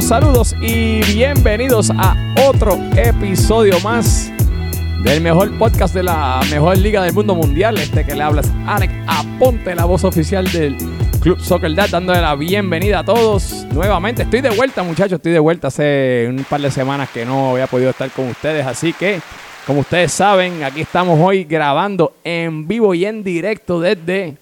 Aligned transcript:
Saludos, 0.00 0.56
y 0.60 1.02
bienvenidos 1.12 1.90
a 1.90 2.16
otro 2.48 2.76
episodio 2.96 3.78
más 3.80 4.32
del 5.04 5.20
mejor 5.20 5.56
podcast 5.56 5.94
de 5.94 6.02
la 6.02 6.40
mejor 6.50 6.78
liga 6.78 7.02
del 7.02 7.12
mundo 7.12 7.34
mundial. 7.34 7.78
Este 7.78 8.04
que 8.04 8.14
le 8.16 8.22
hablas, 8.22 8.50
Alex 8.66 8.92
Aponte, 9.06 9.74
la 9.74 9.84
voz 9.84 10.02
oficial 10.02 10.50
del 10.50 10.76
Club 11.20 11.38
Soccer 11.38 11.74
Dad, 11.74 11.90
dándole 11.90 12.20
la 12.20 12.34
bienvenida 12.34 13.00
a 13.00 13.04
todos 13.04 13.66
nuevamente. 13.72 14.22
Estoy 14.22 14.40
de 14.40 14.50
vuelta, 14.50 14.82
muchachos, 14.82 15.18
estoy 15.18 15.32
de 15.32 15.38
vuelta. 15.38 15.68
Hace 15.68 16.26
un 16.28 16.44
par 16.44 16.60
de 16.60 16.70
semanas 16.70 17.10
que 17.10 17.24
no 17.24 17.50
había 17.50 17.68
podido 17.68 17.90
estar 17.90 18.10
con 18.10 18.28
ustedes, 18.28 18.66
así 18.66 18.92
que, 18.92 19.20
como 19.66 19.80
ustedes 19.80 20.10
saben, 20.10 20.64
aquí 20.64 20.80
estamos 20.80 21.20
hoy 21.20 21.44
grabando 21.44 22.14
en 22.24 22.66
vivo 22.66 22.94
y 22.94 23.04
en 23.04 23.22
directo 23.22 23.80
desde 23.80 24.36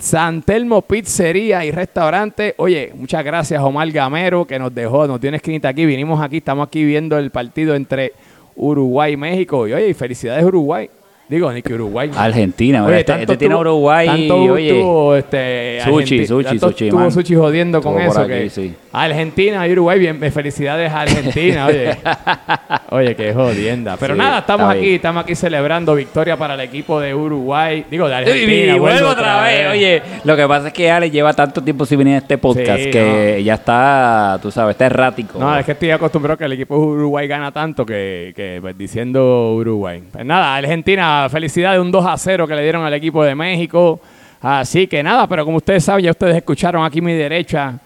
San 0.00 0.40
Telmo 0.40 0.80
Pizzería 0.80 1.62
y 1.62 1.70
Restaurante. 1.70 2.54
Oye, 2.56 2.90
muchas 2.94 3.22
gracias 3.22 3.62
Omar 3.62 3.90
Gamero 3.90 4.46
que 4.46 4.58
nos 4.58 4.74
dejó, 4.74 5.06
nos 5.06 5.20
una 5.22 5.36
esquinita 5.36 5.68
aquí. 5.68 5.84
Vinimos 5.84 6.22
aquí, 6.22 6.38
estamos 6.38 6.66
aquí 6.66 6.82
viendo 6.82 7.18
el 7.18 7.30
partido 7.30 7.74
entre 7.74 8.14
Uruguay 8.56 9.12
y 9.12 9.16
México. 9.18 9.68
Y 9.68 9.74
oye, 9.74 9.92
felicidades 9.92 10.42
Uruguay. 10.42 10.88
Digo, 11.30 11.52
ni 11.52 11.62
que 11.62 11.74
Uruguay. 11.74 12.10
Argentina, 12.16 12.84
Oye, 12.84 12.98
este, 13.00 13.20
este 13.22 13.36
tiene 13.36 13.54
Uruguay 13.54 14.04
tanto 14.08 14.36
oye, 14.52 14.70
tuvo, 14.72 15.14
este, 15.14 15.78
Sushi, 15.84 16.26
sushi, 16.26 16.44
tanto 16.44 16.70
sushi, 16.72 16.84
Estuvo. 16.88 17.10
Sushi 17.12 17.34
jodiendo 17.36 17.80
con 17.80 18.00
eso. 18.00 18.20
aquí, 18.22 18.32
que 18.32 18.50
sí. 18.50 18.74
Argentina 18.92 19.68
y 19.68 19.72
Uruguay, 19.72 20.00
bien, 20.00 20.18
felicidades 20.32 20.90
a 20.90 21.02
Argentina, 21.02 21.66
oye. 21.66 21.96
oye, 22.90 23.14
qué 23.14 23.32
jodienda. 23.32 23.96
Pero 23.96 24.14
Sí, 24.14 24.18
nada, 24.18 24.40
estamos 24.40 24.70
aquí, 24.70 24.80
bien. 24.80 24.94
estamos 24.96 25.22
aquí 25.22 25.34
celebrando 25.36 25.94
victoria 25.94 26.36
para 26.36 26.54
el 26.54 26.60
equipo 26.62 26.98
de 26.98 27.14
Uruguay. 27.14 27.84
Digo, 27.88 28.08
de 28.08 28.14
Y, 28.14 28.16
Argentina. 28.16 28.74
y 28.74 28.78
vuelvo 28.80 29.08
otra 29.10 29.42
vez. 29.42 29.70
Oye, 29.70 30.02
lo 30.24 30.36
que 30.36 30.48
pasa 30.48 30.66
es 30.66 30.72
que 30.72 30.90
Ale 30.90 31.10
lleva 31.12 31.32
tanto 31.32 31.62
tiempo 31.62 31.86
sin 31.86 31.98
venir 31.98 32.14
a 32.14 32.18
este 32.18 32.38
podcast 32.38 32.82
Sí, 32.82 32.90
que 32.90 33.40
ya 33.44 33.54
está, 33.54 34.38
tú 34.42 34.50
sabes, 34.50 34.74
está 34.74 34.86
errático. 34.86 35.38
No, 35.38 35.56
es 35.56 35.64
que 35.64 35.72
estoy 35.72 35.92
acostumbrado 35.92 36.36
que 36.36 36.44
el 36.46 36.52
equipo 36.54 36.74
de 36.74 36.80
Uruguay 36.80 37.28
gana 37.28 37.52
tanto 37.52 37.86
que, 37.86 38.32
que 38.34 38.58
pues, 38.60 38.76
diciendo 38.76 39.54
Uruguay. 39.54 40.02
Pues 40.10 40.24
nada, 40.24 40.56
Argentina, 40.56 41.19
felicidades, 41.28 41.80
un 41.80 41.90
2 41.90 42.06
a 42.06 42.16
0 42.16 42.46
que 42.46 42.54
le 42.54 42.62
dieron 42.62 42.84
al 42.84 42.94
equipo 42.94 43.22
de 43.22 43.34
México. 43.34 44.00
Así 44.40 44.86
que 44.86 45.02
nada, 45.02 45.26
pero 45.26 45.44
como 45.44 45.58
ustedes 45.58 45.84
saben, 45.84 46.04
ya 46.04 46.12
ustedes 46.12 46.36
escucharon 46.36 46.84
aquí 46.84 47.00
mi 47.00 47.12
derecha 47.12 47.78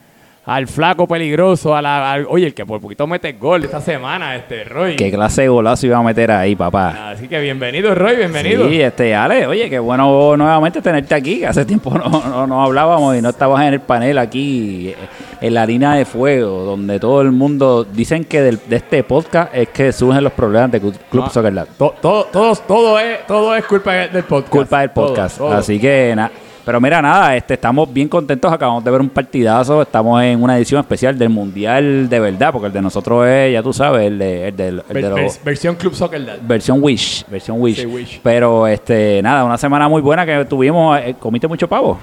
al 0.46 0.66
flaco 0.68 1.08
peligroso, 1.08 1.74
a 1.74 1.80
la, 1.80 2.12
al- 2.12 2.26
oye, 2.28 2.46
el 2.46 2.54
que 2.54 2.66
por 2.66 2.78
poquito 2.80 3.06
mete 3.06 3.32
gol 3.32 3.64
esta 3.64 3.80
semana, 3.80 4.36
este 4.36 4.64
Roy. 4.64 4.94
¿Qué 4.96 5.10
clase 5.10 5.42
de 5.42 5.48
golazo 5.48 5.86
iba 5.86 5.96
a 5.96 6.02
meter 6.02 6.30
ahí, 6.30 6.54
papá? 6.54 7.10
Así 7.10 7.28
que 7.28 7.40
bienvenido, 7.40 7.94
Roy, 7.94 8.16
bienvenido. 8.16 8.68
Sí, 8.68 8.80
este, 8.80 9.14
Ale, 9.14 9.46
oye, 9.46 9.70
qué 9.70 9.78
bueno 9.78 10.36
nuevamente 10.36 10.82
tenerte 10.82 11.14
aquí. 11.14 11.38
que 11.40 11.46
Hace 11.46 11.64
tiempo 11.64 11.90
no, 11.96 12.08
no, 12.28 12.46
no 12.46 12.62
hablábamos 12.62 13.16
y 13.16 13.22
no 13.22 13.30
estabas 13.30 13.62
en 13.66 13.72
el 13.74 13.80
panel 13.80 14.18
aquí, 14.18 14.94
en 15.40 15.54
la 15.54 15.64
línea 15.64 15.92
de 15.94 16.04
fuego, 16.04 16.64
donde 16.64 17.00
todo 17.00 17.22
el 17.22 17.32
mundo 17.32 17.84
dicen 17.84 18.24
que 18.24 18.42
del- 18.42 18.60
de 18.68 18.76
este 18.76 19.02
podcast 19.02 19.54
es 19.54 19.70
que 19.70 19.92
surgen 19.92 20.22
los 20.24 20.32
problemas 20.34 20.70
de 20.72 20.80
Club 20.80 20.94
No, 21.12 21.30
Soccer 21.30 21.54
Lab. 21.54 21.68
to- 21.78 21.94
todo, 22.02 22.24
todo, 22.24 22.54
todo, 22.56 22.98
es, 22.98 23.26
todo 23.26 23.56
es 23.56 23.64
culpa 23.64 23.92
del 23.94 24.24
podcast. 24.24 24.50
culpa 24.52 24.80
del 24.82 24.90
Todo, 24.90 25.06
podcast. 25.06 25.38
todo. 25.38 25.52
Así 25.52 25.80
que 25.80 26.12
nada. 26.14 26.30
Pero 26.64 26.80
mira, 26.80 27.02
nada, 27.02 27.36
este, 27.36 27.54
estamos 27.54 27.92
bien 27.92 28.08
contentos. 28.08 28.50
Acabamos 28.50 28.82
de 28.82 28.90
ver 28.90 29.00
un 29.02 29.10
partidazo. 29.10 29.82
Estamos 29.82 30.22
en 30.22 30.42
una 30.42 30.56
edición 30.56 30.80
especial 30.80 31.18
del 31.18 31.28
Mundial 31.28 32.08
de 32.08 32.20
verdad, 32.20 32.52
porque 32.52 32.68
el 32.68 32.72
de 32.72 32.80
nosotros 32.80 33.26
es, 33.28 33.52
ya 33.52 33.62
tú 33.62 33.72
sabes, 33.74 34.06
el 34.06 34.18
de, 34.18 34.48
el 34.48 34.56
de, 34.56 34.68
el 34.68 34.76
de 34.78 34.82
Ver- 34.94 35.04
los- 35.10 35.20
vers- 35.20 35.44
versión 35.44 35.74
Club 35.74 35.94
Soccer 35.94 36.24
Dad. 36.24 36.38
versión 36.42 36.78
Wish. 36.82 37.26
Versión 37.28 37.60
Wish. 37.60 37.80
Sí, 37.80 37.86
Wish. 37.86 38.20
Pero 38.22 38.66
este, 38.66 39.20
nada, 39.22 39.44
una 39.44 39.58
semana 39.58 39.88
muy 39.90 40.00
buena 40.00 40.24
que 40.24 40.42
tuvimos. 40.46 40.98
Eh, 41.00 41.14
¿Comiste 41.18 41.46
mucho 41.46 41.68
pavo? 41.68 41.98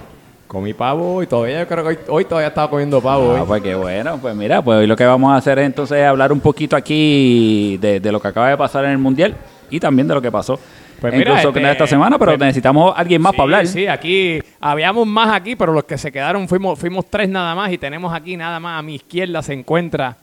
Comí 0.46 0.74
pavo 0.74 1.24
y 1.24 1.28
todavía 1.28 1.62
yo 1.62 1.68
creo 1.68 1.82
que 1.84 1.90
hoy, 1.90 1.98
hoy 2.10 2.26
todavía 2.26 2.50
estaba 2.50 2.70
comiendo 2.70 3.02
pavo. 3.02 3.34
Ah, 3.36 3.42
hoy. 3.42 3.48
pues 3.48 3.62
qué 3.64 3.74
bueno. 3.74 4.20
Pues 4.22 4.36
mira, 4.36 4.62
pues 4.62 4.78
hoy 4.80 4.86
lo 4.86 4.96
que 4.96 5.06
vamos 5.06 5.32
a 5.32 5.38
hacer 5.38 5.58
es 5.58 5.66
entonces 5.66 6.06
hablar 6.06 6.32
un 6.32 6.40
poquito 6.42 6.76
aquí 6.76 7.78
de, 7.82 8.00
de 8.00 8.12
lo 8.12 8.20
que 8.20 8.28
acaba 8.28 8.50
de 8.50 8.58
pasar 8.58 8.86
en 8.86 8.92
el 8.92 8.98
Mundial 9.00 9.34
y 9.72 9.80
también 9.80 10.08
de 10.08 10.14
lo 10.14 10.22
que 10.22 10.30
pasó 10.32 10.60
Pues 11.02 11.14
mira, 11.16 11.42
Soccer 11.42 11.64
este, 11.64 11.72
esta 11.72 11.88
semana, 11.88 12.20
pero 12.20 12.32
pues- 12.34 12.40
necesitamos 12.40 12.94
alguien 12.96 13.22
más 13.22 13.32
Sí, 13.32 13.38
para 13.38 13.44
hablar. 13.44 13.68
Sí, 13.68 13.88
aquí 13.88 14.40
habíamos 14.60 15.08
más 15.08 15.36
aquí, 15.36 15.56
pero 15.56 15.74
los 15.74 15.84
que 15.84 15.98
se 15.98 16.12
quedaron 16.12 16.48
fuimos, 16.48 16.78
fuimos 16.78 17.06
tres 17.10 17.28
nada 17.28 17.56
más 17.56 17.72
y 17.72 17.78
tenemos 17.80 18.14
aquí 18.14 18.38
nada 18.38 18.60
más 18.60 18.78
a 18.80 18.84
mi 18.84 18.96
izquierda 18.96 19.42
se 19.42 19.54
encuentra. 19.54 20.16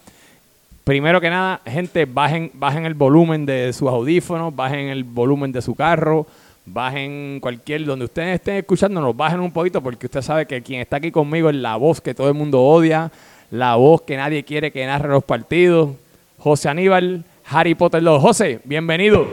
Primero 0.84 1.20
que 1.20 1.28
nada, 1.30 1.60
gente, 1.66 2.04
bajen, 2.06 2.50
bajen 2.54 2.86
el 2.86 2.94
volumen 2.94 3.44
de 3.44 3.72
sus 3.72 3.88
audífonos, 3.88 4.54
bajen 4.54 4.88
el 4.88 5.02
volumen 5.04 5.50
de 5.52 5.60
su 5.60 5.74
carro, 5.74 6.26
bajen 6.64 7.40
cualquier, 7.40 7.84
donde 7.84 8.04
ustedes 8.04 8.36
estén 8.36 8.56
escuchándonos, 8.56 9.16
bajen 9.16 9.40
un 9.40 9.50
poquito 9.52 9.82
porque 9.82 10.06
usted 10.06 10.22
sabe 10.22 10.46
que 10.46 10.62
quien 10.62 10.80
está 10.80 10.98
aquí 10.98 11.10
conmigo 11.10 11.50
es 11.50 11.56
la 11.56 11.74
voz 11.76 12.00
que 12.00 12.14
todo 12.14 12.28
el 12.28 12.34
mundo 12.34 12.62
odia, 12.62 13.10
la 13.50 13.74
voz 13.74 14.02
que 14.02 14.16
nadie 14.16 14.44
quiere 14.44 14.70
que 14.70 14.86
narre 14.86 15.08
los 15.08 15.24
partidos. 15.24 15.90
José 16.38 16.68
Aníbal, 16.68 17.24
Harry 17.50 17.74
Potter 17.74 18.00
2. 18.02 18.22
José, 18.22 18.60
bienvenido. 18.64 19.26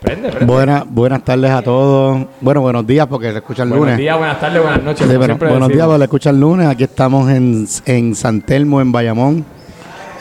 Prende, 0.00 0.30
prende. 0.30 0.46
Buena- 0.52 0.84
buenas 0.88 1.22
tardes 1.24 1.50
a 1.50 1.60
todos. 1.62 2.26
Bueno, 2.40 2.62
buenos 2.62 2.86
días 2.86 3.06
porque 3.06 3.30
se 3.32 3.38
escucha 3.38 3.62
el 3.64 3.68
Buenos 3.68 3.86
lunes. 3.86 3.98
días, 3.98 4.16
buenas 4.16 4.40
tardes, 4.40 4.62
buenas 4.62 4.82
noches. 4.82 5.06
Sí, 5.08 5.16
buenos 5.16 5.68
días, 5.68 5.86
porque 5.86 5.98
le 5.98 6.04
escucha 6.04 6.30
el 6.30 6.40
lunes. 6.40 6.66
Aquí 6.68 6.84
estamos 6.84 7.30
en, 7.30 7.66
en 7.84 8.14
San 8.14 8.40
Telmo, 8.40 8.80
en 8.80 8.92
Bayamón, 8.92 9.44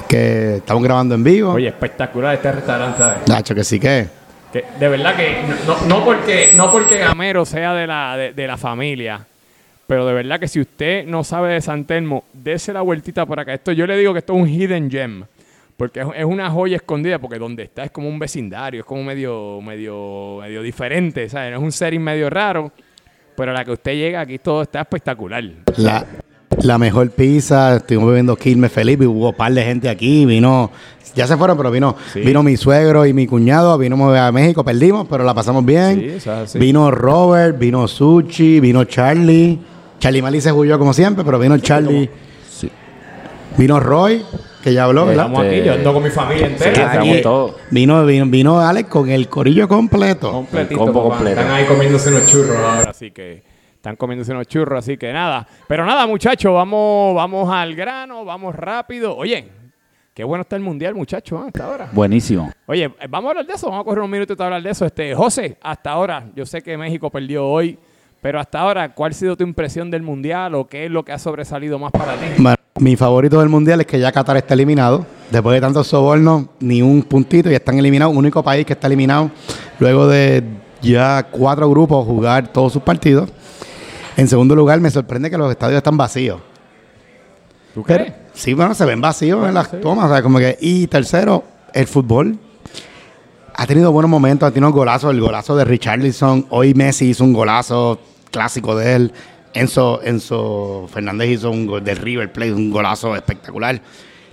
que 0.08 0.58
estamos 0.58 0.84
grabando 0.84 1.16
en 1.16 1.24
vivo. 1.24 1.54
Oye, 1.54 1.68
espectacular 1.70 2.36
este 2.36 2.52
restaurante, 2.52 2.98
¿sabes? 2.98 3.18
Nacho, 3.28 3.56
que 3.56 3.64
sí 3.64 3.80
que. 3.80 4.08
Que 4.52 4.66
de 4.80 4.90
verdad 4.90 5.16
que 5.16 5.38
no, 5.68 5.78
no 5.88 6.04
porque 6.04 6.52
no 6.56 6.72
porque 6.72 6.98
Gamero 6.98 7.46
sea 7.46 7.74
de 7.74 7.86
la, 7.88 8.18
de, 8.18 8.34
de 8.34 8.48
la 8.48 8.58
familia, 8.58 9.22
pero 9.88 10.06
de 10.08 10.14
verdad 10.14 10.40
que 10.40 10.48
si 10.48 10.60
usted 10.60 11.06
no 11.06 11.24
sabe 11.24 11.54
de 11.54 11.62
San 11.62 11.86
Telmo, 11.86 12.24
dése 12.34 12.74
la 12.74 12.82
vueltita 12.82 13.26
por 13.28 13.40
acá. 13.40 13.54
Esto 13.54 13.72
yo 13.72 13.86
le 13.88 13.96
digo 13.96 14.12
que 14.12 14.20
esto 14.20 14.34
es 14.36 14.42
un 14.42 14.50
hidden 14.50 14.90
gem, 14.90 15.24
porque 15.80 16.02
es, 16.02 16.26
una 16.26 16.52
joya 16.52 16.76
escondida, 16.76 17.20
porque 17.20 17.40
donde 17.40 17.64
está 17.64 17.86
es 17.86 17.92
como 17.92 18.10
un 18.10 18.20
vecindario, 18.20 18.82
es 18.82 18.86
como 18.86 19.02
medio 19.02 19.62
medio 19.62 20.40
medio 20.42 20.62
diferente, 20.62 21.30
¿sabes? 21.30 21.54
Es 21.54 21.60
un 21.60 21.72
setting 21.72 22.04
medio 22.04 22.30
raro, 22.30 22.70
pero 23.38 23.52
a 23.52 23.54
la 23.54 23.64
que 23.64 23.72
usted 23.72 23.94
llega 23.94 24.20
aquí 24.20 24.40
todo 24.40 24.62
está 24.64 24.82
espectacular. 24.82 25.42
La, 25.78 26.06
la 26.64 26.78
mejor 26.78 27.10
pizza, 27.12 27.78
estuvimos 27.78 28.10
bebiendo 28.10 28.36
Quilmes 28.36 28.74
Felipe, 28.74 29.08
hubo 29.08 29.30
un 29.30 29.36
par 29.36 29.54
de 29.54 29.64
gente 29.64 29.88
aquí, 29.88 30.26
vino, 30.26 30.70
ya 31.16 31.26
se 31.26 31.38
fueron, 31.38 31.56
pero 31.56 31.72
vino, 31.72 31.96
Sí. 32.12 32.20
vino 32.20 32.44
mi 32.44 32.58
suegro 32.58 33.06
y 33.06 33.14
mi 33.14 33.26
cuñado, 33.26 33.78
vino 33.78 34.14
a 34.14 34.32
México, 34.34 34.66
perdimos, 34.66 35.08
pero 35.10 35.24
la 35.24 35.34
pasamos 35.34 35.64
bien. 35.64 36.20
Sí, 36.20 36.30
es. 36.30 36.56
Vino 36.56 36.92
Robert, 36.92 37.58
vino 37.58 37.88
Suchi, 37.88 38.60
vino 38.60 38.84
Charlie. 38.84 39.58
Charlie 39.98 40.22
Mali 40.22 40.42
se 40.42 40.52
huyó 40.52 40.78
como 40.78 40.92
siempre, 40.92 41.24
pero 41.24 41.40
vino 41.40 41.58
Charlie. 41.60 42.10
Vino 43.58 43.80
Roy, 43.80 44.24
que 44.64 44.74
ya 44.74 44.84
habló, 44.86 45.06
¿verdad? 45.06 45.28
Estamos 45.28 45.46
aquí, 45.48 45.64
yo 45.64 45.74
ando 45.74 45.94
con 45.94 46.04
mi 46.04 46.10
familia 46.10 46.48
Sí, 46.48 46.52
entera. 46.54 46.72
estamos 46.88 47.10
aquí. 47.14 47.22
todos. 47.22 47.56
Vino, 47.72 48.06
vino, 48.06 48.26
vino 48.28 48.60
Alex 48.60 48.90
con 48.90 49.10
el 49.10 49.28
corillo 49.30 49.68
completo. 49.68 50.32
completito. 50.32 50.86
El 50.86 50.92
completo. 50.94 51.40
Están 51.40 51.52
ahí 51.56 51.66
comiéndose 51.66 52.10
unos 52.10 52.28
churros 52.28 52.58
ahora, 52.58 52.90
así 52.92 53.12
que 53.12 53.44
están 53.76 53.96
comiéndose 53.96 54.32
unos 54.32 54.48
churros, 54.48 54.80
así 54.80 54.98
que 54.98 55.12
nada. 55.14 55.48
Pero 55.68 55.86
nada, 55.86 56.06
muchachos, 56.08 56.54
vamos, 56.54 57.16
vamos 57.16 57.50
al 57.54 57.76
grano, 57.76 58.26
vamos 58.26 58.54
rápido. 58.56 59.16
Oye, 59.16 59.48
qué 60.14 60.24
bueno 60.26 60.42
está 60.42 60.58
el 60.58 60.62
mundial, 60.62 60.96
muchachos, 60.96 61.40
¿eh? 61.42 61.46
hasta 61.48 61.66
ahora. 61.66 61.90
Buenísimo. 61.94 62.52
Oye, 62.66 62.86
eh, 62.86 63.08
vamos 63.10 63.28
a 63.28 63.32
hablar 63.32 63.46
de 63.46 63.54
eso, 63.54 63.68
vamos 63.70 63.84
a 63.84 63.86
correr 63.86 64.04
un 64.04 64.12
minuto 64.12 64.36
para 64.36 64.48
hablar 64.48 64.64
de 64.64 64.72
eso. 64.72 64.86
Este, 64.86 65.16
José, 65.16 65.58
hasta 65.62 65.92
ahora, 65.92 66.26
yo 66.36 66.46
sé 66.46 66.62
que 66.62 66.78
México 66.78 67.10
perdió 67.10 67.48
hoy, 67.48 67.80
pero 68.22 68.40
hasta 68.40 68.60
ahora, 68.60 68.94
¿cuál 68.94 69.12
ha 69.12 69.16
sido 69.16 69.36
tu 69.38 69.44
impresión 69.44 69.90
del 69.92 70.02
mundial 70.02 70.56
o 70.56 70.68
qué 70.68 70.86
es 70.86 70.92
lo 70.92 71.04
que 71.06 71.12
ha 71.12 71.20
sobresalido 71.20 71.80
más 71.80 71.92
para 71.92 72.14
ti? 72.14 72.26
Bueno, 72.38 72.56
mi 72.80 72.96
favorito 72.96 73.40
del 73.40 73.50
mundial 73.50 73.82
es 73.82 73.88
que 73.88 74.00
ya 74.00 74.12
Qatar 74.12 74.38
está 74.38 74.54
eliminado. 74.54 75.06
Después 75.32 75.54
de 75.56 75.62
tantos 75.62 75.88
sobornos, 75.88 76.46
ni 76.60 76.82
un 76.82 77.04
puntito 77.04 77.50
y 77.52 77.54
están 77.56 77.78
eliminados. 77.78 78.16
Único 78.16 78.44
país 78.44 78.66
que 78.66 78.74
está 78.74 78.88
eliminado 78.88 79.32
luego 79.80 80.08
de 80.08 80.44
ya 80.82 81.28
cuatro 81.30 81.70
grupos 81.70 82.06
jugar 82.06 82.48
todos 82.52 82.74
sus 82.74 82.82
partidos. 82.82 83.30
En 84.18 84.28
segundo 84.28 84.56
lugar, 84.56 84.80
me 84.82 84.90
sorprende 84.90 85.30
que 85.30 85.38
los 85.38 85.50
estadios 85.50 85.78
están 85.78 85.96
vacíos. 85.98 86.42
¿Tú 87.74 87.84
Pero, 87.86 88.04
crees? 88.06 88.18
sí, 88.34 88.54
bueno, 88.54 88.74
se 88.74 88.84
ven 88.86 89.00
vacíos 89.00 89.48
en 89.48 89.54
las 89.54 89.70
tomas. 89.80 90.10
o 90.10 90.14
sea, 90.14 90.22
como 90.24 90.40
que, 90.40 90.58
y 90.60 90.88
tercero, 90.88 91.44
el 91.74 91.88
fútbol. 91.88 92.38
Ha 93.62 93.68
tenido 93.68 93.92
buenos 93.92 94.10
momentos, 94.10 94.48
ha 94.48 94.52
tenido 94.54 94.72
golazos. 94.72 95.12
El 95.14 95.20
golazo 95.20 95.54
de 95.58 95.66
Richarlison. 95.66 96.46
Hoy 96.50 96.74
Messi 96.74 97.10
hizo 97.10 97.26
un 97.26 97.34
golazo 97.34 98.00
clásico 98.32 98.74
de 98.74 98.96
él. 98.96 99.14
Enzo, 99.54 100.00
Enzo 100.02 100.88
Fernández 100.94 101.30
hizo 101.30 101.52
un 101.52 101.66
gol 101.68 101.84
del 101.84 101.98
River 101.98 102.32
Plate, 102.32 102.54
un 102.54 102.72
golazo 102.72 103.14
espectacular. 103.18 103.82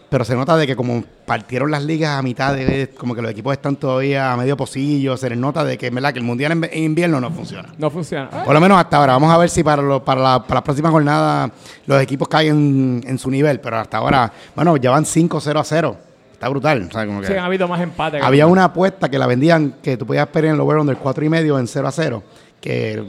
Pero 0.08 0.24
se 0.24 0.36
nota 0.36 0.56
de 0.56 0.68
que 0.68 0.76
como 0.76 1.02
partieron 1.26 1.72
las 1.72 1.82
ligas 1.82 2.16
a 2.16 2.22
mitad 2.22 2.54
de 2.54 2.90
como 2.96 3.16
que 3.16 3.22
los 3.22 3.32
equipos 3.32 3.52
están 3.52 3.74
todavía 3.74 4.32
a 4.32 4.36
medio 4.36 4.56
pocillo, 4.56 5.16
se 5.16 5.28
les 5.28 5.36
nota 5.38 5.64
de 5.64 5.76
que, 5.76 5.90
¿verdad? 5.90 6.12
que 6.12 6.20
el 6.20 6.24
mundial 6.24 6.52
en, 6.52 6.82
invierno 6.84 7.20
no 7.20 7.32
funciona. 7.32 7.70
No 7.78 7.90
funciona. 7.90 8.30
Por 8.44 8.54
lo 8.54 8.60
menos 8.60 8.78
hasta 8.78 8.98
ahora. 8.98 9.14
Vamos 9.14 9.32
a 9.34 9.38
ver 9.38 9.50
si 9.50 9.64
para, 9.64 9.82
lo- 9.82 10.04
para, 10.04 10.20
la, 10.20 10.42
para 10.44 10.60
la 10.60 10.64
próxima 10.64 10.88
jornada 10.92 11.50
los 11.86 12.00
equipos 12.00 12.28
caen 12.28 13.00
en, 13.02 13.10
en 13.10 13.18
su 13.18 13.28
nivel. 13.28 13.58
Pero 13.58 13.78
hasta 13.78 13.96
ahora, 13.96 14.32
bueno, 14.54 14.76
ya 14.76 14.92
van 14.92 15.04
5-0 15.04 15.58
a 15.58 15.64
0. 15.64 15.96
Está 16.36 16.50
brutal. 16.50 16.88
sea, 16.92 17.06
como 17.06 17.22
que- 17.22 17.28
sí, 17.28 17.32
han 17.32 17.44
habido 17.44 17.66
más 17.66 17.80
empates. 17.80 18.22
había 18.22 18.46
una 18.46 18.64
apuesta 18.64 19.08
que 19.08 19.18
la 19.18 19.26
vendían 19.26 19.76
que 19.82 19.96
tú 19.96 20.06
podías 20.06 20.26
esperar 20.26 20.50
en 20.50 20.54
el 20.56 20.60
over 20.60 20.76
under 20.76 20.96
4 20.98 21.24
y 21.24 21.30
medio 21.30 21.58
en 21.58 21.66
0 21.66 21.88
a 21.88 21.90
0. 21.92 22.22
Que 22.60 23.02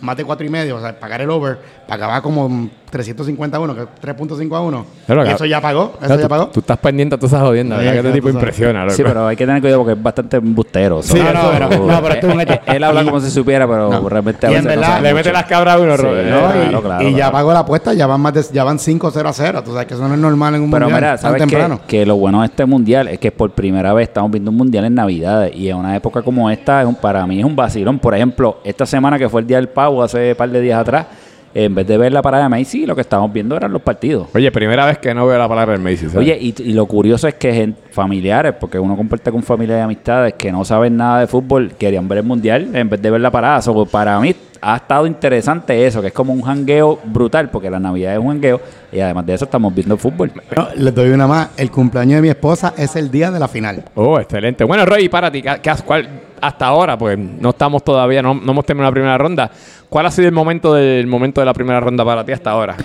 más 0.00 0.16
de 0.16 0.24
4 0.24 0.46
y 0.46 0.48
medio, 0.48 0.76
o 0.76 0.80
sea, 0.80 0.98
pagar 0.98 1.20
el 1.20 1.28
over, 1.30 1.58
pagaba 1.86 2.22
como 2.22 2.70
350 2.92 3.56
a 3.56 3.60
1, 3.60 3.74
que 3.74 3.80
es 3.82 3.88
3.5 4.02 4.54
a 4.56 4.60
1. 4.60 4.86
Pero, 5.06 5.24
y 5.26 5.28
eso 5.30 5.44
ya 5.46 5.60
pagó, 5.60 5.94
eso 6.02 6.14
tú, 6.14 6.20
ya 6.20 6.28
pagó. 6.28 6.46
tú 6.48 6.60
estás 6.60 6.76
pendiente 6.78 7.14
a 7.14 7.18
todas 7.18 7.32
esas 7.32 7.42
jodiendas, 7.46 7.78
Sí, 7.78 7.84
¿verdad? 7.86 8.02
Que 8.02 8.08
este 8.08 8.18
tipo 8.18 8.28
impresiona, 8.28 8.82
loco. 8.84 8.94
Sí, 8.94 9.02
pero 9.02 9.26
hay 9.26 9.34
que 9.36 9.46
tener 9.46 9.60
cuidado 9.62 9.80
porque 9.80 9.98
es 9.98 10.02
bastante 10.02 10.36
embustero. 10.36 11.02
Sí, 11.02 11.16
So, 11.16 11.24
no, 11.32 11.40
pero- 11.52 11.68
no, 11.86 12.02
pero 12.02 12.14
esto 12.14 12.28
es 12.28 12.34
un 12.34 12.40
hecho. 12.42 12.54
Él 12.66 12.84
habla 12.84 13.02
como 13.04 13.18
si 13.20 13.30
supiera, 13.30 13.66
pero 13.66 13.90
No. 13.90 14.08
realmente 14.08 14.46
a 14.46 14.50
Y 14.50 14.54
en 14.54 14.64
veces 14.64 14.76
no 14.76 14.80
verdad- 14.82 14.86
sabe 14.96 15.02
Le 15.02 15.08
mucho. 15.14 15.16
mete 15.18 15.32
las 15.32 15.44
cabras 15.46 15.74
a 15.74 15.78
uno, 15.80 15.96
Sí, 15.96 16.02
Robert. 16.02 16.28
No, 16.30 16.38
claro, 16.38 16.62
y, 16.64 16.82
claro, 16.82 17.02
y 17.08 17.10
ya 17.12 17.16
claro. 17.16 17.32
pagó 17.32 17.52
la 17.54 17.58
apuesta, 17.60 17.94
ya 17.94 18.06
van 18.06 18.20
más 18.20 18.34
de, 18.34 18.42
ya 18.52 18.62
van 18.64 18.78
5-0 18.78 19.28
a 19.28 19.32
0. 19.32 19.62
Tú 19.64 19.72
sabes 19.72 19.86
que 19.86 19.94
eso 19.94 20.06
no 20.06 20.14
es 20.14 20.20
normal 20.20 20.54
en 20.54 20.62
un 20.62 20.70
Pero 20.70 20.84
mundial 20.86 21.00
mira, 21.00 21.10
tan 21.16 21.18
¿sabes 21.18 21.38
temprano. 21.40 21.80
Que 21.86 22.04
lo 22.04 22.16
bueno 22.16 22.40
de 22.40 22.46
este 22.46 22.66
mundial 22.66 23.08
es 23.08 23.18
que 23.18 23.32
por 23.32 23.50
primera 23.52 23.92
vez 23.94 24.08
estamos 24.08 24.30
viendo 24.30 24.50
un 24.50 24.56
mundial 24.58 24.84
en 24.84 24.94
Navidades 24.94 25.54
y 25.56 25.68
en 25.70 25.76
una 25.78 25.96
época 25.96 26.20
como 26.22 26.50
esta, 26.50 26.82
es 26.82 26.86
un- 26.86 26.94
para 26.94 27.26
mí 27.26 27.38
es 27.38 27.44
un 27.44 27.56
vacilón. 27.56 27.98
Por 27.98 28.14
ejemplo, 28.14 28.58
esta 28.64 28.84
semana 28.84 29.18
que 29.18 29.28
fue 29.28 29.40
el 29.40 29.46
Día 29.46 29.56
del 29.56 29.68
Pavo, 29.70 30.02
hace 30.02 30.30
un 30.30 30.36
par 30.36 30.50
de 30.50 30.60
días 30.60 30.78
atrás, 30.80 31.06
en 31.54 31.74
vez 31.74 31.86
de 31.86 31.98
ver 31.98 32.12
la 32.12 32.22
parada 32.22 32.44
de 32.44 32.48
Messi, 32.48 32.86
lo 32.86 32.94
que 32.94 33.02
estábamos 33.02 33.32
viendo 33.32 33.56
eran 33.56 33.72
los 33.72 33.82
partidos. 33.82 34.28
Oye, 34.34 34.50
primera 34.50 34.86
vez 34.86 34.98
que 34.98 35.14
no 35.14 35.26
veo 35.26 35.38
la 35.38 35.48
palabra 35.48 35.72
del 35.72 35.82
Macy's. 35.82 36.12
¿sabes? 36.12 36.16
Oye, 36.16 36.38
y, 36.40 36.54
y 36.62 36.72
lo 36.72 36.86
curioso 36.86 37.28
es 37.28 37.34
que 37.34 37.72
familiares, 37.90 38.54
porque 38.58 38.78
uno 38.78 38.96
comparte 38.96 39.30
con 39.30 39.42
familias 39.42 39.78
y 39.78 39.82
amistades 39.82 40.34
que 40.34 40.50
no 40.50 40.64
saben 40.64 40.96
nada 40.96 41.20
de 41.20 41.26
fútbol, 41.26 41.72
querían 41.78 42.08
ver 42.08 42.18
el 42.18 42.24
mundial 42.24 42.70
en 42.74 42.88
vez 42.88 43.00
de 43.00 43.10
ver 43.10 43.20
la 43.20 43.30
parada. 43.30 43.60
So, 43.62 43.86
para 43.86 44.18
mí 44.20 44.34
ha 44.60 44.76
estado 44.76 45.06
interesante 45.06 45.86
eso, 45.86 46.00
que 46.00 46.08
es 46.08 46.12
como 46.12 46.32
un 46.32 46.42
jangueo 46.42 46.98
brutal, 47.04 47.50
porque 47.50 47.68
la 47.68 47.80
Navidad 47.80 48.14
es 48.14 48.18
un 48.18 48.28
jangueo 48.28 48.60
y 48.92 49.00
además 49.00 49.24
de 49.26 49.34
eso 49.34 49.44
estamos 49.46 49.74
viendo 49.74 49.96
fútbol. 49.96 50.30
No, 50.56 50.68
les 50.76 50.94
doy 50.94 51.10
una 51.10 51.26
más. 51.26 51.48
El 51.56 51.70
cumpleaños 51.70 52.16
de 52.16 52.22
mi 52.22 52.28
esposa 52.28 52.74
es 52.76 52.94
el 52.96 53.10
día 53.10 53.30
de 53.30 53.40
la 53.40 53.48
final. 53.48 53.84
Oh, 53.94 54.20
excelente. 54.20 54.64
Bueno, 54.64 54.84
Roy, 54.84 55.08
para 55.08 55.30
ti, 55.30 55.42
¿qué, 55.42 55.72
cuál- 55.84 56.08
hasta 56.40 56.66
ahora, 56.66 56.98
pues 56.98 57.16
no 57.16 57.50
estamos 57.50 57.84
todavía, 57.84 58.20
no, 58.20 58.34
no 58.34 58.50
hemos 58.50 58.66
terminado 58.66 58.90
la 58.90 58.94
primera 58.94 59.16
ronda. 59.16 59.48
¿Cuál 59.88 60.06
ha 60.06 60.10
sido 60.10 60.26
el 60.26 60.34
momento 60.34 60.74
del 60.74 61.06
momento 61.06 61.40
de 61.40 61.44
la 61.44 61.54
primera 61.54 61.78
ronda 61.78 62.04
para 62.04 62.24
ti 62.24 62.32
hasta 62.32 62.50
ahora? 62.50 62.76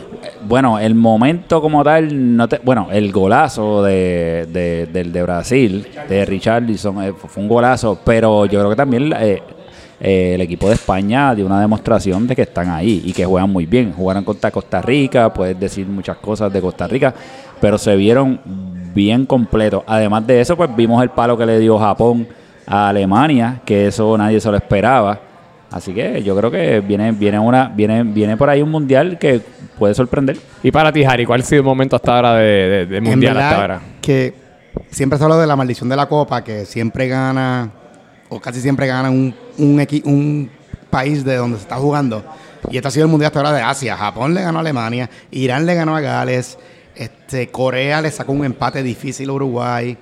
Bueno, 0.48 0.78
el 0.78 0.94
momento 0.94 1.60
como 1.60 1.84
tal, 1.84 2.36
no 2.38 2.48
te- 2.48 2.60
bueno, 2.64 2.90
el 2.92 3.12
golazo 3.12 3.82
de, 3.84 4.48
de- 4.52 4.86
del 4.94 5.12
de 5.12 5.24
Brasil, 5.24 5.88
de 6.08 6.26
Richarlison, 6.26 7.04
eh, 7.04 7.14
fue 7.14 7.42
un 7.42 7.50
golazo, 7.50 8.00
pero 8.06 8.46
yo 8.46 8.60
creo 8.60 8.70
que 8.70 8.76
también 8.76 9.12
eh, 9.20 9.42
eh, 10.00 10.34
el 10.36 10.42
equipo 10.42 10.68
de 10.68 10.76
España 10.76 11.34
dio 11.34 11.46
una 11.46 11.60
demostración 11.60 12.28
de 12.28 12.36
que 12.36 12.44
están 12.44 12.70
ahí 12.70 13.02
y 13.06 13.14
que 13.14 13.26
juegan 13.26 13.50
muy 13.52 13.66
bien. 13.66 13.94
Jugaron 13.94 14.24
contra 14.24 14.52
Costa 14.52 14.82
Rica, 14.82 15.34
puedes 15.34 15.60
decir 15.60 15.86
muchas 15.88 16.18
cosas 16.18 16.52
de 16.54 16.62
Costa 16.62 16.88
Rica, 16.88 17.14
pero 17.60 17.78
se 17.78 17.96
vieron 17.96 18.40
bien 18.94 19.26
completos. 19.26 19.84
Además 19.88 20.26
de 20.28 20.42
eso, 20.42 20.56
pues 20.56 20.70
vimos 20.76 21.02
el 21.04 21.10
palo 21.10 21.38
que 21.38 21.46
le 21.46 21.60
dio 21.60 21.78
Japón 21.80 22.28
a 22.66 22.90
Alemania, 22.90 23.62
que 23.66 23.88
eso 23.88 24.18
nadie 24.18 24.40
se 24.40 24.50
lo 24.52 24.58
esperaba. 24.58 25.20
Así 25.70 25.94
que 25.94 26.24
yo 26.24 26.36
creo 26.38 26.50
que 26.50 26.80
viene, 26.80 27.12
viene 27.12 27.38
una, 27.40 27.68
viene, 27.68 28.04
viene 28.04 28.38
por 28.38 28.50
ahí 28.50 28.62
un 28.62 28.70
mundial 28.72 29.18
que 29.20 29.42
puede 29.78 29.94
sorprender. 29.94 30.38
Y 30.64 30.72
para 30.72 30.92
ti, 30.94 31.04
Harry, 31.04 31.26
¿cuál 31.26 31.42
ha 31.42 31.44
sido 31.44 31.60
el 31.62 31.66
momento 31.66 31.96
hasta 31.98 32.16
ahora 32.16 32.36
de, 32.36 32.46
de- 32.46 32.86
de 32.86 32.98
En 32.98 33.04
mundial 33.04 33.34
verdad 33.34 33.50
hasta 33.50 33.62
ahora? 33.62 33.82
Que 34.02 34.34
siempre 34.90 35.18
se 35.20 35.26
habla 35.26 35.38
de 35.38 35.46
la 35.48 35.56
maldición 35.58 35.90
de 35.90 35.96
la 35.98 36.06
Copa, 36.08 36.42
que 36.44 36.66
siempre 36.66 37.08
gana, 37.10 37.72
o 38.30 38.40
casi 38.40 38.62
siempre 38.62 38.88
gana 38.88 39.10
un, 39.10 39.34
un, 39.58 39.80
equi- 39.80 40.04
un 40.06 40.50
país 40.90 41.24
de 41.24 41.36
donde 41.36 41.58
se 41.58 41.64
está 41.64 41.76
jugando. 41.76 42.24
Y 42.70 42.76
este 42.78 42.88
ha 42.88 42.92
sido 42.92 43.06
el 43.06 43.12
mundial 43.12 43.28
hasta 43.28 43.40
ahora 43.40 43.54
de 43.54 43.62
Asia. 43.62 43.96
Japón 43.96 44.34
le 44.34 44.42
ganó 44.42 44.58
a 44.60 44.62
Alemania, 44.62 45.10
Irán 45.32 45.66
le 45.66 45.76
ganó 45.76 45.96
a 45.96 46.02
Gales, 46.02 46.58
este, 46.96 47.50
Corea 47.50 48.02
le 48.02 48.12
sacó 48.12 48.32
un 48.34 48.44
empate 48.46 48.84
difícil 48.84 49.30
a 49.30 49.34
Uruguay. 49.34 49.98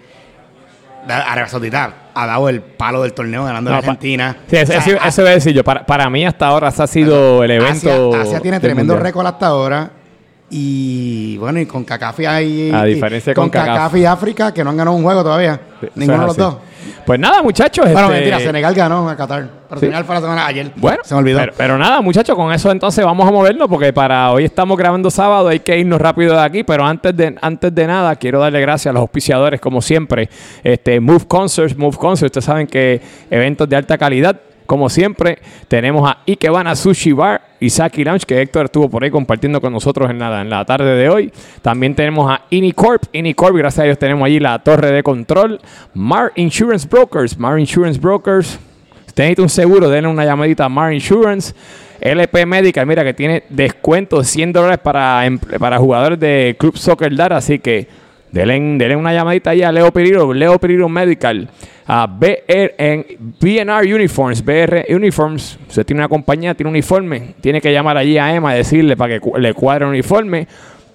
Arabia 1.07 1.47
Saudita 1.47 1.93
ha 2.15 2.25
dado 2.25 2.49
el 2.49 2.61
palo 2.61 3.03
del 3.03 3.13
torneo 3.13 3.43
ganando 3.45 3.69
a 3.69 3.75
No, 3.75 3.81
pa- 3.81 3.87
Argentina. 3.91 4.37
Sí, 4.49 4.55
eso, 4.55 4.71
O 4.75 4.81
sea, 4.81 4.93
eso- 4.95 5.05
eso 5.05 5.21
iba 5.21 5.29
a 5.29 5.33
decir 5.33 5.53
yo. 5.53 5.63
Para, 5.63 5.85
para 5.85 6.09
mí 6.09 6.25
hasta 6.25 6.47
ahora 6.47 6.69
ese 6.69 6.81
ha 6.81 6.87
sido 6.87 7.43
el 7.43 7.51
evento. 7.51 8.09
Asia, 8.15 8.21
Asia 8.21 8.39
tiene 8.39 8.59
tremendo 8.59 8.95
récord 8.97 9.27
hasta 9.27 9.45
ahora. 9.47 9.91
Y 10.49 11.37
bueno, 11.37 11.59
y 11.59 11.65
con 11.65 11.83
Cacafi 11.83 12.25
hay. 12.25 12.71
A 12.71 12.83
diferencia 12.83 13.31
y 13.31 13.33
con 13.33 13.45
con 13.45 13.49
CACAF. 13.51 13.75
Cacafi 13.75 13.99
y 13.99 14.05
África, 14.05 14.53
que 14.53 14.63
no 14.63 14.69
han 14.69 14.77
ganado 14.77 14.95
un 14.95 15.03
juego 15.03 15.23
todavía. 15.23 15.59
Sí, 15.81 15.87
Ninguno 15.95 16.21
de 16.21 16.27
los 16.27 16.37
dos. 16.37 16.57
Pues 17.05 17.19
nada, 17.19 17.41
muchachos. 17.41 17.85
Bueno, 17.85 18.01
este- 18.07 18.13
mentira, 18.15 18.39
Senegal 18.39 18.73
ganó 18.75 19.09
a 19.09 19.15
Qatar. 19.15 19.47
Pero 19.67 19.79
Sí. 19.79 19.85
Senegal 19.87 20.05
fue 20.05 20.15
la 20.15 20.21
semana 20.21 20.45
ayer. 20.45 20.71
Bueno, 20.75 20.99
se 21.03 21.13
me 21.15 21.19
olvidó. 21.19 21.39
Pero, 21.39 21.53
pero 21.57 21.77
nada, 21.79 22.01
muchachos, 22.01 22.35
con 22.35 22.51
eso 22.53 22.71
entonces 22.71 23.03
vamos 23.03 23.27
a 23.27 23.31
movernos 23.31 23.67
porque 23.67 23.91
para 23.91 24.31
hoy 24.31 24.45
estamos 24.45 24.77
grabando 24.77 25.09
sábado, 25.09 25.47
hay 25.47 25.59
que 25.59 25.77
irnos 25.79 25.99
rápido 25.99 26.33
de 26.35 26.41
aquí, 26.41 26.63
pero 26.63 26.85
antes 26.85 27.15
de, 27.17 27.35
antes 27.41 27.73
de 27.73 27.87
nada 27.87 28.15
quiero 28.15 28.39
darle 28.39 28.61
gracias 28.61 28.91
a 28.91 28.93
los 28.93 29.01
auspiciadores 29.01 29.59
como 29.59 29.81
siempre. 29.81 30.29
Este 30.63 30.99
Move 30.99 31.25
Concerts, 31.27 31.75
Move 31.75 31.97
Concerts, 31.97 32.29
ustedes 32.37 32.45
saben 32.45 32.67
que 32.67 33.01
eventos 33.31 33.67
de 33.67 33.75
alta 33.75 33.97
calidad. 33.97 34.39
Como 34.65 34.89
siempre, 34.89 35.39
tenemos 35.67 36.09
a 36.09 36.19
Ikebana 36.27 36.75
Sushi 36.75 37.11
Bar 37.13 37.41
y 37.59 37.69
Saki 37.69 38.03
Lounge, 38.03 38.25
que 38.25 38.41
Héctor 38.41 38.65
estuvo 38.65 38.89
por 38.89 39.03
ahí 39.03 39.11
compartiendo 39.11 39.61
con 39.61 39.71
nosotros 39.73 40.09
en 40.09 40.19
la, 40.19 40.41
en 40.41 40.49
la 40.49 40.65
tarde 40.65 40.95
de 40.95 41.09
hoy. 41.09 41.31
También 41.61 41.93
tenemos 41.95 42.31
a 42.31 42.41
Inicorp. 42.49 43.03
Inicorp, 43.13 43.55
gracias 43.55 43.79
a 43.81 43.83
Dios, 43.83 43.99
tenemos 43.99 44.25
allí 44.25 44.39
la 44.39 44.59
torre 44.59 44.91
de 44.91 45.03
control. 45.03 45.59
Mar 45.93 46.31
Insurance 46.35 46.87
Brokers. 46.87 47.37
Mar 47.37 47.59
Insurance 47.59 47.99
Brokers. 47.99 48.59
Usted 49.07 49.23
necesita 49.23 49.41
un 49.43 49.49
seguro, 49.49 49.89
denle 49.89 50.09
una 50.09 50.25
llamadita 50.25 50.65
a 50.65 50.69
Mar 50.69 50.93
Insurance. 50.93 51.53
LP 52.01 52.45
Medical, 52.45 52.85
mira 52.85 53.03
que 53.03 53.13
tiene 53.13 53.43
descuento 53.49 54.19
de 54.19 54.25
100 54.25 54.51
dólares 54.51 54.79
para, 54.83 55.25
em- 55.25 55.39
para 55.39 55.77
jugadores 55.77 56.19
de 56.19 56.55
Club 56.59 56.77
Soccer 56.77 57.15
Dar, 57.15 57.31
así 57.33 57.57
que 57.59 57.87
denle, 58.35 58.59
denle 58.77 58.95
una 58.95 59.13
llamadita 59.13 59.51
ahí 59.51 59.63
a 59.63 59.71
Leo 59.71 59.91
Pereiro, 59.91 60.33
Leo 60.33 60.59
Pereiro 60.59 60.89
Medical, 60.89 61.49
a 61.87 62.07
BR, 62.07 62.75
en 62.77 63.05
BNR 63.39 63.93
Uniforms, 63.93 64.43
BR 64.43 64.85
Uniforms, 64.89 65.57
usted 65.67 65.85
tiene 65.85 66.01
una 66.01 66.09
compañía, 66.09 66.53
tiene 66.53 66.69
un 66.69 66.75
uniforme, 66.75 67.35
tiene 67.41 67.61
que 67.61 67.71
llamar 67.71 67.97
allí 67.97 68.17
a 68.17 68.33
Emma 68.35 68.53
decirle 68.53 68.97
para 68.97 69.19
que 69.19 69.31
le 69.39 69.53
cuadre 69.53 69.85
un 69.85 69.91
uniforme. 69.91 70.47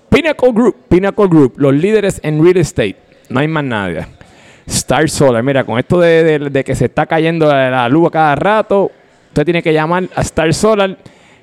Pinnacle 0.09 0.53
Group, 0.53 0.77
Pinnacle 0.89 1.29
Group, 1.29 1.55
los 1.59 1.73
líderes 1.75 2.21
en 2.25 2.43
real 2.45 2.57
estate, 2.57 2.97
no 3.29 3.41
hay 3.41 3.49
más 3.49 3.65
nadie. 3.65 4.07
Star 4.67 5.09
Solar, 5.09 5.43
mira, 5.43 5.65
con 5.65 5.79
esto 5.79 5.99
de, 6.01 6.39
de- 6.51 6.65
que 6.65 6.75
se 6.75 6.87
está 6.87 7.07
cayendo 7.07 7.47
la, 7.47 7.71
la 7.71 7.89
luz 7.89 8.09
a 8.09 8.11
cada 8.11 8.35
rato, 8.37 8.91
usted 9.29 9.45
tiene 9.45 9.63
que 9.63 9.73
llamar 9.73 10.05
a 10.15 10.21
Star 10.23 10.53
Solar, 10.53 10.97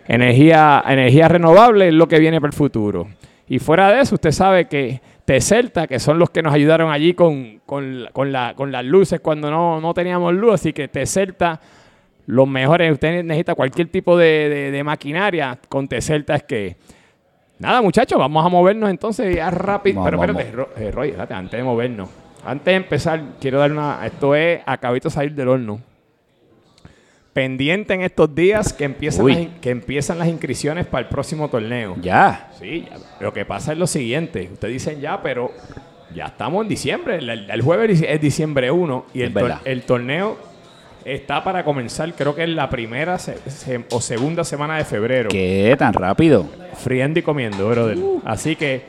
energía, 0.08 0.84
energía 0.88 1.28
renovable 1.28 1.88
es 1.90 1.94
lo 1.94 2.08
que 2.08 2.20
viene 2.20 2.40
para 2.40 2.50
el 2.50 2.56
futuro. 2.56 3.08
Y 3.50 3.60
fuera 3.60 3.92
de 3.92 4.02
eso, 4.02 4.16
usted 4.16 4.32
sabe 4.32 4.66
que 4.68 5.02
Tecelta, 5.26 5.88
que 5.88 6.00
son 6.00 6.20
los 6.20 6.30
que 6.30 6.42
nos 6.42 6.54
ayudaron 6.54 6.92
allí 6.92 7.14
con, 7.14 7.60
con, 7.66 8.08
con 8.14 8.32
la- 8.32 8.54
con 8.56 8.72
las 8.72 8.84
luces 8.86 9.20
cuando 9.20 9.50
no, 9.52 9.80
no 9.82 9.94
teníamos 9.94 10.34
luz, 10.34 10.56
así 10.56 10.74
que 10.74 10.88
Tecelta, 10.88 11.60
los 12.26 12.48
mejores, 12.48 12.92
usted 12.92 13.24
necesita 13.24 13.56
cualquier 13.56 13.88
tipo 13.90 14.18
de, 14.18 14.50
de- 14.50 14.72
de 14.72 14.84
maquinaria, 14.84 15.58
con 15.70 15.88
Tecelta 15.88 16.36
es 16.36 16.44
que... 16.44 16.76
Nada, 17.60 17.82
muchachos, 17.82 18.20
vamos 18.20 18.46
a 18.46 18.50
movernos 18.50 18.90
entonces 18.90 19.36
ya 19.36 19.50
rápido. 19.50 20.04
Pero 20.04 20.22
espérate, 20.22 20.86
eh, 20.86 20.92
Roy, 20.92 21.14
antes 21.18 21.52
de 21.58 21.64
movernos. 21.64 22.08
Antes 22.46 22.66
de 22.66 22.76
empezar, 22.76 23.20
quiero 23.42 23.58
dar 23.60 23.72
una. 23.72 24.06
Esto 24.06 24.36
es 24.36 24.62
acabito 24.66 25.10
de 25.10 25.14
salir 25.16 25.34
del 25.34 25.48
horno. 25.48 25.80
Pendiente 27.38 27.94
en 27.94 28.02
estos 28.02 28.34
días 28.34 28.74
que 28.74 28.84
empiezan, 28.84 29.24
Uy. 29.26 29.34
las, 29.36 29.60
que 29.62 29.70
empiezan 29.70 30.18
las 30.18 30.28
inscripciones 30.28 30.88
para 30.88 31.02
el 31.04 31.08
próximo 31.08 31.48
torneo. 31.50 31.96
Ya. 32.02 32.50
Sí, 32.60 32.88
ya. 32.90 32.98
lo 33.20 33.32
que 33.32 33.46
pasa 33.46 33.74
es 33.74 33.78
lo 33.78 33.86
siguiente. 33.86 34.50
Ustedes 34.52 34.74
dicen 34.74 35.00
ya, 35.00 35.22
pero 35.22 35.52
ya 36.16 36.26
estamos 36.26 36.64
en 36.64 36.70
diciembre. 36.70 37.18
El, 37.20 37.62
jueves 37.62 38.02
es 38.02 38.20
diciembre 38.20 38.72
1 38.72 39.06
y 39.14 39.22
el, 39.22 39.36
tor- 39.36 39.60
torneo 39.86 40.36
está 41.06 41.44
para 41.44 41.64
comenzar, 41.64 42.12
creo 42.16 42.34
que 42.34 42.42
es 42.42 42.50
la 42.50 42.72
primera 42.72 43.20
se- 43.20 43.38
se- 43.52 43.86
o 43.92 44.02
segunda 44.02 44.44
semana 44.44 44.76
de 44.78 44.86
febrero. 44.86 45.30
¿Qué 45.30 45.76
tan 45.78 45.94
rápido? 45.94 46.44
Friendo 46.84 47.20
y 47.20 47.22
comiendo, 47.22 47.70
brother. 47.70 48.00
Así 48.26 48.56
que 48.56 48.82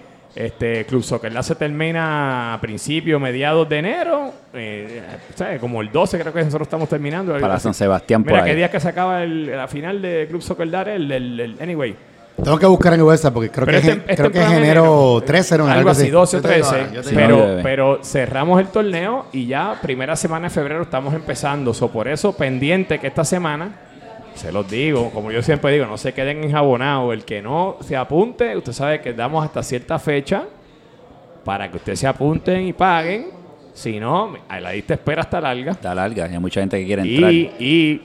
este 0.47 0.85
Club 0.87 1.03
Soccer 1.03 1.33
la 1.33 1.43
se 1.43 1.55
termina 1.57 2.55
a 2.55 2.61
principios, 2.61 3.21
mediados 3.21 3.69
de 3.69 3.79
enero. 3.79 4.33
eh, 4.55 5.03
¿sabes? 5.35 5.61
Como 5.61 5.81
el 5.81 5.91
12 5.91 6.19
creo 6.21 6.33
que 6.33 6.45
nosotros 6.45 6.67
estamos 6.67 6.89
terminando. 6.89 7.37
Para 7.39 7.59
San 7.59 7.75
Sebastián 7.75 8.23
por 8.23 8.33
Mira, 8.33 8.45
¿qué 8.45 8.51
ahí. 8.51 8.57
día 8.57 8.71
que 8.71 8.79
se 8.81 8.89
acaba 8.89 9.23
el- 9.25 9.47
la 9.57 9.67
final 9.69 10.01
de 10.01 10.27
Club 10.29 10.41
Soccer 10.43 10.71
Dar? 10.71 10.89
El, 10.89 11.11
el- 11.11 11.41
el- 11.41 11.57
anyway. 11.61 11.95
Tengo 12.43 12.57
que 12.57 12.67
buscar 12.67 12.95
en 12.95 13.03
website 13.03 13.35
porque 13.35 13.51
creo 13.51 13.67
Pero 13.67 13.81
que, 13.81 13.89
es 13.89 13.97
es 13.97 14.17
creo 14.17 14.31
que 14.31 14.39
es 14.39 14.45
temprano 14.45 14.57
enero 14.65 14.85
enero. 14.85 15.23
13 15.27 15.55
o 15.61 15.67
Algo 15.67 15.91
así, 15.91 16.09
12 16.09 16.37
o 16.37 16.41
Yo 16.41 16.49
te 16.49 16.55
digo 16.55 16.69
13. 16.69 16.83
ahora, 16.85 16.95
yo 16.95 17.03
te 17.03 17.09
Sí, 17.09 17.17
digo 17.17 17.29
no, 17.29 17.37
Pero, 17.45 17.63
pero 17.65 17.99
cerramos 18.05 18.61
el 18.61 18.69
torneo 18.69 19.27
y 19.33 19.47
ya 19.49 19.75
primera 19.83 20.15
semana 20.15 20.47
de 20.47 20.51
febrero 20.55 20.83
estamos 20.83 21.15
empezando. 21.15 21.75
So, 21.75 21.89
por 21.91 22.07
eso, 22.07 22.37
pendiente 22.37 23.01
que 23.01 23.09
esta 23.09 23.25
semana, 23.25 23.71
se 24.39 24.53
los 24.53 24.71
digo, 24.71 25.11
como 25.11 25.31
yo 25.31 25.43
siempre 25.43 25.73
digo, 25.73 25.87
no 25.87 25.99
se 25.99 26.15
queden 26.15 26.45
enjabonados. 26.45 27.13
El 27.13 27.25
que 27.25 27.43
no 27.43 27.77
se 27.81 27.97
apunte, 27.97 28.57
usted 28.57 28.73
sabe 28.73 29.01
que 29.01 29.13
damos 29.13 29.45
hasta 29.45 29.63
cierta 29.63 29.99
fecha 29.99 30.45
para 31.45 31.71
que 31.71 31.77
ustedes 31.77 32.01
se 32.01 32.07
apunten 32.07 32.67
y 32.67 32.73
paguen. 32.73 33.27
Si 33.75 34.01
no, 34.01 34.35
a 34.49 34.61
la 34.61 34.73
lista 34.73 34.95
espera 34.95 35.23
está 35.23 35.41
larga. 35.41 35.73
Está 35.73 35.95
larga, 35.95 36.25
hay 36.25 36.39
mucha 36.39 36.61
gente 36.61 36.81
que 36.81 36.87
quiere 36.87 37.03
entrar. 37.03 37.33
Y, 37.33 37.53
y, 37.59 38.03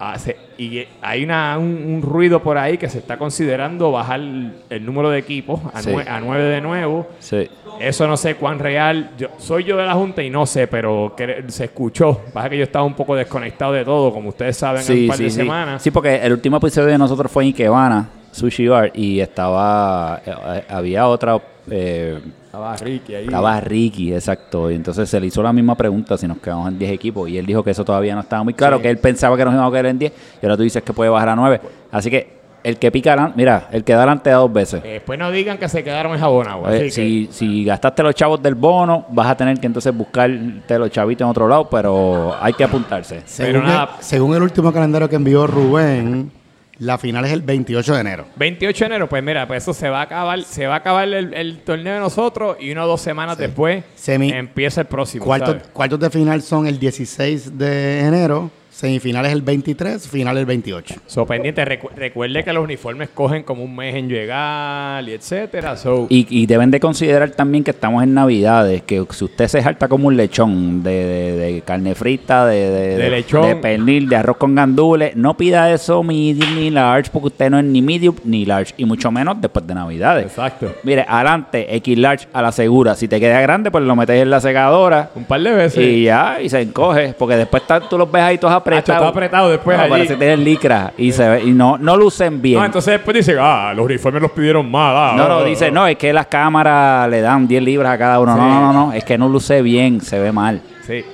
hace- 0.00 0.36
y 0.58 0.84
hay 1.02 1.24
una, 1.24 1.56
un, 1.58 1.66
un 1.94 2.02
ruido 2.02 2.42
por 2.42 2.56
ahí 2.58 2.78
que 2.78 2.88
se 2.88 2.98
está 2.98 3.16
considerando 3.18 3.92
bajar 3.92 4.20
el, 4.20 4.52
el 4.70 4.84
número 4.84 5.10
de 5.10 5.18
equipos 5.18 5.60
a, 5.74 5.82
Sí. 5.82 5.90
nue- 5.90 6.08
a 6.08 6.20
nueve 6.20 6.44
de 6.44 6.60
nuevo. 6.60 7.06
Sí. 7.18 7.48
Eso 7.78 8.06
no 8.06 8.16
sé 8.16 8.34
cuán 8.34 8.58
real. 8.58 9.10
Yo, 9.18 9.28
soy 9.38 9.64
yo 9.64 9.76
de 9.76 9.84
la 9.86 9.94
Junta 9.94 10.22
y 10.22 10.28
no 10.30 10.44
sé, 10.46 10.66
pero 10.66 11.14
que 11.16 11.44
se 11.48 11.64
escuchó. 11.64 12.20
Pasa 12.32 12.50
que 12.50 12.58
yo 12.58 12.64
estaba 12.64 12.84
un 12.84 12.94
poco 12.94 13.14
desconectado 13.14 13.72
de 13.72 13.84
todo, 13.84 14.12
como 14.12 14.30
ustedes 14.30 14.56
saben, 14.56 14.82
en 14.82 14.90
un 14.92 14.96
Sí, 14.98 15.06
par 15.08 15.16
sí, 15.16 15.24
de 15.24 15.30
sí. 15.30 15.36
semanas. 15.36 15.82
Sí, 15.82 15.90
porque 15.90 16.16
el 16.16 16.32
último 16.32 16.56
episodio 16.58 16.88
de 16.88 16.98
nosotros 16.98 17.30
fue 17.30 17.44
en 17.44 17.48
Ikebana 17.48 18.08
Sushi 18.32 18.68
Bar 18.68 18.92
y 18.94 19.20
estaba, 19.20 20.20
eh, 20.26 20.30
eh, 20.56 20.64
había 20.68 21.06
otra, 21.08 21.38
eh, 21.70 22.18
Estaba 22.50 22.76
Ricky 22.76 23.14
ahí. 23.14 23.24
estaba 23.26 23.60
Ricky, 23.60 24.12
exacto. 24.12 24.70
Y 24.70 24.74
entonces 24.74 25.08
se 25.08 25.20
le 25.20 25.28
hizo 25.28 25.40
la 25.40 25.52
misma 25.52 25.76
pregunta 25.76 26.18
si 26.18 26.26
nos 26.26 26.38
quedamos 26.38 26.66
en 26.68 26.78
10 26.80 26.90
equipos. 26.90 27.28
Y 27.28 27.38
él 27.38 27.46
dijo 27.46 27.62
que 27.62 27.70
eso 27.70 27.84
todavía 27.84 28.14
no 28.16 28.22
estaba 28.22 28.42
muy 28.42 28.54
claro, 28.54 28.78
Sí. 28.78 28.82
que 28.82 28.90
él 28.90 28.98
pensaba 28.98 29.36
que 29.36 29.44
nos 29.44 29.54
íbamos 29.54 29.70
a 29.70 29.72
quedar 29.72 29.86
en 29.86 29.98
10. 30.00 30.12
Y 30.42 30.46
ahora 30.46 30.56
tú 30.56 30.64
dices 30.64 30.82
que 30.82 30.92
puede 30.92 31.10
bajar 31.10 31.28
a 31.28 31.36
9. 31.36 31.60
Así 31.92 32.10
que 32.10 32.40
el 32.64 32.76
que 32.76 32.90
pica, 32.90 33.32
mira, 33.36 33.68
el 33.70 33.84
que 33.84 33.92
da 33.92 34.00
adelante 34.00 34.30
da 34.30 34.36
dos 34.38 34.52
veces. 34.52 34.82
Eh, 34.84 34.94
Después 34.94 35.16
no 35.16 35.30
digan 35.30 35.58
que 35.58 35.68
se 35.68 35.84
quedaron 35.84 36.12
en 36.12 36.18
jabonagua. 36.18 36.76
Eh, 36.76 36.80
que- 36.86 36.90
si, 36.90 37.28
si 37.30 37.64
gastaste 37.64 38.02
los 38.02 38.16
chavos 38.16 38.42
del 38.42 38.56
bono, 38.56 39.06
vas 39.10 39.28
a 39.28 39.36
tener 39.36 39.58
que 39.60 39.68
entonces 39.68 39.96
buscarte 39.96 40.76
los 40.76 40.90
chavitos 40.90 41.24
en 41.24 41.30
otro 41.30 41.46
lado, 41.46 41.68
pero 41.70 42.34
hay 42.40 42.52
que 42.52 42.64
apuntarse. 42.64 43.22
Según, 43.26 43.62
nada. 43.62 43.94
el, 43.96 44.04
según 44.04 44.34
el 44.34 44.42
último 44.42 44.72
calendario 44.72 45.08
que 45.08 45.14
envió 45.16 45.46
Rubén, 45.46 46.32
la 46.80 46.98
final 46.98 47.24
es 47.24 47.32
el 47.32 47.42
28 47.42 47.94
de 47.94 48.00
enero. 48.00 48.24
28 48.36 48.78
de 48.78 48.86
enero, 48.86 49.08
pues 49.08 49.22
mira, 49.22 49.46
pues 49.46 49.62
eso 49.62 49.72
se 49.72 49.88
va 49.88 50.00
a 50.00 50.02
acabar, 50.02 50.42
se 50.42 50.66
va 50.66 50.74
a 50.74 50.78
acabar 50.78 51.06
el, 51.08 51.32
el 51.34 51.58
torneo 51.60 51.94
de 51.94 52.00
nosotros 52.00 52.56
y 52.58 52.72
una 52.72 52.84
o 52.84 52.88
dos 52.88 53.00
semanas 53.00 53.38
después 53.38 53.84
Semi- 53.96 54.32
empieza 54.34 54.80
el 54.80 54.86
próximo. 54.88 55.24
Cuartos, 55.24 55.56
cuartos 55.72 56.00
de 56.00 56.10
final 56.10 56.42
son 56.42 56.66
el 56.66 56.78
16 56.78 57.56
de 57.58 58.00
enero, 58.00 58.50
semifinales 58.70 59.32
el 59.32 59.42
23, 59.42 60.08
final 60.08 60.38
el 60.38 60.46
28. 60.46 60.94
So, 61.06 61.26
pendiente, 61.26 61.64
recu- 61.64 61.90
recuerde 61.94 62.44
que 62.44 62.52
los 62.52 62.64
uniformes 62.64 63.08
cogen 63.12 63.42
como 63.42 63.64
un 63.64 63.74
mes 63.76 63.94
en 63.96 64.08
llegar 64.08 65.06
y 65.08 65.12
etcétera. 65.12 65.76
So, 65.76 66.06
Y, 66.08 66.26
y 66.30 66.46
deben 66.46 66.70
de 66.70 66.80
considerar 66.80 67.30
también 67.30 67.64
que 67.64 67.72
estamos 67.72 68.02
en 68.02 68.14
Navidades, 68.14 68.82
que 68.82 69.04
si 69.10 69.24
usted 69.24 69.48
se 69.48 69.62
jalta 69.62 69.88
como 69.88 70.08
un 70.08 70.16
lechón 70.16 70.82
de, 70.82 70.90
de- 71.04 71.36
de 71.36 71.60
carne 71.62 71.94
frita, 71.94 72.46
de, 72.46 72.70
de, 72.70 72.96
De 72.96 73.10
lechón. 73.10 73.42
de 73.46 73.56
pernil, 73.56 74.08
de 74.08 74.16
arroz 74.16 74.36
con 74.36 74.54
gandules, 74.54 75.16
no 75.16 75.36
pida 75.36 75.70
eso 75.72 76.02
medium 76.02 76.54
ni 76.54 76.70
large, 76.70 77.10
porque 77.12 77.26
usted 77.28 77.50
no 77.50 77.58
es 77.58 77.64
ni 77.64 77.82
medium 77.82 78.14
ni 78.24 78.44
large, 78.46 78.72
y 78.76 78.84
mucho 78.84 79.10
menos 79.10 79.40
después 79.40 79.66
de 79.66 79.74
Navidades. 79.74 80.26
exacto. 80.26 80.72
Mire, 80.84 81.04
adelante, 81.08 81.74
X 81.76 81.98
large 81.98 82.28
a 82.32 82.40
la 82.42 82.52
segura. 82.52 82.94
Si 82.94 83.08
te 83.08 83.18
queda 83.20 83.40
grande, 83.40 83.70
pues 83.70 83.84
lo 83.84 83.96
metes 83.96 84.22
en 84.22 84.30
la 84.30 84.40
segadora. 84.40 85.10
Un 85.14 85.24
par 85.24 85.40
de 85.42 85.50
veces. 85.52 85.84
Y 85.84 86.04
ya, 86.04 86.38
y 86.40 86.48
se 86.48 86.60
encoge, 86.60 87.14
porque 87.18 87.36
después 87.36 87.62
tú 87.88 87.98
los 87.98 88.10
ves 88.10 88.22
ahí 88.22 88.38
todos 88.38 88.54
Hacho, 88.60 88.92
está 88.92 89.08
apretado 89.08 89.50
después 89.50 89.76
no, 89.76 89.82
allí. 89.84 89.90
parece 90.08 90.36
licra 90.36 90.92
y, 90.96 91.12
se 91.12 91.28
ve- 91.28 91.42
y 91.44 91.50
no, 91.52 91.76
no 91.78 91.96
lucen 91.96 92.40
bien. 92.40 92.58
No, 92.58 92.64
entonces 92.66 92.92
después 92.94 93.14
dice, 93.16 93.36
ah, 93.40 93.72
los 93.74 93.84
uniformes 93.86 94.22
los 94.22 94.30
pidieron 94.32 94.70
mal. 94.70 94.94
ah, 94.96 95.14
No, 95.16 95.24
ah, 95.24 95.28
no, 95.28 95.38
ah, 95.38 95.44
dice, 95.44 95.66
ah". 95.66 95.70
no, 95.70 95.86
es 95.86 95.96
que 95.96 96.12
las 96.12 96.26
cámaras 96.26 97.08
le 97.10 97.20
dan 97.20 97.46
10 97.48 97.62
libras 97.62 97.92
a 97.94 97.98
cada 97.98 98.20
uno. 98.20 98.36
No, 98.36 98.42
Sí. 98.42 98.48
no, 98.48 98.60
no, 98.60 98.72
no, 98.86 98.92
es 98.92 99.04
que 99.04 99.16
no 99.18 99.28
luce 99.28 99.62
bien, 99.62 100.00
se 100.00 100.18
ve 100.18 100.32
mal. 100.32 100.60
Sí. 100.86 101.04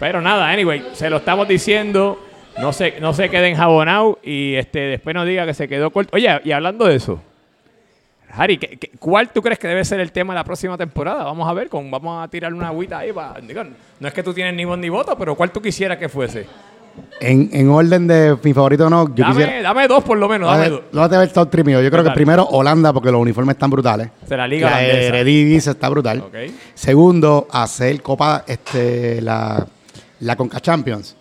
Pero 0.00 0.20
nada, 0.20 0.48
anyway, 0.48 0.84
se 0.92 1.08
lo 1.10 1.18
estamos 1.18 1.46
diciendo. 1.46 2.18
No 2.58 2.72
se, 2.74 3.00
no 3.00 3.14
se 3.14 3.30
queden 3.30 3.54
jabonados 3.56 4.18
y 4.22 4.54
este, 4.56 4.80
después 4.80 5.14
no 5.14 5.24
diga 5.24 5.46
que 5.46 5.54
se 5.54 5.66
quedó 5.68 5.90
corto. 5.90 6.14
Oye, 6.14 6.28
y 6.44 6.52
hablando 6.52 6.84
de 6.86 6.96
eso, 6.96 7.18
Harry, 8.34 8.56
¿qué- 8.58 8.78
qué- 8.78 8.90
cuál 8.98 9.28
tú 9.30 9.42
crees 9.42 9.58
que 9.58 9.68
debe 9.68 9.84
ser 9.84 10.00
el 10.00 10.10
tema 10.10 10.32
de 10.32 10.40
la 10.40 10.44
próxima 10.44 10.76
temporada? 10.78 11.22
Vamos 11.24 11.46
a 11.48 11.52
ver, 11.52 11.68
con, 11.68 11.90
vamos 11.90 12.22
a 12.22 12.28
tirar 12.28 12.52
una 12.54 12.68
agüita 12.68 12.98
ahí. 12.98 13.12
pa- 13.12 13.36
digo, 13.42 13.62
no 14.00 14.08
es 14.08 14.14
que 14.14 14.22
tú 14.22 14.32
tienes 14.32 14.54
ni 14.54 14.64
voz 14.64 14.78
ni 14.78 14.88
voto, 14.88 15.16
pero 15.18 15.34
¿cuál 15.34 15.50
tú 15.50 15.60
quisieras 15.60 15.98
que 15.98 16.08
fuese? 16.08 16.46
En, 17.20 17.50
en 17.52 17.68
orden 17.70 18.06
de 18.08 18.36
mi 18.42 18.52
favorito 18.52 18.90
no, 18.90 19.06
yo 19.14 19.24
Dame, 19.24 19.34
quisiera... 19.34 19.62
dame 19.62 19.86
dos 19.86 20.02
por 20.02 20.18
lo 20.18 20.28
menos, 20.28 20.50
dame 20.50 20.70
dos. 20.70 21.12
A 21.12 21.18
ver 21.18 21.32
top 21.32 21.50
3 21.50 21.64
mío. 21.64 21.80
Yo 21.80 21.90
creo 21.90 22.02
que 22.02 22.10
primero 22.10 22.44
Holanda, 22.44 22.92
porque 22.92 23.12
los 23.12 23.20
uniformes 23.20 23.54
están 23.54 23.70
brutales. 23.70 24.08
De 24.28 24.36
la 24.36 24.48
liga 24.48 24.70
La. 24.70 24.82
Eredivisie 24.82 25.70
está 25.72 25.88
brutal. 25.88 26.20
Ok. 26.20 26.34
Segundo, 26.74 27.46
hacer 27.50 28.02
Copa, 28.02 28.44
este, 28.46 29.20
la, 29.22 29.64
la 30.20 30.36
Conca 30.36 30.60
Champions. 30.60 31.16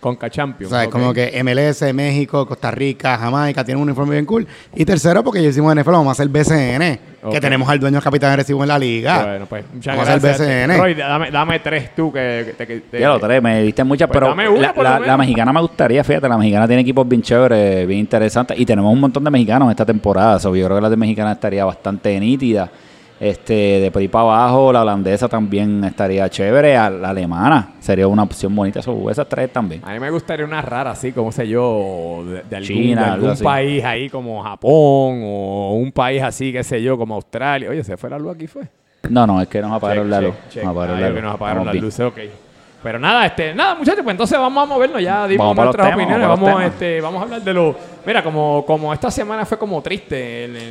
Conca 0.00 0.30
Champions. 0.30 0.72
O 0.72 0.76
sea, 0.76 0.86
ok. 0.86 0.92
como 0.92 1.12
que 1.12 1.42
MLS, 1.42 1.92
México, 1.92 2.46
Costa 2.46 2.70
Rica, 2.70 3.16
Jamaica 3.18 3.64
tienen 3.64 3.82
un 3.82 3.88
uniforme 3.88 4.12
bien 4.12 4.26
cool. 4.26 4.46
Y 4.74 4.84
tercero, 4.84 5.24
porque 5.24 5.42
ya 5.42 5.48
hicimos 5.48 5.74
NFL, 5.74 5.90
vamos 5.90 6.08
a 6.08 6.12
hacer 6.12 6.28
BCN, 6.28 6.98
que 7.32 7.40
tenemos 7.40 7.68
al 7.68 7.80
dueño 7.80 8.00
capitán 8.00 8.30
agresivo 8.30 8.62
en 8.62 8.68
la 8.68 8.78
liga. 8.78 9.24
Bueno, 9.24 9.46
pues 9.46 9.64
muchas 9.74 9.96
Vamos 9.96 10.08
a 10.08 10.14
hacer 10.14 10.22
gracias. 10.38 10.48
BCN. 10.68 10.78
Roy, 10.78 10.94
dame, 10.94 11.30
dame 11.32 11.58
tres 11.58 11.94
tú 11.96 12.12
que, 12.12 12.54
que- 12.56 12.66
que- 12.66 12.82
que- 12.82 13.00
Ya 13.00 13.08
lo 13.08 13.18
tres, 13.18 13.42
me 13.42 13.62
diste 13.62 13.82
muchas, 13.82 14.06
Pues 14.08 14.16
pero 14.16 14.28
dame 14.28 14.48
una 14.48 14.72
la, 14.76 15.00
la 15.00 15.16
mexicana 15.16 15.52
me 15.52 15.60
gustaría, 15.60 16.04
fíjate, 16.04 16.28
la 16.28 16.38
mexicana 16.38 16.66
tiene 16.66 16.82
equipos 16.82 17.08
bien 17.08 17.20
chéveres, 17.22 17.86
bien 17.86 18.00
interesantes, 18.00 18.58
y 18.58 18.64
tenemos 18.64 18.92
un 18.92 19.00
montón 19.00 19.24
de 19.24 19.30
mexicanos 19.30 19.68
esta 19.70 19.84
temporada, 19.84 20.38
so, 20.38 20.54
yo 20.54 20.64
creo 20.66 20.76
que 20.76 20.82
la 20.82 20.90
de 20.90 20.96
mexicana 20.96 21.32
estaría 21.32 21.64
bastante 21.64 22.18
nítida. 22.20 22.70
Este, 23.20 23.52
de 23.80 23.90
por 23.90 24.00
ahí 24.00 24.06
para 24.08 24.22
abajo, 24.22 24.72
la 24.72 24.82
holandesa 24.82 25.28
también 25.28 25.82
estaría 25.82 26.28
chévere, 26.28 26.76
a- 26.76 26.88
la 26.88 27.10
alemana 27.10 27.72
sería 27.80 28.06
una 28.06 28.22
opción 28.22 28.54
bonita, 28.54 28.80
so, 28.80 29.10
esas 29.10 29.28
tres 29.28 29.52
también. 29.52 29.82
A 29.84 29.92
mí 29.92 29.98
me 29.98 30.08
gustaría 30.10 30.46
una 30.46 30.62
rara 30.62 30.92
así, 30.92 31.10
como 31.10 31.32
sé 31.32 31.48
yo, 31.48 32.22
de, 32.24 32.42
de 32.42 32.56
algún, 32.56 32.62
China, 32.62 33.04
de 33.04 33.10
algún 33.10 33.36
país 33.38 33.84
ahí 33.84 34.08
como 34.08 34.40
Japón 34.42 35.20
o 35.24 35.74
un 35.74 35.90
país 35.90 36.22
así, 36.22 36.52
qué 36.52 36.62
sé 36.62 36.80
yo, 36.80 36.96
como 36.96 37.16
Australia. 37.16 37.70
Oye, 37.70 37.82
¿se 37.82 37.96
fue 37.96 38.08
la 38.08 38.18
luz 38.20 38.34
aquí 38.36 38.46
fue? 38.46 38.62
No, 39.10 39.26
no, 39.26 39.40
es 39.42 39.48
que 39.48 39.60
nos 39.60 39.72
apagaron 39.72 40.04
Check, 40.04 40.10
la 40.12 40.20
luz. 40.20 40.34
check. 40.50 40.62
Nos 40.64 40.70
apagaron 40.72 40.96
Ah, 40.96 41.00
la 41.00 41.08
luz. 41.08 41.16
que 41.16 41.22
nos 41.22 41.34
apagaron 41.34 41.64
las 41.64 41.72
bien. 41.72 41.84
luces, 41.84 42.06
ok. 42.06 42.18
Pero 42.82 42.98
nada, 42.98 43.26
este, 43.26 43.54
nada, 43.54 43.74
muchachos, 43.74 44.02
pues 44.04 44.14
entonces 44.14 44.38
vamos 44.38 44.62
a 44.62 44.66
movernos, 44.66 45.02
ya 45.02 45.26
dimos 45.26 45.48
Vamos 45.48 45.64
nuestras 45.64 45.86
temas, 45.88 45.98
opiniones, 46.00 46.28
vamos 46.28 46.62
este, 46.62 47.00
vamos 47.00 47.20
a 47.20 47.24
hablar 47.24 47.42
de 47.42 47.52
lo... 47.54 47.76
Mira, 48.06 48.22
como, 48.22 48.64
como 48.64 48.94
esta 48.94 49.10
semana 49.10 49.44
fue 49.44 49.58
como 49.58 49.82
triste 49.82 50.44
en, 50.44 50.56
en- 50.56 50.62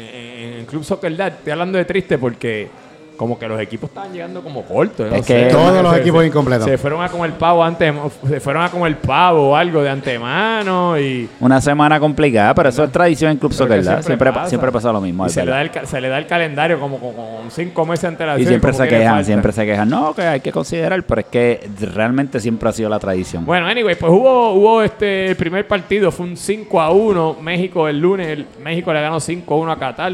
en 0.54 0.54
el 0.60 0.66
Club 0.66 0.84
Soccer 0.86 1.16
Dad, 1.18 1.28
estoy 1.28 1.52
hablando 1.52 1.78
de 1.78 1.84
triste 1.86 2.18
porque 2.18 2.70
como 3.18 3.38
que 3.40 3.48
los 3.48 3.60
equipos 3.60 3.90
estaban 3.90 4.14
llegando 4.14 4.42
como 4.42 4.64
cortos. 4.64 5.10
no 5.10 5.16
Es 5.16 5.26
sé. 5.26 5.46
que- 5.46 5.52
Todos 5.52 5.82
los 5.84 5.94
Se- 5.96 6.00
equipos 6.02 6.22
se- 6.22 6.28
incompletos. 6.28 6.66
Se 6.66 6.78
fueron 6.78 7.02
a 7.04 7.10
comer 7.10 7.32
pavo 7.34 7.64
antes, 7.64 7.94
se 8.28 8.40
fueron 8.40 8.64
a 8.64 8.70
comer 8.70 8.98
pavo 9.00 9.50
o 9.50 9.56
algo 9.56 9.82
de 9.82 9.90
antemano 9.90 11.00
y... 11.00 11.28
Una 11.40 11.60
semana 11.62 12.00
complicada, 12.00 12.54
pero 12.54 12.70
eso 12.70 12.84
es 12.84 12.92
tradición 12.92 13.32
en 13.32 13.38
Club 13.38 13.54
Soccer. 13.54 13.84
Siempre, 14.04 14.32
pasa. 14.32 14.50
siempre 14.50 14.72
pasa 14.72 14.92
lo 14.92 15.02
mismo. 15.02 15.26
Y 15.26 15.30
se 15.30 15.44
le, 15.46 15.52
da 15.52 15.62
el, 15.62 15.72
se 15.86 16.00
le 16.02 16.10
da 16.10 16.18
el 16.18 16.28
calendario 16.28 16.80
como 16.80 17.00
con, 17.00 17.14
con 17.14 17.50
cinco 17.52 17.86
meses 17.86 18.04
de 18.04 18.08
antelación. 18.10 18.44
Y 18.44 18.48
siempre 18.48 18.74
se 18.74 18.88
quejan, 18.88 19.26
siempre 19.26 19.52
se 19.52 19.66
quejan. 19.66 19.90
No, 19.90 20.14
que 20.14 20.22
hay 20.22 20.40
que 20.40 20.52
considerar, 20.52 21.04
pero 21.04 21.22
es 21.22 21.28
que 21.28 21.70
realmente 21.94 22.40
siempre 22.40 22.70
ha 22.70 22.72
sido 22.72 22.90
la 22.90 23.00
tradición. 23.00 23.46
Bueno, 23.46 23.68
anyway, 23.68 23.96
pues 23.96 24.12
hubo, 24.12 24.54
hubo 24.54 24.82
este 24.82 25.28
el 25.28 25.36
primer 25.36 25.68
partido, 25.68 26.12
fue 26.12 26.26
un 26.26 26.38
5 26.38 26.82
a 26.82 26.92
1. 26.92 27.38
México 27.42 27.88
el 27.88 28.00
lunes, 28.00 28.28
el- 28.28 28.46
México 28.64 28.94
le 28.94 29.02
ganó 29.02 29.20
5 29.20 29.54
a 29.54 29.58
1 29.58 29.72
a 29.72 29.80
Qatar. 29.80 30.14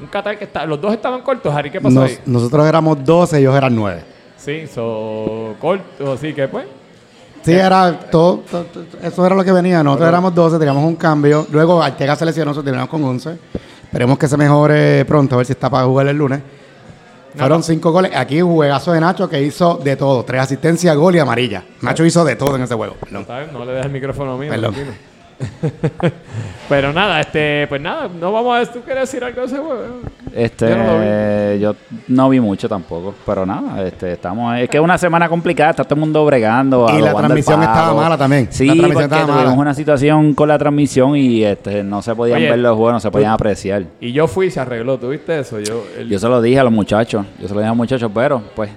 Un 0.00 0.06
Qatar 0.06 0.38
que 0.38 0.44
está, 0.44 0.64
los 0.66 0.80
dos 0.80 0.92
estaban 0.94 1.20
cortos, 1.22 1.54
Harry, 1.54 1.70
¿qué 1.70 1.80
pasó 1.80 1.94
Nos- 2.00 2.10
ahí? 2.10 2.18
nosotros 2.26 2.66
éramos 2.66 3.04
12, 3.04 3.38
ellos 3.38 3.54
eran 3.54 3.74
9. 3.74 4.02
Sí, 4.36 4.66
son 4.66 5.54
cortos, 5.60 6.18
así 6.18 6.32
que 6.32 6.48
pues. 6.48 6.66
Sí, 7.42 7.52
era 7.52 7.98
todo, 8.10 8.42
to- 8.50 8.64
to- 8.64 8.84
eso 9.02 9.26
era 9.26 9.34
lo 9.34 9.44
que 9.44 9.52
venía. 9.52 9.82
Nosotros 9.82 10.08
éramos 10.08 10.34
12, 10.34 10.58
teníamos 10.58 10.84
un 10.84 10.96
cambio. 10.96 11.46
Luego 11.52 11.82
Arteaga 11.82 12.16
se 12.16 12.24
lesionó, 12.24 12.50
nosotros 12.50 12.64
terminamos 12.64 12.90
con 12.90 13.02
11. 13.04 13.38
Esperemos 13.84 14.18
que 14.18 14.28
se 14.28 14.36
mejore 14.36 15.04
pronto, 15.04 15.34
a 15.34 15.38
ver 15.38 15.46
si 15.46 15.52
está 15.52 15.68
para 15.70 15.84
jugar 15.86 16.06
el 16.08 16.16
lunes. 16.16 16.40
Fueron 17.36 17.62
cinco 17.62 17.92
goles. 17.92 18.10
Aquí 18.16 18.40
juegazo 18.40 18.92
de 18.92 19.00
Nacho 19.00 19.28
que 19.28 19.40
hizo 19.40 19.76
de 19.82 19.96
todo. 19.96 20.24
Tres 20.24 20.42
asistencias, 20.42 20.96
gol 20.96 21.14
y 21.14 21.18
amarilla. 21.20 21.62
Nacho 21.80 22.04
hizo 22.04 22.24
de 22.24 22.34
todo 22.36 22.56
en 22.56 22.62
ese 22.62 22.74
juego. 22.74 22.94
Perdón. 23.00 23.24
¿sabes? 23.26 23.52
No 23.52 23.64
le 23.64 23.72
dejes 23.72 23.86
el 23.86 23.92
micrófono 23.92 24.36
mío. 24.36 24.50
Perdón. 24.50 24.74
tranquilo. 24.74 24.96
Pero 26.68 26.92
nada, 26.92 27.20
este, 27.20 27.66
pues 27.68 27.80
nada, 27.80 28.08
no 28.08 28.30
vamos 28.30 28.56
a 28.68 28.72
¿Tú 28.72 28.80
quieres 28.82 29.10
decir 29.10 29.24
algo 29.24 29.40
de 29.40 29.46
ese 29.48 29.56
juego? 29.58 29.82
Este, 30.34 30.68
Yo 30.68 30.76
no 30.76 30.84
lo 30.84 31.54
yo 31.56 31.76
no 32.06 32.28
vi 32.28 32.38
mucho 32.38 32.68
tampoco, 32.68 33.12
pero 33.26 33.44
nada, 33.44 33.84
este, 33.84 34.12
estamos, 34.12 34.56
es 34.56 34.68
que 34.68 34.76
es 34.76 34.82
una 34.82 34.96
semana 34.96 35.28
complicada, 35.28 35.70
está 35.70 35.82
todo 35.82 35.96
el 35.96 36.00
mundo 36.00 36.24
bregando. 36.24 36.86
Y 36.96 37.02
la 37.02 37.12
transmisión 37.12 37.60
estaba 37.62 37.92
mala 37.94 38.16
también. 38.16 38.46
Sí, 38.50 38.66
La 38.66 38.74
transmisión 38.74 38.92
porque 38.92 39.04
estaba 39.16 39.22
tuvimos 39.32 39.46
mala. 39.56 39.60
una 39.62 39.74
situación 39.74 40.34
con 40.34 40.48
la 40.48 40.58
transmisión 40.58 41.16
y 41.16 41.42
este, 41.44 41.82
no 41.82 42.00
se 42.02 42.14
podían 42.14 42.38
Oye, 42.38 42.50
ver 42.50 42.58
los 42.60 42.76
juegos, 42.76 42.92
no 42.92 43.00
se 43.00 43.10
podían 43.10 43.30
tú- 43.30 43.34
apreciar. 43.34 43.82
Y 44.00 44.12
yo 44.12 44.28
fui 44.28 44.46
y 44.46 44.50
se 44.52 44.60
arregló, 44.60 44.96
¿tú 44.98 45.08
viste 45.08 45.40
eso? 45.40 45.58
Yo, 45.58 45.82
el- 45.98 46.08
Yo 46.08 46.18
se 46.20 46.28
lo 46.28 46.40
dije 46.40 46.60
a 46.60 46.64
los 46.64 46.72
muchachos, 46.72 47.26
yo 47.40 47.48
se 47.48 47.54
lo 47.54 47.58
dije 47.60 47.66
a 47.66 47.70
los 47.70 47.76
muchachos, 47.76 48.10
pero 48.14 48.40
pues, 48.54 48.70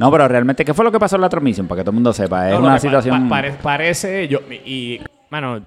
no, 0.00 0.10
pero 0.10 0.26
realmente, 0.26 0.64
¿qué 0.64 0.74
fue 0.74 0.84
lo 0.84 0.90
que 0.90 0.98
pasó 0.98 1.14
en 1.14 1.22
la 1.22 1.28
transmisión? 1.28 1.68
Para 1.68 1.78
que 1.80 1.84
todo 1.84 1.90
el 1.92 1.94
mundo 1.94 2.12
sepa, 2.12 2.48
es 2.48 2.54
No, 2.54 2.60
una 2.66 2.72
pa- 2.74 2.78
situación... 2.80 3.28
pa- 3.28 3.36
pare- 3.36 3.54
parece, 3.62 4.26
yo, 4.26 4.40
y, 4.50 5.00
mano, 5.30 5.60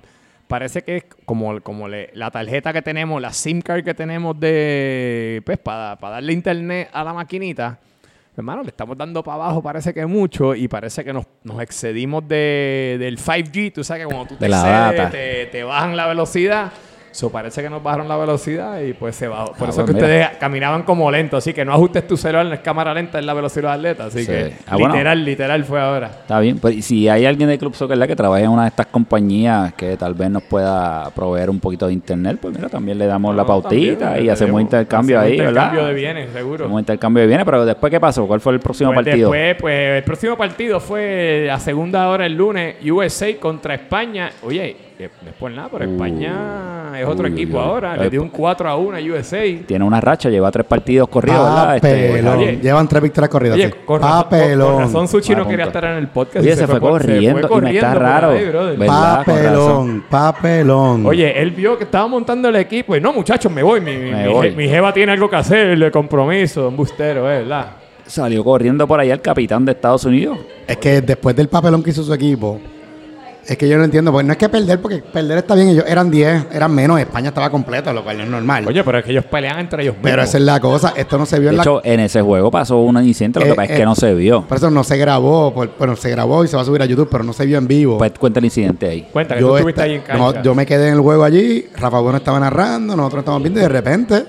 parece 0.50 0.82
que 0.82 0.98
es 0.98 1.03
como, 1.25 1.62
como 1.62 1.88
le- 1.88 2.10
la 2.15 2.32
tarjeta 2.32 2.74
que 2.74 2.82
tenemos, 2.82 3.22
la 3.22 3.32
SIM 3.32 3.62
card 3.62 3.84
que 3.84 3.94
tenemos 3.94 4.38
de, 4.39 5.41
pues, 5.46 5.60
para 5.60 5.96
darle 6.01 6.34
internet 6.34 6.89
a 6.91 7.03
la 7.03 7.13
maquinita. 7.13 7.79
Hermano, 8.36 8.63
le 8.63 8.70
estamos 8.70 8.98
dando 8.98 9.22
para 9.24 9.36
abajo, 9.36 9.62
parece 9.62 9.94
que 9.94 10.06
mucho, 10.06 10.56
y 10.56 10.68
parece 10.68 11.03
que 11.03 11.13
nos, 11.13 11.25
nos 11.44 11.62
excedimos 11.62 12.27
de, 12.27 12.96
del 13.00 13.18
5G. 13.20 13.72
Tú 13.74 13.84
sabes 13.84 14.03
que 14.08 14.13
cuando 14.13 14.27
tú 14.27 14.36
te 14.38 14.48
excedes, 14.96 15.12
te, 15.12 15.46
te 15.48 15.63
bajan 15.63 15.96
la 15.96 16.08
velocidad. 16.08 16.72
So, 17.11 17.31
parece 17.31 17.61
que 17.63 17.69
nos 17.69 17.81
bajaron 17.81 18.07
la 18.07 18.17
velocidad 18.17 18.79
y 18.81 18.93
pues 18.93 19.15
se 19.15 19.27
bajó. 19.27 19.53
Por 19.53 19.67
Ah, 19.67 19.71
eso 19.71 19.81
es 19.81 19.85
pues 19.85 19.85
que 19.87 19.93
mira. 19.93 20.05
ustedes 20.07 20.37
caminaban 20.39 20.83
como 20.83 21.09
lento, 21.11 21.37
así 21.37 21.53
que 21.53 21.65
no 21.65 21.73
ajustes 21.73 22.07
tu 22.07 22.17
celular, 22.17 22.45
no 22.45 22.53
es 22.53 22.59
cámara 22.59 22.93
lenta, 22.93 23.19
es 23.19 23.25
la 23.25 23.33
velocidad 23.33 23.69
de 23.69 23.75
atleta. 23.75 24.05
Así 24.05 24.19
Sí. 24.19 24.27
que 24.27 24.53
Ah, 24.67 24.75
bueno. 24.77 24.93
literal, 24.93 25.25
literal 25.25 25.63
fue 25.65 25.81
ahora. 25.81 26.07
Está 26.07 26.39
bien, 26.39 26.59
pues 26.59 26.75
y 26.75 26.81
si 26.81 27.09
hay 27.09 27.25
alguien 27.25 27.49
de 27.49 27.57
Club 27.57 27.75
Soccer 27.75 27.97
que 28.07 28.15
trabaje 28.15 28.43
en 28.43 28.51
una 28.51 28.63
de 28.63 28.69
estas 28.69 28.85
compañías 28.87 29.73
que 29.73 29.97
tal 29.97 30.13
vez 30.13 30.29
nos 30.29 30.43
pueda 30.43 31.09
proveer 31.11 31.49
un 31.49 31.59
poquito 31.59 31.87
de 31.87 31.93
internet, 31.93 32.37
pues 32.41 32.55
mira, 32.55 32.69
también 32.69 32.97
le 32.97 33.05
damos 33.07 33.35
la 33.35 33.45
pautita 33.45 34.05
también, 34.05 34.25
y 34.25 34.29
hacemos 34.29 34.61
intercambio 34.61 35.19
hacemos 35.19 35.31
ahí, 35.31 35.37
intercambio 35.47 35.79
¿verdad? 35.81 35.87
de 35.89 35.93
bienes, 35.99 36.29
seguro. 36.33 36.65
Hacemos 36.65 36.79
intercambio 36.81 37.21
de 37.21 37.27
bienes, 37.27 37.45
pero 37.45 37.65
después, 37.65 37.91
¿qué 37.91 37.99
pasó? 37.99 38.27
¿Cuál 38.27 38.39
fue 38.39 38.53
el 38.53 38.59
próximo 38.59 38.93
Pues 38.93 39.05
partido? 39.05 39.31
Después, 39.31 39.55
pues 39.61 39.97
el 39.97 40.03
próximo 40.03 40.37
partido 40.37 40.79
fue 40.79 41.49
a 41.51 41.59
segunda 41.59 42.07
hora 42.09 42.25
el 42.25 42.33
lunes, 42.35 42.75
USA 42.89 43.35
contra 43.39 43.73
España. 43.75 44.31
Oye, 44.43 44.75
por 45.39 45.50
nada, 45.51 45.70
pero 45.72 45.86
España 45.86 46.91
es 47.00 47.06
otro 47.08 47.25
Uy, 47.27 47.32
equipo 47.34 47.58
uy, 47.58 47.63
uy. 47.63 47.70
ahora. 47.70 47.96
Le 47.96 48.08
Eh, 48.08 48.10
dio 48.10 48.22
un 48.22 48.29
4 48.29 48.70
a 48.70 48.75
1 48.75 48.98
a 48.98 49.00
USA. 49.00 49.44
Tiene 49.65 49.86
una 49.86 50.01
racha, 50.01 50.29
lleva 50.29 50.51
tres 50.51 50.65
partidos 50.65 51.08
corridos, 51.08 51.39
¿verdad? 51.41 51.75
Este, 51.77 52.08
Papelón. 52.10 52.38
oye. 52.38 52.60
Llevan 52.62 52.88
tres 52.88 53.03
victorias 53.03 53.29
corridas. 53.29 53.56
Oye, 53.56 53.68
sí. 53.68 53.74
con 53.86 54.01
razón, 54.01 54.13
con- 54.22 54.24
Papelón. 54.29 54.74
con 54.74 54.82
razón 54.84 55.08
Suchi 55.08 55.34
no 55.36 55.44
Va, 55.44 55.48
quería 55.50 55.65
estar 55.65 55.86
en 55.86 55.91
el 55.98 56.08
podcast. 56.10 56.38
Oye, 56.44 56.51
y 56.53 56.56
se 56.58 56.68
fue 56.68 56.79
por- 56.82 56.91
corriendo 56.91 57.58
y 57.58 57.62
me 57.62 57.74
está 57.75 57.94
raro. 57.96 58.32
ahí. 58.32 58.51
Con 58.51 58.86
Papelón, 58.88 60.03
papelón. 60.10 61.06
Oye, 61.06 61.41
él 61.41 61.51
vio 61.51 61.77
que 61.77 61.86
estaba 61.86 62.08
montando 62.08 62.50
el 62.50 62.56
equipo 62.58 62.96
y 62.96 63.01
no, 63.01 63.13
muchachos, 63.13 63.51
me 63.51 63.63
voy. 63.63 63.79
Mi, 63.82 63.96
mi, 63.96 64.12
Me 64.12 64.27
mi 64.27 64.34
voy. 64.34 64.48
je- 64.50 64.56
mi 64.56 64.68
jeva 64.68 64.91
tiene 64.94 65.12
algo 65.13 65.29
que 65.29 65.36
hacer, 65.38 65.77
de 65.79 65.91
compromiso, 65.91 66.68
un 66.68 66.75
bustero, 66.75 67.32
¿eh? 67.32 67.39
¿verdad? 67.39 67.68
Salió 68.06 68.44
corriendo 68.44 68.88
por 68.88 69.00
allá 69.00 69.13
el 69.13 69.22
capitán 69.22 69.63
de 69.65 69.72
Estados 69.74 70.03
Unidos. 70.03 70.39
Es 70.68 70.77
que 70.77 71.01
después 71.01 71.36
del 71.36 71.48
papelón 71.48 71.84
que 71.84 71.91
hizo 71.91 72.03
su 72.03 72.13
equipo, 72.13 72.60
es 73.53 73.58
que 73.58 73.68
yo 73.70 73.77
no 73.77 73.84
entiendo, 73.84 74.12
porque 74.12 74.25
no 74.27 74.32
es 74.34 74.38
que 74.38 74.50
perder, 74.50 74.79
porque 74.82 74.98
perder 75.00 75.38
está 75.39 75.56
bien, 75.56 75.70
ellos 75.70 75.86
eran 75.88 76.10
10, 76.12 76.48
eran 76.51 76.74
menos, 76.74 77.00
España 77.00 77.29
estaba 77.29 77.50
completa, 77.50 77.91
lo 77.94 78.03
cual 78.03 78.18
no 78.18 78.24
es 78.24 78.29
normal. 78.29 78.65
Oye, 78.68 78.84
pero 78.84 79.00
es 79.00 79.06
que 79.06 79.12
ellos 79.12 79.25
pelean 79.25 79.60
entre 79.60 79.84
ellos 79.84 79.96
Pero 80.01 80.18
mismos. 80.18 80.29
esa 80.29 80.38
es 80.38 80.44
la 80.44 80.60
cosa, 80.60 80.94
esto 80.96 81.18
no 81.18 81.25
se 81.25 81.39
vio 81.39 81.50
De 81.50 81.53
en 81.53 81.58
la... 81.58 81.63
hecho, 81.63 81.82
en 81.84 82.00
ese 82.01 82.22
juego 82.22 82.51
pasó 82.51 82.77
un 82.79 82.98
incidente, 83.03 83.39
lo 83.39 83.46
que 83.46 83.51
Eh, 83.51 83.56
pasa 83.56 83.65
es 83.65 83.72
eh, 83.72 83.79
que 83.79 83.86
no 83.86 83.96
se 83.96 84.13
vio. 84.13 84.41
Por 84.44 84.58
eso 84.58 84.70
no 84.70 84.84
se 84.84 84.98
grabó, 84.98 85.53
por- 85.53 85.72
bueno, 85.77 85.96
se 85.96 86.10
grabó 86.10 86.44
y 86.44 86.48
se 86.48 86.56
va 86.56 86.62
a 86.62 86.65
subir 86.65 86.82
a 86.82 86.86
YouTube, 86.86 87.08
pero 87.12 87.24
no 87.24 87.34
se 87.34 87.46
vio 87.46 87.58
en 87.58 87.68
vivo. 87.68 87.98
Pues 87.98 88.12
cuenta 88.20 88.39
el 88.39 88.46
incidente 88.46 88.88
ahí. 88.89 89.08
Cuenta 89.12 89.36
que 89.36 89.41
tú 89.41 89.56
estuviste 89.56 89.82
ahí 89.82 89.96
en 89.96 90.03
no, 90.18 90.25
cancha. 90.27 90.41
yo 90.41 90.56
me 90.56 90.65
quedé 90.65 90.88
en 90.89 90.94
el 90.96 91.01
juego 91.01 91.24
allí, 91.24 91.65
Rafa 91.77 92.00
Bueno 92.00 92.18
estaba 92.18 92.39
narrando, 92.39 92.96
nosotros 92.96 93.20
estábamos 93.22 93.44
viendo 93.44 93.60
y 93.60 93.63
de 93.63 93.70
repente, 93.70 94.25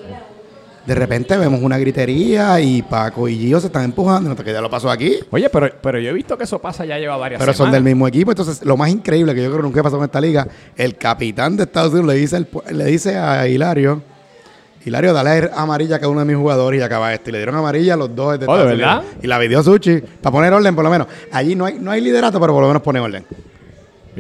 de 0.91 0.97
repente 0.97 1.37
vemos 1.37 1.63
una 1.63 1.79
gritería 1.79 2.61
y 2.61 2.83
Paco 2.83 3.29
y 3.29 3.39
Gio 3.39 3.61
se 3.61 3.69
están 3.69 3.85
empujando, 3.85 4.29
no 4.29 4.35
te 4.35 4.53
ya 4.53 4.61
lo 4.61 4.69
pasó 4.69 4.91
aquí. 4.91 5.21
Oye, 5.31 5.49
pero, 5.49 5.71
pero 5.81 6.01
yo 6.01 6.11
he 6.11 6.13
visto 6.13 6.37
que 6.37 6.43
eso 6.43 6.59
pasa 6.59 6.85
ya 6.85 6.99
lleva 6.99 7.17
varias 7.17 7.39
Pero 7.39 7.53
son 7.55 7.71
del 7.71 7.85
mismo 7.85 8.09
equipo. 8.09 8.33
Entonces, 8.33 8.65
lo 8.65 8.77
más 8.77 8.91
increíble 8.91 9.33
que 9.33 9.41
yo 9.41 9.51
creo 9.51 9.59
que 9.59 9.63
nunca 9.69 9.85
pasó 9.85 9.99
en 9.99 10.03
esta 10.05 10.21
liga, 10.21 10.49
el 10.77 10.97
capitán 10.97 11.57
de 11.57 11.63
Estados 11.63 11.93
Unidos 11.93 12.09
le 12.13 12.15
dice, 12.21 12.39
pu- 12.39 12.69
le 12.73 12.85
dice 12.87 13.17
a 13.17 13.47
Hilario, 13.47 14.03
Hilario, 14.85 15.13
dale 15.13 15.49
amarilla 15.55 15.95
a 15.97 15.99
cada 16.01 16.09
uno 16.11 16.19
de 16.21 16.27
mis 16.27 16.37
jugadores 16.37 16.81
y 16.81 16.83
acaba 16.83 17.15
este. 17.15 17.31
Y 17.31 17.33
le 17.35 17.39
dieron 17.39 17.55
amarilla 17.55 17.95
a 17.95 17.97
los 17.97 18.13
dos 18.17 18.41
de 18.41 18.47
Oh, 18.49 18.57
¿de 18.57 18.63
Estados 18.63 18.79
verdad? 18.79 19.03
Y 19.23 19.27
la 19.29 19.39
pidió 19.39 19.63
Suchi, 19.63 20.01
para 20.21 20.33
poner 20.33 20.53
orden 20.53 20.75
por 20.75 20.83
lo 20.83 20.91
menos. 20.91 21.07
Allí 21.31 21.55
no 21.55 21.67
hay, 21.67 21.79
no 21.79 21.93
hay 21.93 22.01
liderato, 22.01 22.41
pero 22.41 22.53
por 22.53 22.63
lo 22.63 22.67
menos 22.69 22.83
pone 22.83 22.99
orden. 22.99 23.25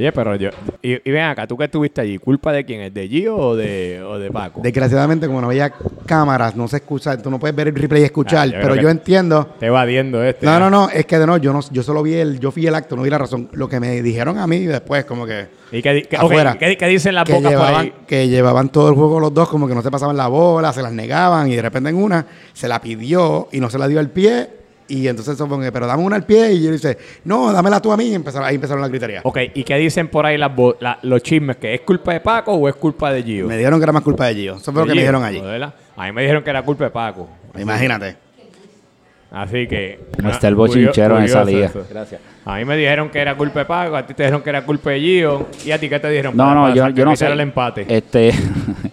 Oye, 0.00 0.12
pero 0.12 0.34
yo... 0.36 0.48
Y, 0.80 0.92
y 0.92 1.12
ven 1.12 1.24
acá, 1.24 1.46
¿tú 1.46 1.58
que 1.58 1.64
estuviste 1.64 2.00
allí? 2.00 2.16
¿Culpa 2.16 2.52
de 2.52 2.64
quién? 2.64 2.80
¿Es 2.80 2.94
de 2.94 3.06
Gio 3.06 3.36
o 3.36 3.54
de, 3.54 4.02
o 4.02 4.18
de 4.18 4.30
Paco? 4.30 4.62
Desgraciadamente, 4.62 5.26
como 5.26 5.42
no 5.42 5.48
había 5.48 5.70
cámaras, 6.06 6.56
no 6.56 6.66
se 6.68 6.78
escucha, 6.78 7.18
tú 7.20 7.30
no 7.30 7.38
puedes 7.38 7.54
ver 7.54 7.68
el 7.68 7.74
replay 7.74 8.00
y 8.00 8.04
escuchar, 8.06 8.48
Ah, 8.48 8.52
yo 8.52 8.58
pero 8.62 8.76
yo 8.76 8.88
entiendo. 8.88 9.54
Te 9.58 9.66
evadiendo 9.66 10.24
este. 10.24 10.46
No, 10.46 10.58
no, 10.58 10.70
no, 10.70 10.88
es 10.88 11.04
que 11.04 11.18
de 11.18 11.26
no, 11.26 11.36
yo 11.36 11.52
no, 11.52 11.60
yo 11.70 11.82
solo 11.82 12.02
vi 12.02 12.14
el, 12.14 12.40
yo 12.40 12.50
fui 12.50 12.66
el 12.66 12.74
acto, 12.74 12.96
no 12.96 13.02
vi 13.02 13.10
la 13.10 13.18
razón. 13.18 13.50
Lo 13.52 13.68
que 13.68 13.78
me 13.78 14.00
dijeron 14.00 14.38
a 14.38 14.46
mí 14.46 14.60
después, 14.60 15.04
como 15.04 15.26
que 15.26 15.48
¿Y 15.70 15.82
qué, 15.82 16.08
Afuera. 16.16 16.56
¿qué, 16.58 16.78
qué 16.78 16.86
dicen 16.86 17.14
las 17.14 17.24
que 17.24 17.34
bocas 17.34 17.52
por 17.52 17.60
llevaban, 17.60 17.80
ahí? 17.82 17.92
que 18.06 18.28
llevaban 18.28 18.70
todo 18.70 18.88
el 18.88 18.94
juego 18.94 19.20
los 19.20 19.34
dos, 19.34 19.50
como 19.50 19.68
que 19.68 19.74
no 19.74 19.82
se 19.82 19.90
pasaban 19.90 20.16
la 20.16 20.28
bola, 20.28 20.72
se 20.72 20.80
las 20.80 20.92
negaban 20.92 21.50
y 21.50 21.56
de 21.56 21.62
repente 21.62 21.90
en 21.90 21.96
una 21.96 22.24
se 22.54 22.68
la 22.68 22.80
pidió 22.80 23.48
y 23.52 23.60
no 23.60 23.68
se 23.68 23.78
la 23.78 23.86
dio 23.86 24.00
al 24.00 24.08
pie. 24.08 24.59
Y 24.90 25.06
entonces 25.06 25.34
eso 25.34 25.46
fue, 25.46 25.70
pero 25.70 25.86
dame 25.86 26.02
una 26.02 26.16
al 26.16 26.24
pie 26.24 26.52
y 26.52 26.64
yo 26.64 26.72
dice, 26.72 26.98
no, 27.24 27.52
dámela 27.52 27.80
tú 27.80 27.92
a 27.92 27.96
mí 27.96 28.06
y 28.06 28.14
empezaron, 28.14 28.48
ahí 28.48 28.56
empezaron 28.56 28.80
las 28.80 28.90
griterías. 28.90 29.24
Ok, 29.24 29.38
¿y 29.54 29.62
qué 29.62 29.76
dicen 29.76 30.08
por 30.08 30.26
ahí 30.26 30.36
las 30.36 30.50
la- 30.80 30.98
los 31.02 31.22
chismes? 31.22 31.58
¿Que 31.58 31.74
es 31.74 31.82
culpa 31.82 32.12
de 32.12 32.18
Paco 32.18 32.52
o 32.54 32.68
es 32.68 32.74
culpa 32.74 33.12
de 33.12 33.22
Gio? 33.22 33.46
Me 33.46 33.56
dijeron 33.56 33.78
que 33.78 33.84
era 33.84 33.92
más 33.92 34.02
culpa 34.02 34.26
de 34.26 34.34
Gio. 34.34 34.56
Eso 34.56 34.72
fue 34.72 34.82
lo 34.82 34.88
que 34.88 34.94
me 34.94 35.00
dijeron 35.00 35.22
allí. 35.22 35.40
¿de 35.40 35.46
verdad? 35.46 35.74
A 35.96 36.06
mí 36.06 36.12
me 36.12 36.22
dijeron 36.22 36.42
que 36.42 36.50
era 36.50 36.62
culpa 36.64 36.84
de 36.84 36.90
Paco. 36.90 37.28
Imagínate. 37.56 38.16
Así 39.30 39.68
que... 39.68 40.00
No 40.20 40.28
ah, 40.28 40.32
está 40.32 40.48
el 40.48 40.56
bochinchero 40.56 41.18
en 41.18 41.24
esa 41.24 41.44
liga. 41.44 41.66
eso. 41.66 41.86
Gracias. 41.88 42.20
A 42.44 42.56
mí 42.56 42.64
me 42.64 42.76
dijeron 42.76 43.10
que 43.10 43.20
era 43.20 43.36
culpa 43.36 43.60
de 43.60 43.66
Paco, 43.66 43.94
a 43.94 44.04
ti 44.04 44.12
te 44.12 44.24
dijeron 44.24 44.42
que 44.42 44.50
era 44.50 44.64
culpa 44.64 44.90
de 44.90 45.00
Gio. 45.00 45.46
¿Y 45.64 45.70
a 45.70 45.78
ti 45.78 45.88
qué 45.88 46.00
te 46.00 46.08
dijeron? 46.08 46.36
No, 46.36 46.52
no, 46.52 46.74
yo, 46.74 46.88
yo 46.88 47.04
no 47.04 47.14
sé. 47.14 47.26
el 47.28 47.38
empate. 47.38 47.86
Este, 47.88 48.32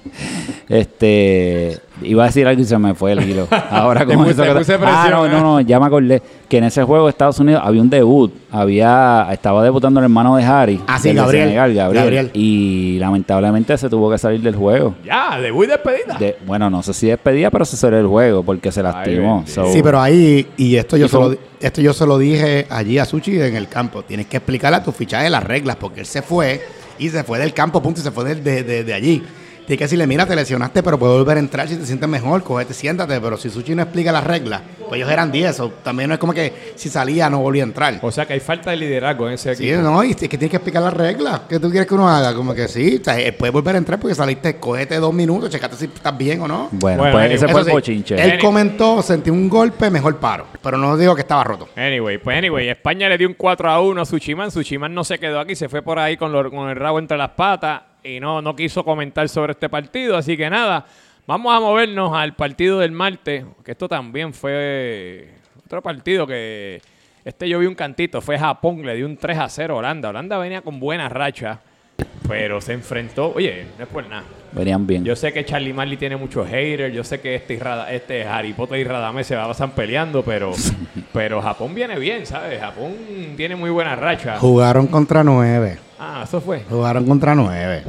este, 0.70 1.80
iba 2.02 2.24
a 2.24 2.28
decir 2.28 2.48
algo 2.48 2.62
y 2.62 2.66
se 2.66 2.78
me 2.78 2.94
fue 2.94 3.12
el 3.14 3.30
hilo. 3.30 3.48
Ahora 3.72 4.06
con 4.06 4.26
eso 4.28 4.42
te 4.44 4.48
que- 4.50 4.56
puse 4.56 4.74
ah, 4.76 4.78
presión, 4.78 5.12
no, 5.12 5.26
¿eh? 5.26 5.30
no, 5.30 5.40
no, 5.42 5.62
ya 5.62 5.80
me 5.80 5.86
acordé 5.86 6.22
que 6.48 6.58
en 6.58 6.64
ese 6.66 6.84
juego 6.84 7.06
de 7.06 7.12
Estados 7.12 7.40
Unidos 7.40 7.62
había 7.64 7.82
un 7.82 7.90
debut, 7.90 8.34
había, 8.52 9.28
estaba 9.32 9.64
debutando 9.64 10.00
el 10.00 10.06
hermano 10.06 10.36
de 10.36 10.44
Harry, 10.44 10.82
Ah, 10.88 11.00
sí, 11.00 11.14
Gabriel. 11.14 11.46
Senegal, 11.46 11.74
Gabriel, 11.74 12.04
Gabriel. 12.04 12.32
y 12.34 12.98
lamentablemente 13.00 13.78
se 13.78 13.90
tuvo 13.90 14.10
que 14.12 14.18
salir 14.18 14.42
del 14.42 14.56
juego. 14.56 14.96
Ya, 15.06 15.40
debut 15.40 15.66
y 15.66 15.68
despedida. 15.68 16.18
De- 16.20 16.38
bueno, 16.46 16.70
no 16.70 16.82
sé 16.84 16.94
si 16.94 17.08
despedía, 17.08 17.52
pero 17.52 17.66
se 17.66 17.76
salió 17.78 17.98
del 17.98 18.08
juego 18.08 18.44
porque 18.44 18.72
se 18.72 18.82
lastimó. 18.84 19.44
So, 19.48 19.72
Sí, 19.72 19.82
pero 19.84 20.00
ahí, 20.02 20.48
y 20.58 20.76
esto 20.76 20.98
yo, 20.98 21.06
Y 21.06 21.10
se 21.10 21.16
lo, 21.18 21.22
fue- 21.26 21.32
di- 21.32 21.38
esto 21.60 21.82
yo 21.82 21.94
se 21.94 22.06
lo 22.06 22.18
dije 22.18 22.68
allí 22.70 22.98
a 23.00 23.06
Suchi 23.06 23.40
en 23.42 23.56
el 23.56 23.68
campo. 23.68 24.04
Tienes 24.04 24.28
que 24.28 24.38
explicarle 24.38 24.78
a 24.78 24.84
tu 24.84 24.92
fichaje 24.92 25.30
las 25.30 25.44
reglas, 25.44 25.76
porque 25.78 26.02
él 26.02 26.06
se 26.06 26.22
fue 26.22 26.62
y 27.00 27.10
se 27.10 27.24
fue 27.24 27.38
del 27.40 27.54
campo, 27.54 27.82
punto, 27.82 28.00
y 28.00 28.04
se 28.04 28.12
fue 28.12 28.24
de, 28.24 28.36
de- 28.36 28.64
de- 28.64 28.84
de 28.84 28.94
allí. 28.94 29.24
Tienes 29.68 29.80
que 29.80 29.84
decirle, 29.84 30.08
mira, 30.08 30.26
te 30.26 30.34
lesionaste, 30.34 30.82
pero 30.82 30.98
puedes 30.98 31.18
volver 31.18 31.36
a 31.36 31.40
entrar 31.42 31.68
si 31.68 31.76
te 31.76 31.86
sientes 31.86 32.08
mejor, 32.08 32.42
cogete, 32.42 32.74
siéntate. 32.74 33.20
Pero 33.20 33.36
si 33.36 33.50
Suchi 33.50 33.76
no 33.76 33.82
explica 33.82 34.14
las 34.14 34.24
reglas, 34.24 34.62
pues 34.88 34.98
ellos 34.98 35.12
eran 35.12 35.30
10, 35.30 35.60
o 35.60 35.70
también 35.84 36.08
no 36.08 36.14
es 36.14 36.20
como 36.22 36.34
que 36.34 36.72
si 36.76 36.88
salía 36.88 37.30
no 37.30 37.40
volvía 37.40 37.64
a 37.64 37.68
entrar. 37.68 38.00
O 38.02 38.10
sea 38.10 38.26
que 38.26 38.32
hay 38.32 38.40
falta 38.40 38.72
de 38.72 38.78
liderazgo 38.78 39.28
en 39.28 39.34
ese 39.34 39.54
Sí, 39.56 39.70
equipo. 39.70 39.82
no, 39.82 40.02
y 40.06 40.12
es 40.12 40.16
que 40.16 40.30
tienes 40.30 40.50
que 40.52 40.56
explicar 40.56 40.82
las 40.82 40.94
reglas. 40.94 41.42
¿Qué 41.50 41.60
tú 41.60 41.70
quieres 41.70 41.86
que 41.86 41.96
uno 41.96 42.08
haga? 42.08 42.34
Como 42.34 42.54
que 42.56 42.70
sí, 42.70 42.98
o 43.02 43.04
sea, 43.04 43.20
eh, 43.20 43.34
puedes 43.34 43.52
volver 43.52 43.76
a 43.76 43.78
entrar 43.80 44.00
porque 44.00 44.16
saliste, 44.16 44.56
cogete 44.56 44.96
dos 45.00 45.14
minutos, 45.14 45.50
checate 45.50 45.76
si 45.76 45.86
estás 45.86 46.18
bien 46.18 46.40
o 46.40 46.48
no. 46.48 46.70
bueno, 46.72 47.00
Bueno, 47.00 47.12
pues 47.12 47.26
anyway, 47.26 47.36
ese 47.36 47.48
fue 47.50 47.60
el 47.60 47.66
sí, 47.66 47.72
bochinche. 47.74 48.16
Él 48.16 48.32
Any- 48.32 48.40
comentó, 48.42 49.02
sentí 49.02 49.30
un 49.30 49.50
golpe, 49.50 49.90
mejor 49.92 50.16
paro. 50.16 50.46
Pero 50.64 50.78
no 50.78 50.96
digo 50.96 51.14
que 51.14 51.22
estaba 51.24 51.44
roto. 51.44 51.68
Anyway, 51.76 52.20
pues 52.20 52.38
anyway, 52.38 52.70
España 52.70 53.10
le 53.10 53.18
dio 53.18 53.28
un 53.28 53.34
4 53.34 53.70
a 53.70 53.82
1 53.82 54.02
a 54.02 54.06
Suchiman. 54.06 54.50
Suchiman 54.50 54.94
no 54.94 55.04
se 55.04 55.20
quedó 55.20 55.42
aquí, 55.42 55.56
se 55.58 55.68
fue 55.68 55.82
por 55.82 56.00
ahí 56.00 56.16
con, 56.16 56.32
lo- 56.32 56.50
con 56.50 56.70
el 56.70 56.78
rabo 56.78 57.00
entre 57.00 57.18
las 57.18 57.32
patas 57.32 57.82
y 58.08 58.20
no, 58.20 58.42
no 58.42 58.56
quiso 58.56 58.84
comentar 58.84 59.28
sobre 59.30 59.52
este 59.52 59.70
partido. 59.70 60.18
Así 60.18 60.38
que 60.38 60.50
nada, 60.50 60.86
vamos 61.26 61.56
a 61.56 61.60
movernos 61.60 62.16
al 62.16 62.36
partido 62.36 62.80
del 62.80 62.92
martes, 62.92 63.46
que 63.64 63.72
esto 63.72 63.88
también 63.88 64.34
fue 64.34 65.30
otro 65.66 65.82
partido 65.82 66.26
que 66.26 66.82
este 67.26 67.50
yo 67.50 67.60
vi 67.60 67.66
un 67.66 67.76
cantito, 67.76 68.22
fue 68.22 68.40
Japón, 68.40 68.86
le 68.86 68.96
dio 68.96 69.06
un 69.06 69.18
3 69.18 69.38
a 69.38 69.50
0 69.50 69.76
a 69.76 69.78
Holanda. 69.80 70.10
Holanda 70.10 70.38
venía 70.38 70.62
con 70.62 70.80
buena 70.80 71.10
racha, 71.10 71.60
pero 72.28 72.62
se 72.62 72.72
enfrentó, 72.74 73.34
oye, 73.36 73.66
no 73.78 73.84
es 73.84 73.90
por 73.90 74.08
nada. 74.08 74.24
Venían 74.54 74.88
bien. 74.88 75.04
Yo 75.04 75.14
sé 75.16 75.34
que 75.34 75.44
Charlie 75.44 75.74
Marley 75.74 75.98
tiene 75.98 76.16
muchos 76.16 76.48
haters, 76.48 76.94
yo 76.94 77.04
sé 77.04 77.20
que 77.20 77.36
este, 77.36 77.60
este 77.92 78.24
Harry 78.24 78.54
Potter 78.54 78.80
y 78.80 78.86
Radame 78.86 79.26
se 79.26 79.36
pasan 79.36 79.72
peleando, 79.72 80.24
pero, 80.24 80.54
pero 81.14 81.42
Japón 81.42 81.76
viene 81.76 82.00
bien, 82.00 82.26
¿sabes? 82.26 82.62
Japón 82.62 82.96
tiene 83.36 83.58
muy 83.58 83.70
buena 83.70 83.96
racha. 83.98 84.40
Jugaron 84.40 84.88
contra 84.88 85.22
nueve. 85.24 85.80
Ah, 86.00 86.22
eso 86.24 86.40
fue, 86.42 86.64
Jugaron 86.70 87.06
contra 87.06 87.34
nueve. 87.36 87.84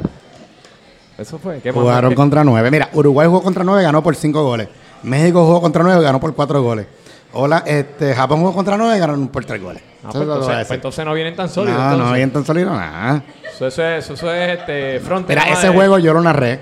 eso 1.17 1.37
fue. 1.37 1.61
Jugaron 1.71 2.09
¿Qué- 2.11 2.15
contra 2.15 2.43
nueve. 2.43 2.71
Mira, 2.71 2.89
Uruguay 2.93 3.27
jugó 3.27 3.43
contra 3.43 3.63
nueve, 3.63 3.83
ganó 3.83 4.01
por 4.01 4.15
cinco 4.15 4.43
goles. 4.43 4.67
México 5.03 5.45
jugó 5.45 5.61
contra 5.61 5.83
nueve, 5.83 6.01
ganó 6.01 6.19
por 6.19 6.33
cuatro 6.33 6.61
goles. 6.61 6.87
Hola, 7.33 7.63
este, 7.67 8.15
Japón 8.15 8.39
jugó 8.39 8.53
contra 8.55 8.75
nueve, 8.77 8.97
ganaron 8.97 9.27
por 9.27 9.45
tres 9.45 9.61
goles. 9.61 9.83
Ah, 10.03 10.09
pues, 10.11 10.23
entonces, 10.23 10.55
pues 10.55 10.71
entonces 10.71 11.05
no 11.05 11.13
vienen 11.13 11.35
tan 11.35 11.47
sólidos. 11.49 11.77
No, 11.79 11.97
no 11.97 12.07
habían 12.07 12.31
tan 12.31 12.43
sólido 12.43 12.71
nada. 12.71 13.23
Eso, 13.53 13.67
eso 13.67 13.83
es, 13.85 14.09
eso 14.09 14.33
es 14.33 14.59
este, 14.59 14.99
fronte. 15.01 15.33
Mira, 15.35 15.43
ese 15.49 15.69
juego 15.69 15.99
yo 15.99 16.13
lo 16.13 16.21
narré. 16.21 16.59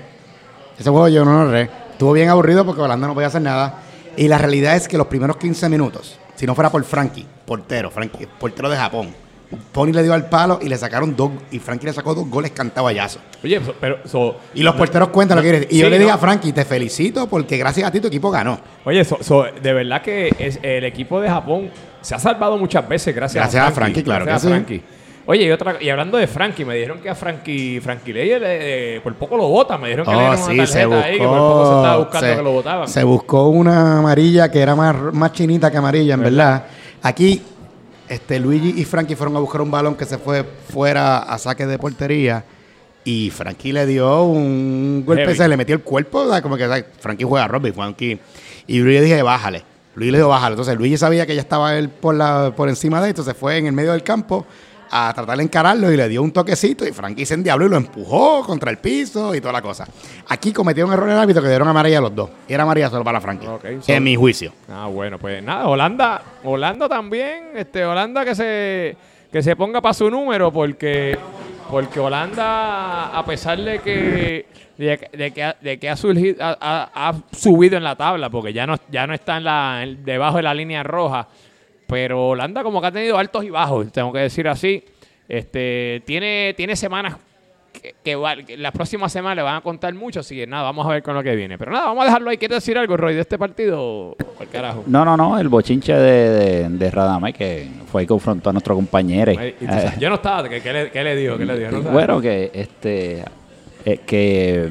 Ese 0.78 0.90
juego 0.90 1.08
yo 1.08 1.24
lo 1.24 1.32
narré. 1.32 1.70
Estuvo 1.92 2.12
bien 2.12 2.28
aburrido 2.28 2.66
porque 2.66 2.82
Holanda 2.82 3.06
no 3.06 3.14
podía 3.14 3.28
hacer 3.28 3.40
nada. 3.42 3.76
Y 4.16 4.28
la 4.28 4.36
realidad 4.36 4.76
es 4.76 4.86
que 4.88 4.98
los 4.98 5.06
primeros 5.06 5.36
15 5.38 5.68
minutos, 5.68 6.18
si 6.34 6.46
no 6.46 6.54
fuera 6.54 6.70
por 6.70 6.84
Frankie, 6.84 7.26
portero, 7.46 7.90
Frankie, 7.90 8.26
portero 8.38 8.68
de 8.68 8.76
Japón, 8.76 9.14
Pony 9.72 9.92
le 9.92 10.02
dio 10.02 10.12
al 10.12 10.28
palo 10.28 10.58
y 10.60 10.68
le 10.68 10.76
sacaron 10.76 11.16
dos, 11.16 11.30
y 11.50 11.58
Frankie 11.58 11.86
le 11.86 11.92
sacó 11.94 12.14
dos 12.14 12.28
goles 12.28 12.50
cantaballazo. 12.50 13.18
Oye, 13.42 13.60
so- 13.64 13.74
pero. 13.80 13.98
so- 14.04 14.36
Y 14.54 14.62
los 14.62 14.74
porteros 14.74 15.08
cuentan 15.08 15.36
lo 15.36 15.42
que 15.42 15.48
quieren. 15.50 15.68
Y 15.70 15.78
yo 15.78 15.86
Sí, 15.86 15.90
le 15.90 15.98
dije 15.98 16.10
no. 16.10 16.14
a 16.16 16.18
Frankie, 16.18 16.52
te 16.52 16.64
felicito 16.66 17.26
porque 17.28 17.56
gracias 17.56 17.88
a 17.88 17.90
ti 17.90 18.00
tu 18.00 18.08
equipo 18.08 18.30
ganó. 18.30 18.58
Oye, 18.84 19.04
so- 19.04 19.18
so, 19.22 19.44
de 19.44 19.72
verdad 19.72 20.02
que 20.02 20.34
es, 20.38 20.58
el 20.62 20.84
equipo 20.84 21.20
de 21.20 21.28
Japón 21.30 21.70
se 22.02 22.14
ha 22.14 22.18
salvado 22.18 22.58
muchas 22.58 22.86
veces 22.88 23.14
gracias, 23.14 23.42
Gracias 23.44 23.66
a 23.68 23.70
Frankie, 23.72 24.02
claro 24.02 24.24
gracias 24.26 24.42
que 24.50 24.54
a 24.54 24.58
sí. 24.58 24.64
Frankie. 24.66 24.84
Oye, 25.30 25.44
y, 25.44 25.50
otra, 25.50 25.76
y 25.80 25.90
hablando 25.90 26.16
de 26.16 26.26
Frankie, 26.26 26.64
me 26.64 26.74
dijeron 26.74 27.00
que 27.00 27.10
a 27.10 27.14
Frankie, 27.14 27.80
Frankie 27.82 28.12
Leyes 28.14 28.40
eh, 28.42 29.00
por 29.02 29.14
poco 29.14 29.36
lo 29.36 29.46
votan. 29.48 29.78
Me 29.80 29.88
dijeron 29.88 30.06
que 30.06 30.12
le 30.12 30.18
dieron 30.18 30.40
una 30.40 30.56
tarjeta 30.66 31.02
ahí, 31.04 31.18
que 31.18 31.24
por 31.26 31.36
poco 31.38 31.66
se 31.66 31.76
estaba 31.76 31.96
buscando 31.98 32.26
Oh, 32.26 32.30
se- 32.30 32.36
que 32.36 32.42
lo 32.42 32.52
votaban. 32.52 32.88
se 32.88 33.04
buscó 33.04 33.48
una 33.48 33.98
amarilla 33.98 34.50
que 34.50 34.58
era 34.60 34.74
más, 34.74 34.94
más 35.12 35.32
chinita 35.32 35.70
que 35.70 35.76
amarilla, 35.76 36.14
en 36.14 36.20
verdad. 36.22 36.64
Aquí, 37.02 37.42
este, 38.08 38.38
Luigi 38.38 38.74
y 38.80 38.84
Frankie 38.84 39.16
fueron 39.16 39.36
a 39.36 39.40
buscar 39.40 39.60
un 39.60 39.70
balón 39.70 39.94
que 39.94 40.04
se 40.04 40.18
fue 40.18 40.44
fuera 40.44 41.18
a 41.18 41.38
saque 41.38 41.66
de 41.66 41.78
portería. 41.78 42.44
Y 43.04 43.30
Frankie 43.30 43.72
le 43.72 43.86
dio 43.86 44.24
un 44.24 45.02
golpe, 45.06 45.24
Heavy. 45.24 45.38
se 45.38 45.48
le 45.48 45.56
metió 45.56 45.74
el 45.74 45.82
cuerpo, 45.82 46.28
sea, 46.28 46.42
como 46.42 46.56
que 46.56 46.84
Frankie 47.00 47.24
juega 47.24 47.48
rugby, 47.48 47.72
Frankie. 47.72 48.18
Y 48.66 48.80
Luigi 48.80 48.98
le 48.98 49.04
dije, 49.04 49.22
bájale. 49.22 49.64
Luigi 49.94 50.10
le 50.10 50.18
dijo, 50.18 50.28
bájale. 50.28 50.54
Entonces 50.54 50.76
Luigi 50.76 50.98
sabía 50.98 51.26
que 51.26 51.34
ya 51.34 51.40
estaba 51.40 51.76
él 51.78 51.88
por, 51.88 52.14
la, 52.14 52.52
por 52.54 52.68
encima 52.68 53.00
de 53.00 53.06
él, 53.06 53.10
entonces 53.10 53.34
fue 53.36 53.56
en 53.56 53.66
el 53.66 53.72
medio 53.72 53.92
del 53.92 54.02
campo 54.02 54.46
a 54.90 55.12
tratar 55.14 55.36
de 55.36 55.44
encararlo 55.44 55.92
y 55.92 55.96
le 55.96 56.08
dio 56.08 56.22
un 56.22 56.32
toquecito 56.32 56.86
y 56.86 56.92
Frankie 56.92 57.26
se 57.26 57.34
endiabló 57.34 57.66
y 57.66 57.68
lo 57.68 57.76
empujó 57.76 58.42
contra 58.44 58.70
el 58.70 58.78
piso 58.78 59.34
y 59.34 59.40
toda 59.40 59.52
la 59.52 59.62
cosa. 59.62 59.86
Aquí 60.28 60.52
cometió 60.52 60.86
un 60.86 60.92
error 60.92 61.08
el 61.10 61.18
árbitro 61.18 61.42
que 61.42 61.48
dieron 61.48 61.68
amarilla 61.68 61.98
a 61.98 62.02
los 62.02 62.14
dos. 62.14 62.30
Y 62.48 62.52
era 62.54 62.62
amarilla 62.64 62.90
solo 62.90 63.04
para 63.04 63.20
Frankie. 63.20 63.46
So- 63.46 63.60
en 63.92 64.02
mi 64.02 64.16
juicio. 64.16 64.52
Ah, 64.70 64.86
bueno, 64.86 65.18
pues 65.18 65.42
nada, 65.42 65.66
Holanda, 65.66 66.22
Holanda 66.44 66.88
también, 66.88 67.50
este, 67.56 67.84
Holanda 67.84 68.24
que 68.24 68.34
se, 68.34 68.96
que 69.32 69.42
se 69.42 69.54
ponga 69.56 69.80
para 69.80 69.94
su 69.94 70.10
número 70.10 70.52
porque 70.52 71.18
Porque 71.70 72.00
Holanda, 72.00 73.10
a 73.18 73.24
pesar 73.26 73.58
de 73.60 73.80
que 73.80 74.46
de, 74.78 74.96
que- 74.96 75.16
de 75.18 75.30
que, 75.32 75.42
ha- 75.44 75.56
de 75.60 75.78
que 75.78 75.90
ha, 75.90 75.96
surgido, 75.96 76.36
ha, 76.42 76.56
ha- 76.60 77.08
ha 77.10 77.14
subido 77.36 77.76
en 77.76 77.82
la 77.84 77.96
tabla, 77.96 78.30
porque 78.30 78.52
ya 78.52 78.64
no, 78.66 78.76
ya 78.90 79.06
no 79.06 79.12
está 79.12 79.36
en 79.38 79.44
la, 79.44 79.82
en- 79.82 80.04
debajo 80.04 80.36
de 80.38 80.44
la 80.44 80.54
línea 80.54 80.82
roja, 80.84 81.26
pero 81.88 82.28
Holanda 82.28 82.62
como 82.62 82.80
que 82.80 82.86
ha 82.86 82.92
tenido 82.92 83.18
altos 83.18 83.42
y 83.44 83.50
bajos, 83.50 83.90
tengo 83.90 84.12
que 84.12 84.20
decir 84.20 84.46
así. 84.46 84.84
Este, 85.26 86.02
tiene, 86.06 86.54
tiene 86.56 86.76
semanas 86.76 87.16
que, 87.72 87.94
que 88.04 88.44
que 88.46 88.56
las 88.56 88.72
próximas 88.72 89.10
semanas 89.10 89.36
le 89.36 89.42
van 89.42 89.56
a 89.56 89.60
contar 89.62 89.92
mucho, 89.94 90.20
así 90.20 90.36
que 90.36 90.46
nada, 90.46 90.64
vamos 90.64 90.86
a 90.86 90.90
ver 90.90 91.02
con 91.02 91.14
lo 91.14 91.22
que 91.22 91.34
viene. 91.34 91.56
Pero 91.56 91.72
nada, 91.72 91.86
vamos 91.86 92.02
a 92.02 92.06
dejarlo 92.06 92.30
ahí. 92.30 92.36
¿Quieres 92.36 92.58
decir 92.58 92.76
algo, 92.76 92.96
Roy, 92.96 93.14
de 93.14 93.22
este 93.22 93.38
partido? 93.38 94.16
Por 94.36 94.46
carajo. 94.48 94.84
No, 94.86 95.04
no, 95.04 95.16
no, 95.16 95.38
el 95.38 95.48
bochinche 95.48 95.94
de, 95.94 96.30
de, 96.30 96.68
de 96.68 96.90
Radamé 96.90 97.32
que 97.32 97.68
fue 97.90 98.02
y 98.02 98.06
confrontó 98.06 98.50
a 98.50 98.52
nuestro 98.52 98.74
compañero. 98.74 99.32
Ay, 99.38 99.54
y 99.60 99.64
tú 99.64 99.72
sabes, 99.72 99.98
Yo 99.98 100.08
no 100.10 100.16
estaba, 100.16 100.48
¿qué, 100.48 100.60
qué 100.60 100.72
le, 100.72 100.90
qué 100.90 101.02
le 101.04 101.16
dijo? 101.16 101.38
¿Qué 101.38 101.46
le 101.46 101.58
dijo? 101.58 101.72
No 101.72 101.90
bueno, 101.90 102.20
que 102.20 102.50
este 102.52 103.24
eh, 103.84 104.00
que 104.06 104.68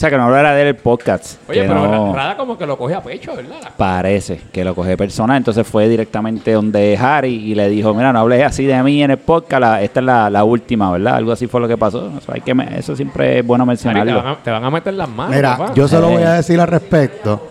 sea 0.00 0.10
que 0.10 0.16
no 0.16 0.24
hablara 0.24 0.54
de 0.54 0.62
él 0.62 0.68
el 0.68 0.76
podcast. 0.76 1.38
Oye, 1.48 1.60
que 1.62 1.68
pero 1.68 1.86
no- 1.86 2.14
Rada 2.14 2.36
como 2.36 2.56
que 2.56 2.66
lo 2.66 2.78
coge 2.78 2.94
a 2.94 3.02
pecho, 3.02 3.36
¿verdad? 3.36 3.56
Parece 3.76 4.40
que 4.52 4.64
lo 4.64 4.74
coge 4.74 4.96
personal, 4.96 5.36
entonces 5.36 5.66
fue 5.66 5.88
directamente 5.88 6.52
donde 6.52 6.96
Harry 6.96 7.34
y 7.34 7.54
le 7.54 7.68
dijo, 7.68 7.92
mira, 7.94 8.12
no 8.12 8.20
hables 8.20 8.42
así 8.44 8.64
de 8.64 8.82
mí 8.82 9.02
en 9.02 9.10
el 9.10 9.18
podcast, 9.18 9.60
la- 9.60 9.82
esta 9.82 10.00
es 10.00 10.06
la, 10.06 10.30
la 10.30 10.44
última, 10.44 10.90
¿verdad? 10.90 11.16
Algo 11.16 11.32
así 11.32 11.46
fue 11.46 11.60
lo 11.60 11.68
que 11.68 11.76
pasó. 11.76 12.10
Eso, 12.18 12.32
hay 12.32 12.40
que, 12.40 12.54
me- 12.54 12.78
eso 12.78 12.96
siempre 12.96 13.38
es 13.40 13.46
bueno 13.46 13.64
te, 13.64 13.68
mencionarlo. 13.68 14.16
van 14.22 14.26
a, 14.26 14.36
te 14.36 14.50
van 14.50 14.64
a 14.64 14.70
meter 14.70 14.94
las 14.94 15.08
manos. 15.08 15.36
Mira, 15.36 15.56
papá. 15.58 15.74
yo 15.74 15.86
solo 15.86 16.08
Eh. 16.08 16.12
voy 16.14 16.22
a 16.22 16.32
decir 16.32 16.58
al 16.60 16.68
respecto 16.68 17.46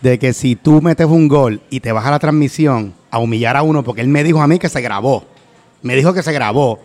de 0.00 0.18
que 0.18 0.32
si 0.32 0.54
tú 0.54 0.80
metes 0.80 1.06
un 1.06 1.26
gol 1.26 1.60
y 1.70 1.80
te 1.80 1.90
vas 1.90 2.06
a 2.06 2.12
la 2.12 2.18
transmisión 2.20 2.94
a 3.10 3.18
humillar 3.18 3.56
a 3.56 3.62
uno, 3.62 3.82
porque 3.82 4.00
él 4.02 4.08
me 4.08 4.22
dijo 4.22 4.40
a 4.40 4.46
mí 4.46 4.58
que 4.60 4.68
se 4.68 4.80
grabó. 4.80 5.24
Me 5.82 5.96
dijo 5.96 6.12
que 6.14 6.22
se 6.22 6.32
grabó. 6.32 6.78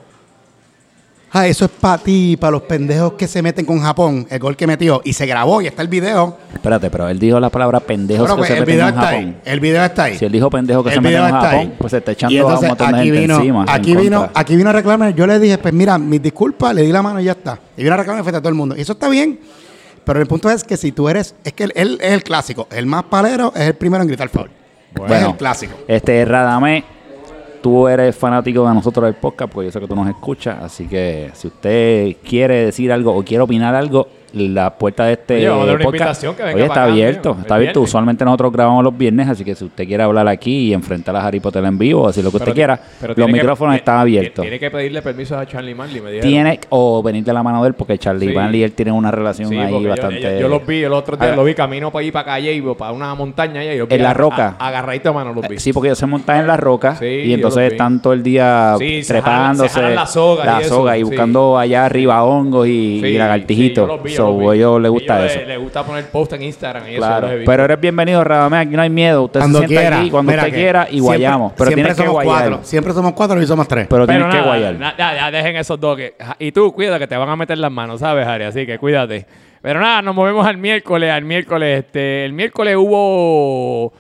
Ah, 1.36 1.48
eso 1.48 1.66
es 1.66 1.72
para 1.72 1.98
ti, 1.98 2.38
para 2.38 2.52
los 2.52 2.62
pendejos 2.62 3.14
que 3.14 3.28
se 3.28 3.42
meten 3.42 3.66
con 3.66 3.80
Japón, 3.82 4.28
el 4.30 4.38
gol 4.38 4.56
que 4.56 4.68
metió. 4.68 5.02
Y 5.04 5.14
se 5.14 5.26
grabó 5.26 5.62
y 5.64 5.68
está 5.68 5.82
el 5.82 5.88
video. 5.88 6.38
Espérate, 6.54 6.92
pero 6.92 7.10
él 7.10 7.18
dijo 7.18 7.40
la 7.40 7.50
palabra 7.50 7.80
pendejos 7.80 8.30
que 8.30 8.36
pues, 8.36 8.48
se 8.50 8.54
el 8.54 8.60
meten 8.60 8.76
video 8.76 8.88
está 8.90 9.02
Japón. 9.02 9.16
ahí. 9.20 9.38
El 9.44 9.60
video 9.60 9.84
está 9.84 10.04
ahí. 10.04 10.18
Si 10.20 10.26
él 10.26 10.32
dijo 10.32 10.50
pendejo 10.52 10.84
que 10.84 10.90
El 10.90 10.96
se 10.96 11.02
meten 11.02 11.24
está 11.26 11.40
Japón, 11.42 11.60
ahí. 11.60 11.76
pues 11.80 11.90
se 11.92 11.98
está 11.98 12.12
Y 12.12 12.14
echando 12.14 12.36
a 12.40 12.46
un 12.46 12.52
entonces 12.54 12.70
montón 12.70 12.92
de 12.92 12.98
gente 13.04 13.20
vino, 13.22 13.36
encima. 13.38 13.64
en 13.64 13.70
Aquí 13.70 13.96
vino, 13.96 14.20
contra. 14.22 14.42
aquí 14.42 14.56
vino 14.56 14.70
a 14.70 14.74
reclamar. 14.74 15.16
Yo 15.16 15.26
le 15.26 15.40
dije, 15.40 15.58
pues 15.58 15.74
mira, 15.74 15.98
mis 15.98 16.22
disculpas, 16.22 16.76
le 16.76 16.84
di 16.84 16.92
la 16.92 17.02
mano 17.02 17.20
y 17.20 17.24
ya 17.24 17.32
está. 17.32 17.58
Y 17.78 17.82
vino 17.84 17.96
a 17.96 17.98
reclamar 17.98 18.24
frente 18.24 18.38
a 18.38 18.42
todo 18.42 18.50
el 18.50 18.56
mundo. 18.56 18.76
Y 18.78 18.82
eso 18.82 18.94
está 18.94 19.10
bien. 19.10 19.40
Pero 20.06 20.20
el 20.22 20.28
punto 20.28 20.52
es 20.52 20.64
que 20.64 20.78
si 20.78 20.92
tú 20.92 21.10
eres, 21.10 21.34
es 21.44 21.54
que 21.54 21.64
él, 21.64 21.74
él 21.76 21.98
es 22.00 22.12
el 22.12 22.24
clásico. 22.24 22.68
El 22.70 22.86
más 22.86 23.06
palero 23.06 23.52
es 23.56 23.62
el 23.62 23.74
primero 23.74 24.04
en 24.04 24.08
gritar 24.10 24.30
foul. 24.30 24.52
Bueno. 24.96 25.16
es 25.16 25.24
el 25.24 25.36
clásico. 25.38 25.74
Este, 25.88 26.24
Radamé, 26.26 26.84
tú 27.64 27.88
eres 27.88 28.14
fanático 28.14 28.68
de 28.68 28.74
nosotros 28.76 29.06
del 29.06 29.16
podcast, 29.16 29.52
porque 29.52 29.68
yo 29.68 29.72
sé 29.72 29.80
que 29.80 29.88
tú 29.88 29.96
nos 29.96 30.08
escuchas, 30.10 30.62
así 30.62 30.86
que 30.86 31.32
si 31.34 31.48
usted 31.48 32.18
quiere 32.22 32.66
decir 32.66 32.92
algo 32.92 33.16
o 33.16 33.24
quiere 33.24 33.42
opinar 33.42 33.74
algo, 33.74 34.08
la 34.34 34.74
puerta 34.76 35.06
de 35.06 35.14
este 35.14 35.36
Oye, 35.38 35.48
vamos 35.50 35.64
a 35.64 35.68
dar 35.68 35.76
una 35.76 35.84
podcast 35.86 36.02
invitación 36.24 36.36
que 36.36 36.44
venga 36.44 36.56
oye, 36.56 36.64
está 36.66 36.84
acá, 36.84 36.92
abierto, 36.92 37.38
está 37.40 37.56
abierto. 37.56 37.82
Usualmente 37.82 38.26
nosotros 38.26 38.52
grabamos 38.52 38.84
los 38.84 38.98
viernes, 38.98 39.30
así 39.30 39.44
que 39.44 39.54
si 39.56 39.64
usted 39.66 39.86
quiere 39.88 40.04
hablar 40.04 40.28
aquí 40.28 40.70
y 40.70 40.74
enfrentar 40.74 41.16
a 41.16 41.26
Harry 41.26 41.40
Potter 41.40 41.64
en 41.66 41.78
vivo, 41.78 42.08
así 42.08 42.22
lo 42.22 42.30
que 42.32 42.40
Pero- 42.40 42.44
usted 42.52 42.56
quiera, 42.56 42.80
pero 43.00 43.14
los 43.16 43.28
que- 43.28 43.32
micrófonos 43.34 43.76
ti- 43.76 43.80
están 43.80 43.96
ti- 43.98 44.02
abiertos. 44.02 44.42
Tiene 44.44 44.60
que 44.60 44.72
pedirle 44.72 45.02
permiso 45.02 45.38
a 45.38 45.46
Charlie 45.46 45.76
Manley, 45.76 46.02
me 46.02 46.12
dijeron. 46.12 46.30
Tiene 46.30 46.60
o 46.70 47.04
venir 47.04 47.24
de 47.24 47.34
la 47.34 47.44
mano 47.44 47.62
de 47.62 47.68
él, 47.70 47.74
porque 47.76 47.98
Charlie 47.98 48.30
Sí. 48.30 48.34
Manley 48.36 48.62
y 48.62 48.64
él 48.64 48.72
tienen 48.74 48.96
una 48.96 49.12
relación 49.12 49.50
Sí, 49.50 49.58
ahí 49.58 49.72
yo- 49.72 49.88
bastante. 49.90 50.22
yo, 50.22 50.40
yo 50.40 50.48
los 50.48 50.66
vi 50.66 50.84
el 50.84 50.94
otro 50.94 51.16
día, 51.16 51.28
Aga- 51.28 51.36
lo 51.36 51.44
vi 51.44 51.54
camino 51.54 51.92
para 51.92 52.02
allí, 52.02 52.12
para 52.12 52.26
calle, 52.26 52.54
y 52.54 52.62
para 52.62 52.92
una 52.92 53.14
montaña 53.16 53.62
allá, 53.62 53.74
y 53.74 53.78
los 53.78 53.88
vi 53.88 53.96
En 53.96 54.04
la 54.04 54.10
a- 54.12 54.14
roca. 54.16 54.56
a- 54.58 54.68
Agarradito 54.68 55.10
de 55.10 55.16
mano 55.16 55.34
los 55.34 55.48
vi. 55.48 55.56
Eh, 55.56 55.60
Sí, 55.60 55.72
porque 55.74 55.90
ellos 55.90 56.00
se 56.00 56.06
montan 56.08 56.40
en 56.40 56.48
la 56.48 56.58
roca 56.58 56.96
Sí, 56.96 57.06
y 57.06 57.34
entonces 57.34 57.64
los 57.64 57.72
están 57.72 58.02
todo 58.02 58.14
el 58.14 58.24
día 58.24 58.76
trepándose 59.08 59.82
la 59.96 60.06
soga 60.08 60.98
y 60.98 61.04
buscando 61.04 61.58
allá 61.58 61.86
arriba 61.86 62.24
hongos 62.24 62.68
y 62.68 63.02
lagartijitos. 63.18 63.90
A 64.28 64.56
ellos 64.56 64.82
les 64.82 64.92
gusta 64.92 65.20
Ellos 65.20 65.32
eso. 65.32 65.40
Le, 65.42 65.46
le 65.48 65.58
gusta 65.58 65.84
poner 65.84 66.06
post 66.10 66.34
en 66.34 66.44
Instagram 66.44 66.84
y 66.90 66.96
Claro, 66.96 67.28
eso. 67.32 67.44
pero 67.46 67.66
eres 67.66 67.80
bienvenido, 67.80 68.24
Radamé. 68.24 68.58
Aquí 68.58 68.76
no 68.76 68.82
hay 68.82 68.90
miedo. 68.90 69.24
Usted 69.24 69.40
Cuando 69.40 69.60
se 69.62 69.68
sienta 69.68 69.82
quiera. 69.82 70.00
aquí 70.02 70.10
cuando 70.10 70.32
usted 70.32 70.44
que 70.46 70.52
quiera 70.52 70.82
y 70.84 70.92
siempre- 70.92 71.02
guayamos. 71.06 71.54
Pero 71.54 71.66
siempre 71.70 71.84
tienes 71.84 71.98
que 71.98 72.04
somos 72.06 72.14
guayar. 72.24 72.50
cuatro. 72.50 72.60
Siempre 72.66 72.94
somos 72.94 73.14
cuatro 73.14 73.42
y 73.42 73.46
somos 73.48 73.68
tres. 73.68 73.88
Pero 73.90 74.06
Pero 74.06 74.18
tienes 74.18 74.34
que 74.34 74.40
nada, 74.42 74.48
guayar. 74.48 74.76
na- 74.76 74.96
ya, 74.98 75.16
ya 75.16 75.32
dejen 75.32 75.56
esos 75.58 75.80
dos. 75.80 75.98
que- 75.98 76.14
y 76.40 76.52
tú, 76.52 76.74
cuida 76.74 76.98
que 77.00 77.08
te 77.08 77.16
van 77.18 77.30
a 77.30 77.36
meter 77.36 77.58
las 77.58 77.72
manos, 77.72 78.00
¿sabes, 78.00 78.26
Harry? 78.28 78.46
Así 78.46 78.66
que 78.66 78.78
cuídate. 78.80 79.26
Pero 79.62 79.80
nada, 79.80 80.02
nos 80.02 80.14
movemos 80.14 80.46
al 80.46 80.58
miércoles. 80.58 81.10
Al 81.12 81.24
miércoles, 81.24 81.80
este, 81.86 82.26
el 82.26 82.34
miércoles 82.34 82.76
hubo 82.78 83.94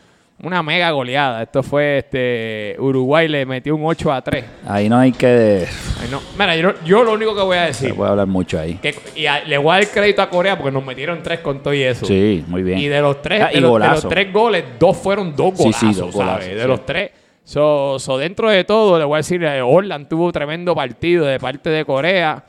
una 0.43 0.61
mega 0.61 0.91
goleada. 0.91 1.41
Esto 1.43 1.63
fue, 1.63 1.99
este, 1.99 2.75
Uruguay 2.77 3.27
le 3.27 3.45
metió 3.45 3.75
un 3.75 3.83
8 3.85 4.11
a 4.11 4.21
3. 4.21 4.45
Ahí 4.67 4.89
no 4.89 4.97
hay 4.97 5.11
que. 5.11 5.65
Ay, 6.01 6.09
no. 6.11 6.21
Mira, 6.37 6.55
yo, 6.55 6.73
yo 6.85 7.03
lo 7.03 7.13
único 7.13 7.33
que 7.35 7.41
voy 7.41 7.57
a 7.57 7.61
Se 7.61 7.67
decir, 7.85 7.95
puede 7.95 8.11
hablar 8.11 8.27
mucho 8.27 8.59
ahí. 8.59 8.75
que, 8.75 8.93
y 9.15 9.25
a- 9.25 9.43
le 9.43 9.57
voy 9.57 9.71
a 9.71 9.79
dar 9.79 9.87
crédito 9.87 10.21
a 10.21 10.29
Corea 10.29 10.57
porque 10.57 10.71
nos 10.71 10.85
metieron 10.85 11.23
tres 11.23 11.39
con 11.39 11.63
todo 11.63 11.73
y 11.73 11.81
eso. 11.81 12.05
Sí, 12.05 12.43
muy 12.47 12.61
bien. 12.61 12.77
Y 12.79 12.87
de 12.87 13.01
los 13.01 13.21
tres, 13.21 13.41
Ah, 13.41 13.47
de, 13.47 13.53
los, 13.55 13.63
de 13.63 13.67
golazo. 13.69 13.93
los 13.93 14.07
tres 14.09 14.33
goles, 14.33 14.63
dos 14.77 14.97
fueron 14.97 15.35
dos 15.35 15.53
Sí, 15.57 15.63
golazos, 15.63 15.79
sí, 15.79 15.85
dos 15.87 15.95
¿sabes? 15.95 16.13
golazos, 16.15 16.45
De 16.55 16.61
sí. 16.61 16.67
los 16.67 16.85
tres. 16.85 17.11
So, 17.45 17.99
so, 17.99 18.17
dentro 18.17 18.49
de 18.49 18.63
todo, 18.63 18.97
le 18.99 19.05
voy 19.05 19.15
a 19.15 19.17
decir, 19.17 19.43
eh, 19.43 19.61
Orland 19.61 20.07
tuvo 20.07 20.31
tremendo 20.31 20.73
partido 20.75 21.25
de 21.25 21.39
parte 21.39 21.69
de 21.69 21.83
Corea. 21.85 22.43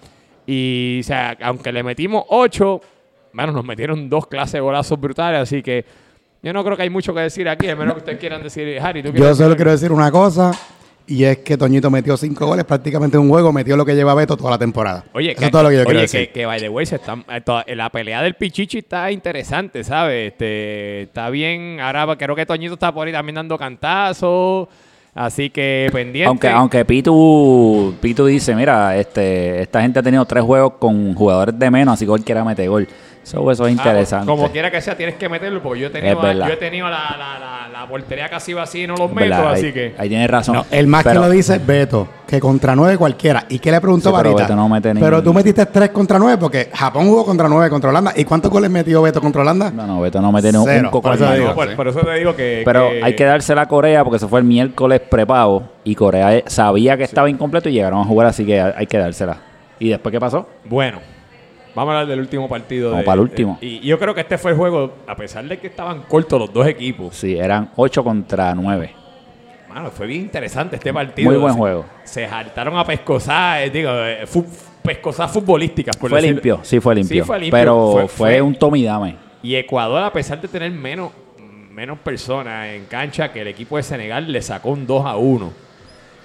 Y, 0.47 0.99
o 1.01 1.03
sea, 1.05 1.37
aunque 1.43 1.73
le 1.73 1.83
metimos 1.83 2.25
ocho, 2.29 2.81
bueno, 3.33 3.53
nos 3.53 3.65
metieron 3.65 4.09
dos 4.09 4.27
clases 4.27 4.53
de 4.55 4.61
golazos 4.61 5.01
brutales. 5.01 5.41
Así 5.41 5.63
que 5.63 5.85
yo 6.45 6.53
no 6.53 6.63
creo 6.63 6.77
que 6.77 6.83
hay 6.85 6.91
mucho 6.91 7.13
que 7.13 7.21
decir 7.21 7.49
aquí, 7.49 7.69
a 7.69 7.75
menos 7.75 7.95
que 7.95 7.99
ustedes 8.01 8.19
quieran 8.19 8.43
decir, 8.43 8.79
Harry, 8.81 9.03
¿tú 9.03 9.09
Yo 9.13 9.35
solo 9.35 9.49
decir 9.49 9.57
quiero 9.57 9.71
decir 9.73 9.91
una 9.93 10.11
cosa. 10.13 10.53
Y 11.07 11.23
es 11.25 11.37
que 11.39 11.59
Toñito 11.59 11.91
metió 11.91 12.17
cinco 12.17 12.47
goles 12.47 12.65
prácticamente 12.65 13.19
en 13.19 13.25
un 13.25 13.29
juego, 13.29 13.53
metió 13.53 13.77
lo 13.77 13.85
que 13.85 13.95
lleva 13.95 14.15
Beto 14.15 14.39
toda 14.39 14.53
la 14.53 14.59
temporada. 14.59 15.05
Oye, 15.13 15.33
Eso 15.33 15.45
es 15.45 15.51
todo 15.51 15.63
lo 15.65 15.69
que 15.69 15.77
yo 15.77 15.85
quiero 15.85 15.99
oye, 15.99 16.01
decir. 16.03 16.29
que, 16.29 16.33
que 16.33 16.47
by 16.47 16.59
the 16.61 16.69
way, 16.71 16.87
se 16.87 16.97
están- 16.97 17.25
eh, 17.31 17.43
toda- 17.43 17.63
la 17.75 17.91
pelea 17.91 18.23
del 18.23 18.35
Pichichi 18.37 18.79
está 18.79 19.11
interesante, 19.11 19.85
¿sabes? 19.85 20.33
Este, 20.33 21.03
está 21.03 21.29
bien. 21.29 21.79
Ahora 21.79 22.07
creo 22.17 22.35
que 22.35 22.47
Toñito 22.47 22.73
está 22.75 22.91
por 22.93 23.07
ahí 23.07 23.13
también 23.13 23.35
dando 23.35 23.59
cantazos. 23.59 24.69
Así 25.15 25.51
que 25.51 25.89
pendiente. 25.93 26.27
Aunque, 26.27 26.49
aunque 26.49 26.85
Pitu, 26.85 27.95
Pitu 28.01 28.27
dice, 28.27 28.55
mira, 28.57 28.97
este, 28.97 29.61
esta 29.63 29.81
gente 29.83 29.99
ha 30.01 30.03
tenido 30.03 30.25
tres 30.25 30.43
juegos 30.43 30.73
con 30.79 31.15
jugadores 31.15 31.57
de 31.57 31.71
menos, 31.71 31.95
así 31.95 32.05
que 32.05 32.09
cualquiera 32.09 32.45
mete 32.45 32.67
gol. 32.67 32.89
So, 33.25 33.51
eso 33.51 33.67
es 33.67 33.71
Ah, 33.71 33.73
interesante. 33.73 34.27
Como 34.27 34.51
quiera 34.53 34.71
que 34.71 34.81
sea, 34.81 34.97
tienes 34.97 35.15
que 35.17 35.29
meterlo 35.29 35.63
porque 35.63 35.81
yo 35.81 35.87
he 35.89 35.91
tenido, 35.91 36.21
yo 36.23 36.45
he 36.47 36.57
tenido 36.57 36.89
la, 36.89 37.17
la, 37.19 37.39
la, 37.39 37.69
la 37.81 37.89
portería 37.89 38.29
casi 38.29 38.53
vacía 38.53 38.85
y 38.85 38.87
no 38.87 38.97
los 38.97 39.11
meto, 39.11 39.31
verdad, 39.31 39.53
así 39.53 39.67
ahí, 39.67 39.73
que. 39.73 39.95
ahí 39.99 40.09
tienes 40.11 40.31
razón. 40.31 40.57
No, 40.57 40.67
el 40.71 40.87
más 40.87 41.03
Pero- 41.05 41.23
que 41.23 41.27
lo 41.27 41.33
dice 41.33 41.55
es 41.57 41.67
Beto, 41.67 42.07
que 42.27 42.39
contra 42.39 42.77
nueve 42.77 42.99
cualquiera. 42.99 43.47
¿Y 43.49 43.59
qué 43.59 43.71
le 43.71 43.81
preguntó 43.81 44.11
Sí, 44.11 44.15
pero 44.17 44.35
Varita? 44.35 44.55
No 44.55 44.69
mete 44.69 44.93
pero 44.95 45.23
tú 45.23 45.33
metiste 45.33 45.65
tres 45.67 45.89
contra 45.89 46.19
nueve 46.19 46.37
porque 46.39 46.69
Japón 46.73 47.07
jugó 47.07 47.25
contra 47.25 47.49
nueve 47.49 47.71
contra 47.71 47.89
Holanda. 47.91 48.13
¿Y 48.15 48.25
cuántos 48.25 48.51
goles 48.51 48.71
metió 48.71 49.01
Beto 49.01 49.21
contra 49.23 49.41
Holanda? 49.41 49.71
No, 49.71 49.87
no, 49.87 50.01
Beto 50.03 50.21
no 50.21 50.31
mete 50.31 50.53
ni 50.53 50.59
un 50.59 50.85
coco 50.91 51.01
por. 51.03 51.19
No, 51.19 51.55
por, 51.55 51.77
por 51.77 51.89
eso 51.89 52.01
te 52.01 52.15
digo 52.19 52.37
que. 52.37 52.61
Pero 52.65 52.91
que- 52.91 53.03
hay 53.03 53.17
que 53.17 53.25
dársela 53.25 53.63
a 53.63 53.69
Corea 53.69 54.05
porque 54.05 54.19
se 54.19 54.29
fue 54.29 54.41
el 54.41 54.45
miércoles 54.45 55.01
prepago 55.01 55.63
y 55.83 55.95
Corea 55.95 56.37
eh, 56.37 56.45
sabía 56.47 56.99
que 56.99 57.05
estaba 57.05 57.31
incompleto 57.31 57.71
y 57.71 57.73
llegaron 57.73 58.01
a 58.01 58.05
jugar, 58.05 58.27
así 58.27 58.45
que 58.45 58.61
hay 58.61 58.87
que 58.87 58.99
dársela. 58.99 59.39
¿Y 59.79 59.89
después 59.89 60.13
qué 60.13 60.21
pasó? 60.21 60.47
Bueno, 60.67 60.99
vamos 61.75 61.93
a 61.93 62.01
hablar 62.01 62.07
del 62.09 62.21
último 62.21 62.49
partido. 62.49 62.93
De- 62.97 63.03
para 63.03 63.15
el 63.15 63.21
último. 63.21 63.59
de- 63.61 63.67
y 63.67 63.81
yo 63.81 63.99
creo 63.99 64.15
que 64.15 64.21
este 64.23 64.39
fue 64.39 64.53
el 64.53 64.57
juego, 64.57 64.93
a 65.07 65.17
pesar 65.17 65.45
de 65.45 65.59
que 65.59 65.67
estaban 65.69 66.03
cortos 66.03 66.39
los 66.41 66.53
dos 66.53 66.67
equipos. 66.67 67.15
Sí, 67.17 67.37
eran 67.37 67.71
8 67.77 68.03
contra 68.05 68.55
9. 68.55 68.93
Mano, 69.69 69.91
fue 69.91 70.07
bien 70.07 70.21
interesante 70.23 70.77
este 70.77 70.93
partido. 70.93 71.31
Muy 71.31 71.41
buen 71.41 71.55
juego. 71.55 71.85
Se 72.05 72.29
saltaron 72.29 72.77
a 72.79 72.85
pescosar, 72.85 73.63
eh, 73.63 73.71
digo, 73.71 73.91
eh, 73.93 74.25
fu- 74.27 74.47
pescosar 74.83 75.29
futbolísticas. 75.29 75.97
Por 75.97 76.11
Fue 76.11 76.23
limpio, 76.23 76.61
sí 76.63 76.79
fue 76.79 76.95
limpio. 76.95 77.23
Sí, 77.23 77.27
fue 77.27 77.41
limpio. 77.41 77.59
Pero 77.59 77.93
Fue- 77.93 78.09
fue, 78.09 78.41
un 78.43 78.55
tome 78.55 78.79
y 78.79 78.85
dame. 78.85 79.17
Y 79.43 79.57
Ecuador, 79.57 80.03
a 80.03 80.13
pesar 80.13 80.41
de 80.41 80.47
tener 80.47 80.71
menos, 80.71 81.11
menos 81.73 81.99
personas 81.99 82.69
en 82.69 82.85
cancha, 82.85 83.33
que 83.33 83.41
el 83.41 83.49
equipo 83.49 83.77
de 83.77 83.83
Senegal 83.83 84.31
le 84.31 84.41
sacó 84.43 84.71
un 84.71 84.87
2 84.87 85.05
a 85.05 85.17
1. 85.17 85.53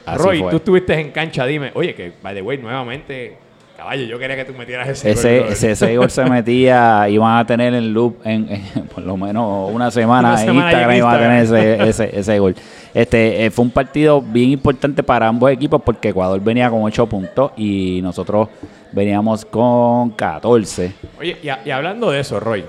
Así 0.06 0.24
Roy, 0.24 0.40
fue. 0.42 0.52
tú 0.52 0.58
estuviste 0.58 0.94
en 1.00 1.10
cancha, 1.12 1.46
dime, 1.46 1.72
oye, 1.74 1.96
que, 1.96 2.14
by 2.22 2.36
the 2.36 2.42
way, 2.44 2.58
nuevamente, 2.60 3.36
caballo, 3.80 4.04
yo 4.06 4.20
quería 4.20 4.36
que 4.36 4.46
tú 4.46 4.54
metieras 4.54 4.88
ese 4.90 5.12
Ese, 5.12 5.40
gol, 5.40 5.50
ese, 5.50 5.72
ese 5.72 5.98
gol 5.98 6.10
se 6.12 6.26
metía, 6.26 7.08
iban 7.10 7.38
a 7.38 7.46
tener 7.46 7.74
en 7.74 7.94
loop 7.94 8.18
en, 8.26 8.48
en 8.76 8.88
por 8.94 9.04
lo 9.04 9.18
menos 9.18 9.72
una 9.72 9.90
semana, 9.90 10.32
Una 10.34 10.42
en 10.42 10.46
semana 10.48 10.66
Instagram, 10.72 10.98
iban 10.98 11.16
a 11.16 11.20
tener 11.20 11.44
ese, 11.44 11.90
ese, 11.90 12.20
ese 12.20 12.40
gol. 12.40 12.56
Este 12.94 13.46
eh, 13.46 13.52
fue 13.52 13.66
un 13.66 13.72
partido 13.72 14.22
bien 14.22 14.50
importante 14.52 15.04
para 15.04 15.28
ambos 15.28 15.52
equipos 15.52 15.82
porque 15.84 16.10
Ecuador 16.10 16.40
venía 16.42 16.70
con 16.70 16.82
8 16.84 17.06
puntos 17.08 17.52
y 17.56 18.00
nosotros 18.02 18.50
veníamos 18.92 19.46
con 19.46 20.10
14. 20.12 20.94
Oye, 21.20 21.38
y, 21.44 21.50
a- 21.50 21.60
y 21.66 21.70
hablando 21.72 22.10
de 22.12 22.20
eso, 22.20 22.40
Roy, 22.40 22.66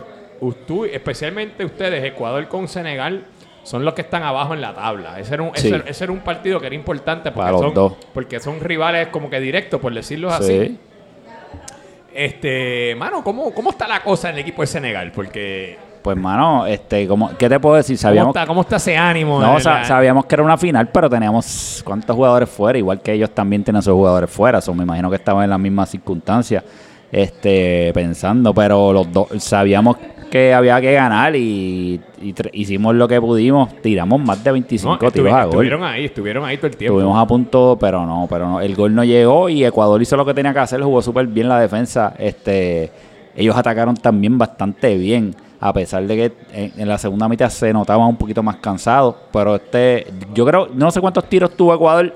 tú, 0.67 0.85
especialmente 0.85 1.65
ustedes, 1.65 2.05
Ecuador 2.05 2.47
con 2.49 2.69
Senegal, 2.69 3.25
son 3.63 3.85
los 3.85 3.93
que 3.95 4.01
están 4.03 4.23
abajo 4.23 4.55
en 4.55 4.61
la 4.61 4.75
tabla. 4.75 5.19
Ese 5.21 5.35
era 5.35 5.43
un, 5.43 5.51
ese 5.55 5.69
Sí. 5.69 5.75
era- 5.75 5.85
ese 5.87 6.05
era 6.05 6.13
un 6.13 6.21
partido 6.21 6.61
que 6.61 6.67
era 6.67 6.75
importante 6.75 7.31
porque, 7.31 7.39
Para 7.41 7.53
los 7.53 7.61
son, 7.61 7.75
dos. 7.75 7.93
porque 8.13 8.41
son 8.41 8.61
rivales 8.61 9.09
como 9.09 9.29
que 9.31 9.41
directos, 9.41 9.81
por 9.81 9.93
decirlo 9.95 10.31
así. 10.31 10.79
Este, 12.15 12.95
mano, 12.97 13.23
¿cómo, 13.23 13.53
¿cómo 13.53 13.71
está 13.71 13.87
la 13.87 14.03
cosa 14.03 14.29
en 14.31 14.35
el 14.37 14.41
equipo 14.41 14.63
de 14.63 14.67
Senegal? 14.67 15.13
Porque 15.15 15.79
Pues, 16.03 16.17
mano, 16.17 16.67
este, 16.67 17.07
como, 17.07 17.37
¿qué 17.37 17.49
te 17.49 17.61
puedo 17.61 17.77
decir? 17.77 17.97
¿Cómo 17.97 18.03
Sabíamos, 18.03 18.35
está, 18.37 18.47
¿Cómo 18.47 18.61
está 18.63 18.77
ese 18.77 18.97
ánimo? 18.97 19.41
no, 19.41 19.61
sa- 19.61 19.85
sabíamos 19.85 20.27
que 20.27 20.35
era 20.35 20.43
una 20.43 20.57
final, 20.59 20.89
pero 20.89 21.09
teníamos 21.09 21.83
cuántos 21.85 22.17
jugadores 22.17 22.49
fuera, 22.49 22.79
igual 22.79 23.01
que 23.01 23.13
ellos 23.13 23.31
también 23.31 23.63
tienen 23.63 23.83
sus 23.83 23.93
jugadores 23.95 24.29
fuera. 24.31 24.61
So, 24.61 24.75
me 24.75 24.83
imagino 24.85 25.09
que 25.11 25.17
estaban 25.17 25.45
en 25.45 25.51
las 25.51 25.59
mismas 25.61 25.89
circunstancias, 25.91 26.65
este, 27.13 27.93
pensando, 27.95 28.53
pero 28.55 28.93
los 28.93 29.13
dos 29.13 29.29
sabíamos 29.39 29.97
que 30.31 30.55
había 30.55 30.81
que 30.81 30.93
ganar 30.93 31.37
y, 31.37 32.01
hicimos 32.53 32.95
lo 32.95 33.07
que 33.07 33.21
pudimos. 33.21 33.75
Tiramos 33.83 34.21
más 34.21 34.43
de 34.43 34.53
25 34.53 34.99
No, 35.01 35.11
tiros 35.11 35.33
a 35.33 35.45
gol. 35.45 35.51
estuvieron 35.51 35.85
ahí, 35.85 36.05
estuvieron 36.07 36.45
ahí 36.45 36.57
todo 36.57 36.69
el 36.69 36.77
tiempo. 36.77 36.99
Estuvimos 36.99 37.23
a 37.23 37.27
punto, 37.27 37.77
pero 37.79 38.07
no, 38.07 38.27
pero 38.31 38.49
no. 38.49 38.61
El 38.61 38.75
gol 38.75 38.95
no 38.95 39.05
llegó 39.05 39.49
y 39.49 39.65
Ecuador 39.65 40.01
hizo 40.01 40.17
lo 40.17 40.25
que 40.25 40.33
tenía 40.33 40.53
que 40.53 40.61
hacer, 40.61 40.81
jugó 40.81 41.03
súper 41.03 41.27
bien 41.27 41.49
la 41.49 41.61
defensa. 41.61 42.15
Este, 42.19 42.91
ellos 43.37 43.57
atacaron 43.57 43.97
también 43.97 44.39
bastante 44.39 44.97
bien, 44.97 45.35
a 45.61 45.73
pesar 45.73 46.07
de 46.07 46.17
que 46.17 46.33
en, 46.53 46.81
en 46.81 46.89
la 46.89 46.97
segunda 46.97 47.29
mitad 47.29 47.51
se 47.51 47.73
notaban 47.73 48.09
un 48.09 48.17
poquito 48.17 48.43
más 48.43 48.57
cansados. 48.57 49.17
Pero 49.33 49.57
este, 49.57 50.07
yo 50.33 50.47
creo, 50.47 50.69
no 50.73 50.91
sé 50.91 51.01
cuántos 51.01 51.29
tiros 51.29 51.57
tuvo 51.57 51.75
Ecuador, 51.75 52.15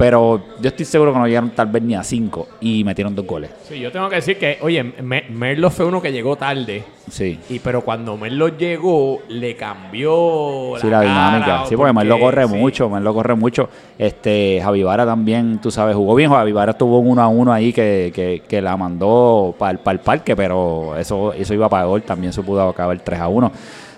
pero 0.00 0.40
yo 0.62 0.68
estoy 0.68 0.86
seguro 0.86 1.12
que 1.12 1.18
no 1.18 1.26
llegaron 1.26 1.50
tal 1.50 1.66
vez 1.66 1.82
ni 1.82 1.94
a 1.94 2.02
cinco 2.02 2.48
y 2.58 2.82
metieron 2.84 3.14
dos 3.14 3.26
goles. 3.26 3.50
Sí, 3.68 3.78
yo 3.78 3.92
tengo 3.92 4.08
que 4.08 4.16
decir 4.16 4.38
que, 4.38 4.56
oye, 4.62 4.82
Me- 4.82 5.24
Merlo 5.28 5.68
fue 5.68 5.84
uno 5.84 6.00
que 6.00 6.10
llegó 6.10 6.36
tarde. 6.36 6.84
Sí. 7.10 7.38
Y 7.50 7.58
pero 7.58 7.82
cuando 7.82 8.16
Merlo 8.16 8.48
llegó, 8.48 9.20
le 9.28 9.56
cambió 9.56 10.72
Sí, 10.80 10.86
la 10.88 11.00
cara, 11.02 11.02
dinámica. 11.02 11.66
Sí, 11.68 11.76
porque 11.76 11.92
Merlo 11.92 12.18
corre 12.18 12.48
sí. 12.48 12.54
mucho, 12.54 12.88
Merlo 12.88 13.12
corre 13.12 13.34
mucho. 13.34 13.68
Este, 13.98 14.58
Javi 14.62 14.82
Vara 14.82 15.04
también, 15.04 15.58
tú 15.60 15.70
sabes, 15.70 15.94
jugó 15.94 16.14
bien. 16.14 16.30
Javi 16.30 16.52
Vara 16.52 16.72
tuvo 16.72 16.98
un 16.98 17.08
uno 17.10 17.20
a 17.22 17.28
uno 17.28 17.52
ahí 17.52 17.70
que, 17.70 18.10
que, 18.14 18.42
que 18.48 18.62
la 18.62 18.78
mandó 18.78 19.54
para 19.58 19.78
el, 19.90 19.98
parque, 20.00 20.34
pero 20.34 20.96
eso, 20.96 21.34
eso 21.34 21.52
iba 21.52 21.68
para 21.68 21.84
gol, 21.84 22.00
también 22.02 22.32
se 22.32 22.40
pudo 22.42 22.66
acabar 22.66 22.98
3 22.98 23.20
a 23.20 23.28
1. 23.28 23.52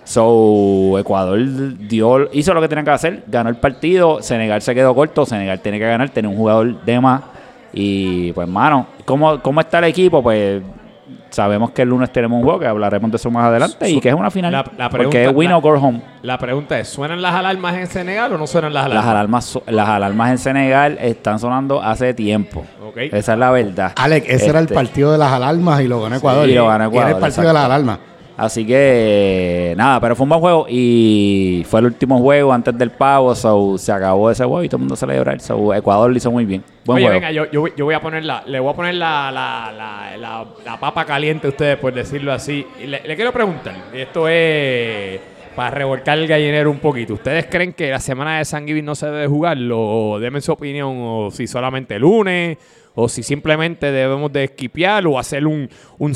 So, 0.04 0.98
Ecuador 0.98 1.38
dio, 1.78 2.28
hizo 2.32 2.52
lo 2.54 2.60
que 2.60 2.68
tenía 2.68 2.84
que 2.84 2.90
hacer, 2.90 3.22
ganó 3.28 3.50
el 3.50 3.56
partido, 3.56 4.20
Senegal 4.22 4.60
se 4.60 4.74
quedó 4.74 4.94
corto, 4.94 5.24
Senegal 5.24 5.60
tiene 5.60 5.78
que 5.78 5.86
ganar, 5.86 6.10
tiene 6.10 6.28
un 6.28 6.36
jugador 6.36 6.82
de 6.84 7.00
más. 7.00 7.22
Y 7.72 8.32
pues, 8.32 8.48
mano, 8.48 8.86
¿cómo, 9.04 9.40
cómo 9.40 9.60
está 9.60 9.78
el 9.78 9.84
equipo? 9.84 10.22
Pues 10.22 10.60
sabemos 11.30 11.70
que 11.70 11.80
el 11.82 11.88
lunes 11.88 12.12
tenemos 12.12 12.36
un 12.36 12.42
juego, 12.44 12.58
que 12.60 12.66
hablaremos 12.66 13.10
de 13.10 13.16
eso 13.16 13.30
más 13.30 13.44
adelante, 13.46 13.88
y 13.88 14.00
que 14.00 14.10
es 14.10 14.14
una 14.14 14.30
final. 14.30 14.52
La- 14.52 14.64
la 14.76 14.90
porque 14.90 15.06
pregunta- 15.08 15.22
es 15.30 15.36
win 15.36 15.48
la- 15.50 15.56
or 15.56 15.62
go 15.62 15.70
home. 15.86 16.02
La 16.22 16.36
pregunta 16.36 16.78
es, 16.78 16.88
¿suenan 16.88 17.22
las 17.22 17.34
alarmas 17.34 17.74
en 17.76 17.86
Senegal 17.86 18.32
o 18.34 18.38
no 18.38 18.46
suenan 18.46 18.74
las 18.74 18.84
Las 18.84 18.92
alarmas? 18.92 19.10
alarmas, 19.14 19.44
so- 19.46 19.62
las 19.66 19.88
alarmas 19.88 20.30
en 20.32 20.38
Senegal 20.38 20.98
están 21.00 21.38
sonando 21.38 21.80
hace 21.80 22.12
tiempo. 22.12 22.64
Ok. 22.86 22.98
Esa 23.12 23.32
es 23.32 23.38
la 23.38 23.50
verdad. 23.50 23.92
Alex, 23.96 24.28
ese 24.28 24.48
era 24.50 24.58
el 24.58 24.64
Este, 24.64 24.74
partido 24.74 25.10
de 25.12 25.16
las 25.18 25.32
alarmas 25.32 25.80
y 25.80 25.88
lo 25.88 26.02
ganó 26.02 26.16
Ecuador. 26.16 26.48
y 26.48 26.54
lo 26.54 26.66
ganó 26.66 26.84
Ecuador, 26.84 27.08
Era 27.08 27.16
el 27.16 27.20
partido 27.20 27.28
exacto. 27.44 27.48
de 27.48 27.54
las 27.54 27.64
alarmas. 27.64 27.98
Así 28.36 28.66
que 28.66 29.74
nada, 29.76 30.00
pero 30.00 30.16
fue 30.16 30.24
un 30.24 30.30
buen 30.30 30.40
juego 30.40 30.66
y 30.68 31.64
fue 31.68 31.80
el 31.80 31.86
último 31.86 32.18
juego 32.18 32.52
antes 32.52 32.76
del 32.76 32.90
pavo, 32.90 33.34
so, 33.34 33.76
se 33.76 33.92
acabó 33.92 34.30
ese 34.30 34.44
juego 34.44 34.64
y 34.64 34.68
todo 34.68 34.76
el 34.78 34.80
mundo 34.82 34.96
se 34.96 35.06
le 35.06 35.16
llorar. 35.16 35.40
So, 35.40 35.74
Ecuador 35.74 36.10
lo 36.10 36.16
hizo 36.16 36.30
muy 36.30 36.44
bien. 36.44 36.64
Buen 36.84 36.96
Oye, 36.96 37.06
juego. 37.06 37.20
venga, 37.20 37.30
yo, 37.30 37.50
yo, 37.50 37.66
yo 37.76 37.84
voy 37.84 37.94
a 37.94 38.00
poner 38.00 38.24
la, 38.24 38.42
le 38.46 38.58
voy 38.58 38.72
a 38.72 38.76
poner 38.76 38.94
la, 38.94 39.30
la, 39.30 39.72
la, 40.18 40.46
la- 40.64 40.80
papa 40.80 41.04
caliente 41.04 41.46
a 41.46 41.50
ustedes, 41.50 41.76
por 41.76 41.92
decirlo 41.92 42.32
así. 42.32 42.66
Y 42.82 42.86
le, 42.86 43.02
le 43.06 43.16
quiero 43.16 43.32
preguntar, 43.32 43.74
y 43.94 43.98
esto 44.00 44.26
es 44.28 45.20
para 45.54 45.70
revolcar 45.70 46.16
el 46.18 46.26
gallinero 46.26 46.70
un 46.70 46.78
poquito. 46.78 47.12
¿Ustedes 47.14 47.46
creen 47.50 47.74
que 47.74 47.90
la 47.90 48.00
semana 48.00 48.38
de 48.38 48.44
San 48.46 48.66
Giving 48.66 48.84
no 48.86 48.94
se 48.94 49.06
debe 49.06 49.26
jugarlo? 49.26 49.78
O 49.78 50.18
denme 50.18 50.40
su 50.40 50.50
opinión, 50.52 50.96
o 51.00 51.30
si 51.30 51.46
solamente 51.46 51.98
lunes, 51.98 52.56
o 52.94 53.08
si 53.08 53.22
simplemente 53.22 53.90
debemos 53.90 54.32
de 54.32 54.44
esquipear, 54.44 55.06
o 55.06 55.18
hacer 55.18 55.46
un, 55.46 55.68
un 55.98 56.12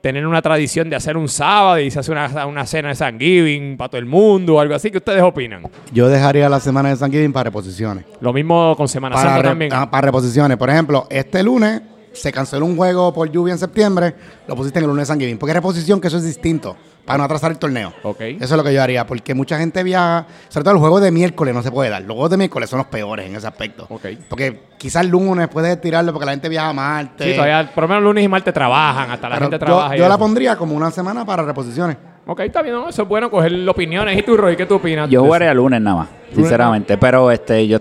tener 0.00 0.26
una 0.26 0.42
tradición 0.42 0.90
de 0.90 0.96
hacer 0.96 1.16
un 1.16 1.28
sábado 1.28 1.78
y 1.80 1.90
se 1.90 2.00
hace 2.00 2.12
una, 2.12 2.46
una 2.46 2.66
cena 2.66 2.88
de 2.88 2.94
San 2.94 3.18
Giving 3.18 3.76
para 3.76 3.88
todo 3.90 3.98
el 3.98 4.06
mundo, 4.06 4.56
o 4.56 4.60
algo 4.60 4.74
así. 4.74 4.90
¿Qué 4.90 4.98
ustedes 4.98 5.22
opinan? 5.22 5.62
Yo 5.92 6.08
dejaría 6.08 6.48
la 6.48 6.60
semana 6.60 6.90
de 6.90 6.96
San 6.96 7.10
Giving 7.10 7.32
para 7.32 7.44
reposiciones. 7.44 8.04
Lo 8.20 8.32
mismo 8.32 8.76
con 8.76 8.88
Semana 8.88 9.16
Para, 9.16 9.30
Santa 9.30 9.48
también. 9.48 9.70
ah, 9.72 9.90
para 9.90 10.06
reposiciones. 10.06 10.56
Por 10.56 10.70
ejemplo, 10.70 11.06
este 11.10 11.42
lunes 11.42 11.82
se 12.12 12.30
canceló 12.32 12.66
un 12.66 12.76
juego 12.76 13.12
por 13.12 13.30
lluvia 13.30 13.52
en 13.52 13.58
septiembre, 13.58 14.14
lo 14.46 14.54
pusiste 14.54 14.78
en 14.78 14.84
el 14.84 14.90
lunes 14.90 15.02
de 15.02 15.06
San 15.12 15.18
Giving. 15.18 15.38
Porque 15.38 15.52
reposición, 15.52 16.00
que 16.00 16.08
eso 16.08 16.18
es 16.18 16.24
distinto, 16.24 16.76
para 17.04 17.18
no 17.18 17.24
atrasar 17.24 17.50
el 17.50 17.58
torneo. 17.58 17.92
Ok. 18.02 18.20
Eso 18.20 18.44
es 18.44 18.50
lo 18.52 18.64
que 18.64 18.72
yo 18.72 18.82
haría, 18.82 19.06
porque 19.06 19.34
mucha 19.34 19.58
gente 19.58 19.82
viaja, 19.82 20.26
sobre 20.48 20.64
todo 20.64 20.74
el 20.74 20.80
juego 20.80 21.00
de 21.00 21.10
miércoles 21.10 21.54
no 21.54 21.62
se 21.62 21.70
puede 21.70 21.90
dar. 21.90 22.02
Los 22.02 22.12
juegos 22.14 22.30
de 22.30 22.36
miércoles 22.38 22.70
son 22.70 22.78
los 22.78 22.86
peores 22.86 23.26
en 23.26 23.36
ese 23.36 23.46
aspecto. 23.46 23.86
Ok. 23.90 24.06
Porque 24.28 24.62
quizás 24.78 25.04
el 25.04 25.10
lunes 25.10 25.48
puedes 25.48 25.80
tirarlo 25.80 26.12
porque 26.12 26.26
la 26.26 26.32
gente 26.32 26.48
viaja 26.48 26.72
martes. 26.72 27.26
Sí, 27.26 27.34
todavía, 27.34 27.70
por 27.74 27.84
lo 27.84 27.88
menos 27.88 28.04
lunes 28.04 28.24
y 28.24 28.28
martes 28.28 28.54
trabajan, 28.54 29.10
hasta 29.10 29.28
la 29.28 29.36
Pero 29.36 29.50
gente 29.50 29.54
yo, 29.56 29.66
trabaja. 29.66 29.96
yo 29.96 30.08
la 30.08 30.18
pondría 30.18 30.56
como 30.56 30.74
una 30.74 30.90
semana 30.90 31.24
para 31.24 31.42
reposiciones. 31.42 31.96
Ok, 32.26 32.40
está 32.40 32.62
bien, 32.62 32.74
¿no? 32.74 32.88
eso 32.88 33.02
es 33.02 33.08
bueno 33.08 33.30
coger 33.30 33.68
opiniones. 33.68 34.18
¿Y 34.18 34.22
tú, 34.22 34.36
Roy, 34.36 34.56
qué 34.56 34.64
tú 34.64 34.76
opinas? 34.76 35.10
Yo 35.10 35.22
jugaré 35.22 35.44
eso? 35.44 35.52
a 35.52 35.54
lunes 35.54 35.80
nada 35.82 35.96
más, 35.96 36.08
sinceramente. 36.34 36.96
Pero 36.96 37.30
este, 37.30 37.66
yo 37.68 37.78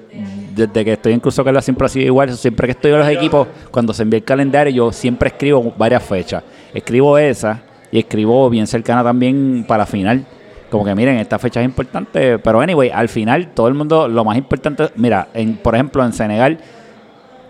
desde 0.53 0.83
que 0.83 0.93
estoy 0.93 1.13
en 1.13 1.21
Cruz 1.21 1.35
Soccer 1.35 1.61
siempre 1.61 1.85
ha 1.85 1.89
sido 1.89 2.05
igual. 2.05 2.35
Siempre 2.35 2.67
que 2.67 2.71
estoy 2.71 2.91
en 2.91 2.99
los 2.99 3.07
equipos, 3.07 3.47
cuando 3.71 3.93
se 3.93 4.03
envía 4.03 4.17
el 4.17 4.25
calendario, 4.25 4.73
yo 4.73 4.91
siempre 4.91 5.29
escribo 5.29 5.73
varias 5.77 6.03
fechas. 6.03 6.43
Escribo 6.73 7.17
esa 7.17 7.61
y 7.93 7.99
escribo 7.99 8.49
bien 8.49 8.65
cercana 8.67 9.03
también 9.03 9.63
para 9.67 9.85
final. 9.85 10.25
Como 10.69 10.83
que 10.83 10.95
miren, 10.95 11.17
esta 11.17 11.37
fecha 11.37 11.59
es 11.61 11.65
importante. 11.65 12.39
Pero 12.39 12.59
anyway, 12.59 12.89
al 12.89 13.07
final 13.07 13.49
todo 13.53 13.67
el 13.67 13.75
mundo, 13.75 14.07
lo 14.07 14.25
más 14.25 14.35
importante, 14.37 14.89
mira, 14.95 15.27
en, 15.35 15.55
por 15.57 15.75
ejemplo 15.75 16.03
en 16.03 16.11
Senegal 16.11 16.57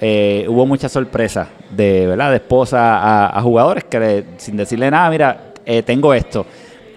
eh, 0.01 0.45
hubo 0.49 0.65
muchas 0.65 0.91
sorpresas 0.91 1.47
de, 1.69 2.07
¿verdad? 2.07 2.29
de 2.31 2.35
esposa 2.37 2.97
a, 2.99 3.37
a 3.39 3.41
jugadores 3.41 3.85
que 3.85 3.99
le- 3.99 4.25
sin 4.37 4.57
decirle 4.57 4.91
nada, 4.91 5.09
mira, 5.09 5.53
eh, 5.65 5.81
tengo 5.83 6.13
esto. 6.13 6.45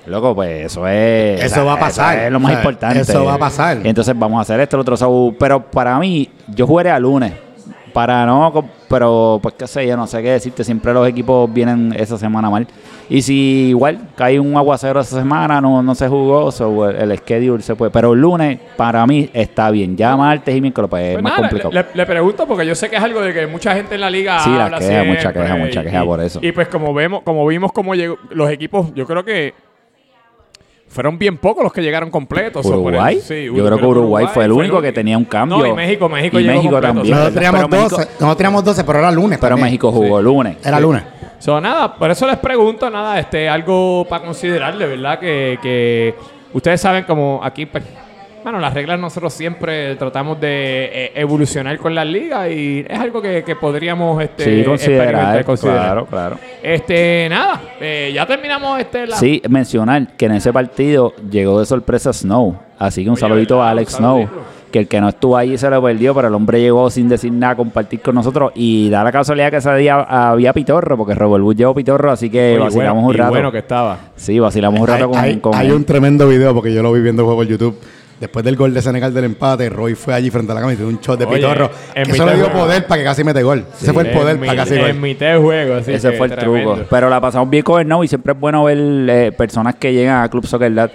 Loco, 0.06 0.34
pues 0.34 0.66
eso 0.66 0.86
es. 0.88 1.42
Eso 1.44 1.64
va 1.64 1.74
a 1.74 1.78
pasar. 1.80 2.18
es 2.18 2.32
lo 2.32 2.38
más 2.40 2.50
O 2.50 2.54
sea, 2.54 2.60
importante. 2.60 3.00
eso 3.00 3.24
va 3.24 3.34
a 3.34 3.38
pasar. 3.38 3.78
Entonces 3.84 4.16
vamos 4.18 4.38
a 4.38 4.42
hacer 4.42 4.60
esto, 4.60 4.76
lo 4.76 4.80
otro. 4.82 4.96
so, 4.96 5.34
pero 5.38 5.62
para 5.70 5.98
mí, 5.98 6.28
yo 6.48 6.66
jugaré 6.66 6.90
a 6.90 6.98
lunes. 6.98 7.32
Para 7.96 8.26
no, 8.26 8.52
pero 8.90 9.38
pues 9.42 9.54
qué 9.54 9.66
sé 9.66 9.86
yo, 9.86 9.96
no 9.96 10.06
sé 10.06 10.22
qué 10.22 10.32
decirte. 10.32 10.62
Siempre 10.64 10.92
los 10.92 11.08
equipos 11.08 11.50
vienen 11.50 11.94
esa 11.98 12.18
semana 12.18 12.50
mal. 12.50 12.66
Y 13.08 13.22
si 13.22 13.68
igual 13.70 14.10
cae 14.14 14.38
un 14.38 14.54
aguacero 14.54 15.00
esa 15.00 15.16
semana, 15.20 15.62
no, 15.62 15.82
no 15.82 15.94
se 15.94 16.06
jugó, 16.06 16.52
so, 16.52 16.90
el, 16.90 17.10
el 17.10 17.18
schedule 17.20 17.62
se 17.62 17.74
puede. 17.74 17.90
Pero 17.90 18.12
el 18.12 18.20
lunes, 18.20 18.58
para 18.76 19.06
mí, 19.06 19.30
está 19.32 19.70
bien. 19.70 19.96
Ya 19.96 20.14
martes 20.14 20.54
y 20.54 20.60
miércoles, 20.60 20.90
pues 20.90 21.04
es 21.06 21.12
Pues 21.14 21.22
más 21.22 21.32
nada, 21.38 21.48
complicado. 21.48 21.72
Le, 21.72 21.86
le 21.94 22.04
pregunto 22.04 22.46
porque 22.46 22.66
yo 22.66 22.74
sé 22.74 22.90
que 22.90 22.96
es 22.96 23.02
algo 23.02 23.22
de 23.22 23.32
que 23.32 23.46
mucha 23.46 23.74
gente 23.74 23.94
en 23.94 24.02
la 24.02 24.10
liga 24.10 24.40
Sí, 24.40 24.50
la 24.50 24.66
queja, 24.68 24.80
siempre, 24.82 25.08
mucha 25.14 25.32
queja, 25.32 25.56
mucha 25.56 25.82
queja 25.82 26.02
y- 26.04 26.06
por 26.06 26.20
eso. 26.20 26.38
Y 26.42 26.52
pues 26.52 26.68
como 26.68 26.92
vemos, 26.92 27.22
como 27.22 27.46
vimos 27.46 27.72
cómo 27.72 27.94
llegó 27.94 28.18
los 28.28 28.50
equipos, 28.50 28.92
yo 28.94 29.06
creo 29.06 29.24
que 29.24 29.54
fueron 30.88 31.18
bien 31.18 31.36
pocos 31.36 31.62
los 31.64 31.72
que 31.72 31.82
llegaron 31.82 32.10
completos. 32.10 32.64
Uruguay. 32.64 33.20
sí, 33.22 33.44
Yo 33.46 33.64
creo 33.64 33.78
que 33.78 33.84
Uruguay 33.86 34.26
fue 34.32 34.44
el 34.44 34.52
único 34.52 34.80
que 34.80 34.92
tenía 34.92 35.18
un 35.18 35.24
cambio. 35.24 35.58
No, 35.58 35.66
y 35.66 35.72
México, 35.72 36.08
México 36.08 36.38
Y 36.38 36.42
llegó 36.44 36.54
México 36.54 36.72
completo, 36.72 36.86
también. 36.94 37.04
sí. 37.06 37.10
Nosotros 37.12 37.34
teníamos 37.34 37.60
Pero 37.60 37.68
México- 37.68 37.96
12, 37.96 38.08
nosotros 38.12 38.36
teníamos 38.36 38.64
12, 38.64 38.84
pero 38.84 38.98
era 39.00 39.10
lunes. 39.10 39.38
Pero 39.38 39.48
también. 39.50 39.64
México 39.66 39.92
jugó 39.92 40.22
lunes. 40.22 40.56
Era 40.64 40.76
Sí. 40.78 40.82
lunes. 40.82 41.02
So, 41.38 41.60
nada, 41.60 41.94
por 41.96 42.10
eso 42.10 42.26
les 42.26 42.36
pregunto, 42.38 42.88
nada, 42.88 43.18
este, 43.20 43.48
algo 43.48 44.06
para 44.08 44.24
considerar, 44.24 44.76
de 44.78 44.86
verdad, 44.86 45.18
que, 45.18 45.58
que 45.60 46.14
ustedes 46.54 46.80
saben 46.80 47.04
como 47.04 47.40
aquí, 47.42 47.66
pues, 47.66 47.84
bueno, 48.46 48.60
las 48.60 48.72
reglas 48.74 49.00
nosotros 49.00 49.32
siempre 49.34 49.96
tratamos 49.96 50.40
de 50.40 50.84
eh, 50.92 51.12
evolucionar 51.16 51.76
con 51.78 51.92
las 51.96 52.06
ligas 52.06 52.48
y 52.48 52.84
es 52.88 52.96
algo 52.98 53.20
que, 53.20 53.42
que 53.42 53.56
podríamos 53.56 54.22
este, 54.22 54.60
Sí, 54.60 54.64
considerar. 54.64 55.44
Claro, 55.44 56.06
claro. 56.06 56.38
Este, 56.62 57.26
nada, 57.28 57.60
eh, 57.80 58.12
ya 58.14 58.24
terminamos 58.24 58.78
este 58.78 59.08
la- 59.08 59.16
Sí, 59.16 59.42
mencionar 59.48 60.16
que 60.16 60.26
en 60.26 60.32
ese 60.32 60.52
partido 60.52 61.12
llegó 61.28 61.58
de 61.58 61.66
sorpresa 61.66 62.12
Snow. 62.12 62.56
Así 62.78 63.02
que 63.02 63.08
un 63.10 63.14
Oye, 63.14 63.20
saludito 63.20 63.54
¿verdad? 63.56 63.68
a 63.68 63.70
Alex 63.72 63.92
Snow. 63.94 64.28
Que 64.70 64.80
el 64.80 64.88
que 64.88 65.00
no 65.00 65.08
estuvo 65.08 65.36
ahí 65.36 65.56
se 65.58 65.68
lo 65.70 65.82
perdió, 65.82 66.14
pero 66.14 66.28
el 66.28 66.34
hombre 66.34 66.60
llegó 66.60 66.88
sin 66.90 67.08
decir 67.08 67.32
nada 67.32 67.54
a 67.54 67.56
compartir 67.56 68.00
con 68.00 68.14
nosotros. 68.14 68.52
Y 68.54 68.90
da 68.90 69.02
la 69.02 69.10
casualidad 69.10 69.50
que 69.50 69.56
ese 69.56 69.74
día 69.76 70.00
había 70.02 70.52
pitorro, 70.52 70.96
porque 70.96 71.14
Robert 71.14 71.42
Wood 71.42 71.56
llevó 71.56 71.74
pitorro, 71.74 72.10
así 72.12 72.30
que 72.30 72.54
Oye, 72.54 72.58
vacilamos 72.58 73.02
bueno, 73.04 73.08
un 73.08 73.14
y 73.14 73.16
rato. 73.18 73.30
bueno 73.30 73.52
que 73.52 73.58
estaba. 73.58 73.98
Sí, 74.16 74.38
vacilamos 74.38 74.78
un 74.80 74.86
rato 74.86 75.04
hay, 75.06 75.10
con, 75.10 75.18
hay- 75.18 75.36
con 75.38 75.54
hay 75.54 75.66
él. 75.68 75.72
un 75.74 75.84
tremendo 75.84 76.28
video 76.28 76.52
porque 76.54 76.72
yo 76.74 76.82
lo 76.82 76.92
vi 76.92 77.00
viendo 77.00 77.22
el 77.22 77.26
juego 77.26 77.42
en 77.42 77.48
YouTube. 77.48 77.78
Después 78.20 78.44
del 78.44 78.56
gol 78.56 78.72
de 78.72 78.80
Senegal 78.80 79.12
del 79.12 79.24
empate, 79.24 79.68
Roy 79.68 79.94
fue 79.94 80.14
allí 80.14 80.30
frente 80.30 80.50
a 80.50 80.54
la 80.54 80.60
cámara 80.62 80.74
y 80.74 80.78
dio 80.78 80.88
un 80.88 80.98
shot 81.00 81.18
de 81.18 81.26
Oye, 81.26 81.36
pitorro. 81.36 81.70
en 81.94 82.04
Que 82.06 82.12
mitad 82.12 82.14
eso 82.14 82.24
le 82.26 82.30
de 82.32 82.36
dio 82.38 82.46
juego. 82.46 82.60
poder 82.66 82.86
para 82.86 83.00
que 83.00 83.04
casi 83.04 83.24
mete 83.24 83.42
gol. 83.42 83.64
Ese 83.80 83.92
fue 83.92 84.04
el 84.04 84.10
poder 84.12 84.36
En 84.36 84.40
para 84.46 84.56
casi 84.56 84.74
En 84.74 84.80
gol. 84.80 84.94
mitad 84.94 85.26
de 85.32 85.36
juego, 85.38 85.74
así 85.74 85.92
Ese 85.92 86.10
que 86.10 86.16
fue 86.16 86.26
el 86.28 86.32
tremendo. 86.34 86.74
truco. 86.76 86.88
Pero 86.88 87.10
la 87.10 87.20
pasamos 87.20 87.50
bien 87.50 87.62
con 87.62 87.80
el 87.80 87.86
no 87.86 88.02
y 88.02 88.08
siempre 88.08 88.32
es 88.32 88.40
bueno 88.40 88.64
ver 88.64 88.78
eh, 88.78 89.32
personas 89.32 89.74
que 89.74 89.92
llegan 89.92 90.22
a 90.22 90.28
Club 90.30 90.46
Soccer 90.46 90.72
Dad, 90.74 90.90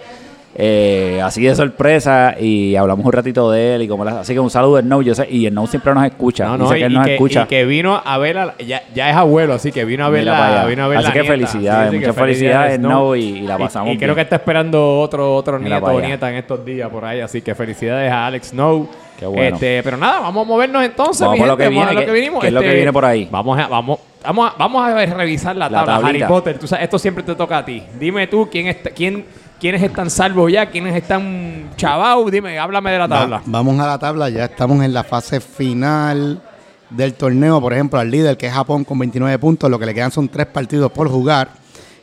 eh, 0.64 1.20
así 1.24 1.42
de 1.44 1.56
sorpresa 1.56 2.36
y 2.40 2.76
hablamos 2.76 3.04
un 3.04 3.12
ratito 3.12 3.50
de 3.50 3.74
él 3.76 3.82
y 3.82 3.88
como 3.88 4.06
la- 4.06 4.20
así 4.20 4.34
que 4.34 4.40
un 4.40 4.52
saludo 4.52 4.80
no 4.84 5.02
yo 5.02 5.16
sé 5.16 5.28
y 5.28 5.48
el 5.48 5.54
no 5.56 5.66
siempre 5.66 5.92
nos 5.96 6.06
escucha 6.06 6.46
No, 6.46 6.56
no, 6.58 6.70
sé 6.70 6.76
que 6.76 6.84
él 6.84 6.94
nos 6.94 7.04
que, 7.08 7.14
escucha 7.16 7.44
y 7.44 7.48
que 7.48 7.66
vino 7.66 8.00
a 8.06 8.18
ver, 8.20 8.38
a 8.38 8.56
ya, 8.60 8.84
ya 8.94 9.10
es 9.10 9.16
abuelo, 9.16 9.54
así 9.56 9.72
que 9.72 9.86
vino 9.86 10.06
a 10.06 10.10
ver 10.10 10.24
la, 10.26 10.66
vino 10.68 10.84
a 10.84 10.88
ver 10.88 11.00
Así 11.00 11.08
la 11.08 11.14
que 11.14 11.20
nieta. 11.22 11.34
felicidades, 11.34 11.92
que 11.92 11.98
muchas 11.98 12.16
felicidades, 12.16 12.80
No, 12.80 13.16
y- 13.16 13.22
y 13.40 13.42
la 13.42 13.58
pasamos 13.58 13.92
Y, 13.94 13.98
creo 13.98 14.10
bien. 14.10 14.16
que 14.18 14.22
está 14.22 14.36
esperando 14.36 15.00
otro, 15.00 15.36
otro 15.36 15.58
Mira 15.58 15.80
nieto 15.80 15.96
o 15.96 16.00
nieta 16.00 16.30
en 16.30 16.36
estos 16.36 16.64
días 16.64 16.90
por 16.90 17.06
ahí, 17.06 17.22
así 17.22 17.42
que 17.42 17.56
felicidades 17.56 18.12
a 18.12 18.28
Alex 18.28 18.50
Snow. 18.50 18.88
Qué 19.20 19.26
bueno. 19.26 19.56
Este, 19.56 19.82
pero 19.84 19.98
nada, 19.98 20.20
vamos 20.20 20.46
a 20.46 20.48
movernos 20.48 20.84
entonces, 20.84 21.22
Vamos 21.22 21.38
por 21.40 21.48
lo 21.48 21.58
que 21.58 21.66
vamos 21.66 21.84
a 21.84 21.86
viene, 21.90 21.94
lo 21.94 22.00
que 22.02 22.06
¿qué- 22.06 22.12
vinimos. 22.20 22.42
qué 22.42 22.48
es 22.48 22.54
lo 22.54 22.60
Este, 22.60 22.70
que 22.72 22.76
viene 22.76 22.94
por 22.94 23.06
ahí? 23.06 23.28
Vamos 23.32 23.60
a, 23.60 23.68
vamos, 23.68 24.00
vamos 24.24 24.52
a, 24.52 24.56
vamos 24.58 24.84
a 24.88 25.06
revisar 25.06 25.56
la 25.56 25.70
La 25.70 25.86
tabla. 25.86 26.08
Harry. 26.10 26.24
Potter, 26.24 26.58
tú 26.60 26.68
sabes, 26.68 26.84
esto 26.86 26.98
siempre 27.00 27.24
te 27.24 27.34
toca 27.36 27.58
a 27.60 27.66
ti. 27.66 27.82
Dime 28.00 28.26
tú 28.28 28.48
quién 28.52 28.68
está, 28.68 28.90
quién, 28.90 29.24
quiénes 29.62 29.82
están 29.84 30.10
salvos 30.10 30.52
ya, 30.52 30.66
quiénes 30.70 30.96
están 30.96 31.70
chavados. 31.78 32.30
Dime, 32.32 32.58
háblame 32.60 32.92
de 32.92 32.98
la 32.98 33.08
Va- 33.08 33.20
tabla. 33.20 33.42
vamos 33.46 33.80
a 33.80 33.88
la 33.88 33.98
tabla, 34.00 34.28
ya 34.30 34.46
estamos 34.46 34.84
en 34.84 34.92
la 34.94 35.04
fase 35.06 35.40
final 35.40 36.42
del 36.90 37.14
torneo. 37.14 37.62
Por 37.62 37.72
ejemplo, 37.74 38.00
al 38.00 38.10
líder, 38.12 38.36
que 38.38 38.48
es 38.48 38.54
Japón, 38.54 38.84
con 38.84 38.98
29 39.00 39.38
puntos. 39.40 39.70
Lo 39.70 39.80
que 39.80 39.86
le 39.86 39.94
quedan 39.94 40.12
son 40.12 40.28
tres 40.28 40.48
partidos 40.48 40.92
por 40.92 41.08
jugar. 41.10 41.50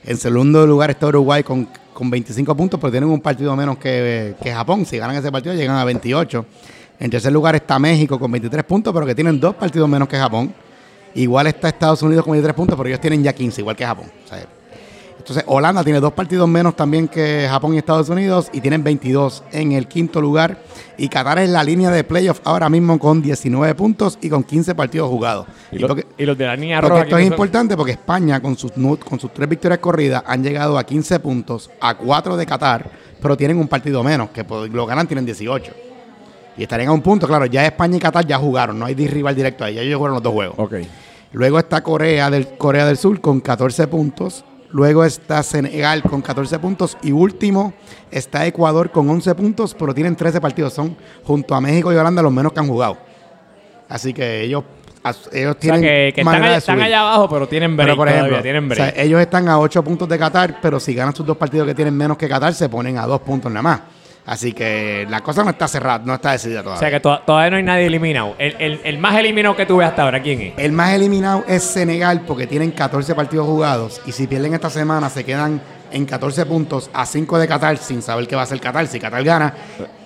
En 0.04 0.16
segundo 0.16 0.66
lugar 0.66 0.90
está 0.90 1.08
Uruguay 1.08 1.42
con, 1.42 1.68
con 1.92 2.08
25 2.08 2.54
puntos, 2.56 2.80
pero 2.80 2.90
tienen 2.90 3.10
un 3.10 3.20
partido 3.20 3.54
menos 3.56 3.76
que, 3.76 4.34
que 4.42 4.52
Japón. 4.52 4.86
Si 4.86 4.96
ganan 4.96 5.16
ese 5.16 5.30
partido, 5.30 5.54
llegan 5.54 5.76
a 5.76 5.84
28. 5.84 6.46
En 7.00 7.10
tercer 7.10 7.32
lugar 7.32 7.54
está 7.56 7.78
México 7.78 8.18
con 8.18 8.30
23 8.30 8.64
puntos, 8.64 8.94
pero 8.94 9.04
que 9.04 9.14
tienen 9.14 9.38
dos 9.38 9.54
partidos 9.56 9.88
menos 9.88 10.08
que 10.08 10.16
Japón. 10.16 10.54
Igual 11.14 11.48
está 11.48 11.68
Estados 11.68 12.02
Unidos 12.02 12.24
con 12.24 12.32
23 12.32 12.54
puntos, 12.54 12.76
pero 12.76 12.88
ellos 12.88 13.00
tienen 13.00 13.22
ya 13.22 13.32
15, 13.32 13.60
igual 13.60 13.74
que 13.76 13.84
Japón. 13.84 14.06
O 14.24 14.28
sea, 14.28 14.46
entonces, 15.28 15.44
Holanda 15.46 15.84
tiene 15.84 16.00
dos 16.00 16.12
partidos 16.14 16.48
menos 16.48 16.74
también 16.74 17.06
que 17.08 17.46
Japón 17.50 17.74
y 17.74 17.78
Estados 17.78 18.08
Unidos 18.08 18.48
y 18.52 18.60
tienen 18.60 18.82
22 18.82 19.42
en 19.52 19.72
el 19.72 19.86
quinto 19.86 20.20
lugar. 20.20 20.58
Y 20.96 21.08
Qatar 21.08 21.38
es 21.40 21.50
la 21.50 21.62
línea 21.62 21.90
de 21.90 22.02
playoff 22.02 22.40
ahora 22.44 22.68
mismo 22.68 22.98
con 22.98 23.20
19 23.20 23.74
puntos 23.74 24.18
y 24.22 24.28
con 24.30 24.42
15 24.42 24.74
partidos 24.74 25.08
jugados. 25.10 25.46
Y, 25.70 25.76
Y 25.76 25.78
lo- 25.80 25.88
porque- 25.88 26.06
y 26.16 26.24
los 26.24 26.36
de 26.38 26.46
la 26.46 26.56
porque 26.56 26.88
roja. 26.88 27.02
esto 27.02 27.18
es 27.18 27.26
importante 27.26 27.76
porque 27.76 27.92
España 27.92 28.40
con 28.40 28.56
sus, 28.56 28.72
con 28.72 29.20
sus 29.20 29.32
tres 29.34 29.48
victorias 29.48 29.78
corridas 29.80 30.22
han 30.26 30.42
llegado 30.42 30.78
a 30.78 30.84
15 30.84 31.20
puntos, 31.20 31.70
a 31.80 31.94
4 31.96 32.36
de 32.36 32.46
Qatar, 32.46 32.90
pero 33.20 33.36
tienen 33.36 33.58
un 33.58 33.68
partido 33.68 34.02
menos, 34.02 34.30
que 34.30 34.44
por- 34.44 34.68
lo 34.68 34.86
ganan 34.86 35.06
tienen 35.06 35.26
18. 35.26 35.72
Y 36.56 36.62
estarían 36.62 36.88
a 36.88 36.92
un 36.92 37.02
punto, 37.02 37.26
claro, 37.28 37.46
ya 37.46 37.64
España 37.66 37.96
y 37.98 38.00
Qatar 38.00 38.26
ya 38.26 38.38
jugaron, 38.38 38.78
no 38.78 38.86
hay 38.86 38.94
rival 38.94 39.34
directo 39.36 39.62
ahí, 39.64 39.74
ya 39.74 39.82
ellos 39.82 39.98
jugaron 39.98 40.14
los 40.14 40.22
dos 40.22 40.32
juegos. 40.32 40.54
Ok. 40.58 40.74
Luego 41.32 41.58
está 41.58 41.82
Corea 41.82 42.30
del, 42.30 42.48
Corea 42.56 42.86
del 42.86 42.96
Sur 42.96 43.20
con 43.20 43.40
14 43.40 43.86
puntos. 43.86 44.44
Luego 44.70 45.04
está 45.04 45.42
Senegal 45.42 46.02
con 46.02 46.20
14 46.20 46.58
puntos. 46.58 46.96
Y 47.02 47.12
último 47.12 47.72
está 48.10 48.46
Ecuador 48.46 48.90
con 48.90 49.08
11 49.08 49.34
puntos, 49.34 49.74
pero 49.74 49.94
tienen 49.94 50.14
13 50.16 50.40
partidos. 50.40 50.74
Son 50.74 50.96
junto 51.24 51.54
a 51.54 51.60
México 51.60 51.92
y 51.92 51.96
Holanda 51.96 52.22
los 52.22 52.32
menos 52.32 52.52
que 52.52 52.60
han 52.60 52.68
jugado. 52.68 52.98
Así 53.88 54.12
que 54.12 54.42
ellos, 54.42 54.64
ellos 55.02 55.16
O 55.32 55.32
sea, 55.32 55.54
tienen. 55.54 55.80
que, 55.80 56.12
que 56.14 56.20
están, 56.20 56.42
allá, 56.42 56.56
están 56.58 56.80
abajo, 56.82 57.28
pero 57.30 57.48
tienen 57.48 57.76
break 57.76 57.86
Pero 57.86 57.96
por 57.96 58.08
ejemplo, 58.08 58.28
todavía, 58.28 58.42
tienen 58.42 58.64
o 58.64 58.68
break. 58.68 58.94
sea, 58.94 59.02
ellos 59.02 59.20
están 59.20 59.48
a 59.48 59.58
8 59.58 59.82
puntos 59.82 60.08
de 60.08 60.18
Qatar, 60.18 60.58
pero 60.60 60.78
si 60.78 60.92
ganan 60.94 61.14
sus 61.14 61.24
dos 61.24 61.36
partidos 61.36 61.66
que 61.66 61.74
tienen 61.74 61.96
menos 61.96 62.18
que 62.18 62.28
Qatar, 62.28 62.52
se 62.52 62.68
ponen 62.68 62.98
a 62.98 63.06
2 63.06 63.20
puntos 63.22 63.50
nada 63.50 63.62
más. 63.62 63.80
Así 64.28 64.52
que 64.52 65.06
la 65.08 65.22
cosa 65.22 65.42
no 65.42 65.50
está 65.50 65.66
cerrada, 65.66 66.02
no 66.04 66.14
está 66.14 66.32
decidida 66.32 66.60
O 66.60 66.64
todavía. 66.64 66.80
sea 66.80 66.90
que 66.90 67.00
to- 67.00 67.20
todavía 67.26 67.50
no 67.50 67.56
hay 67.56 67.62
nadie 67.62 67.86
eliminado. 67.86 68.34
El, 68.38 68.54
el- 68.58 68.80
el 68.84 68.98
más 68.98 69.16
eliminado 69.16 69.56
que 69.56 69.64
tuve 69.64 69.84
hasta 69.86 70.02
ahora, 70.02 70.20
¿quién 70.22 70.40
es? 70.42 70.52
El 70.58 70.72
más 70.72 70.92
eliminado 70.92 71.44
es 71.48 71.62
Senegal 71.62 72.20
porque 72.26 72.46
tienen 72.46 72.70
14 72.72 73.14
partidos 73.14 73.46
jugados 73.46 74.02
y 74.06 74.12
si 74.12 74.26
pierden 74.26 74.52
esta 74.52 74.68
semana 74.68 75.08
se 75.08 75.24
quedan 75.24 75.62
en 75.92 76.04
14 76.06 76.46
puntos 76.46 76.90
a 76.92 77.04
5 77.06 77.38
de 77.38 77.48
Qatar 77.48 77.76
sin 77.78 78.02
saber 78.02 78.26
qué 78.26 78.34
va 78.36 78.42
a 78.42 78.44
hacer 78.44 78.60
Qatar 78.60 78.86
si 78.86 78.98
Qatar 79.00 79.22
gana 79.24 79.54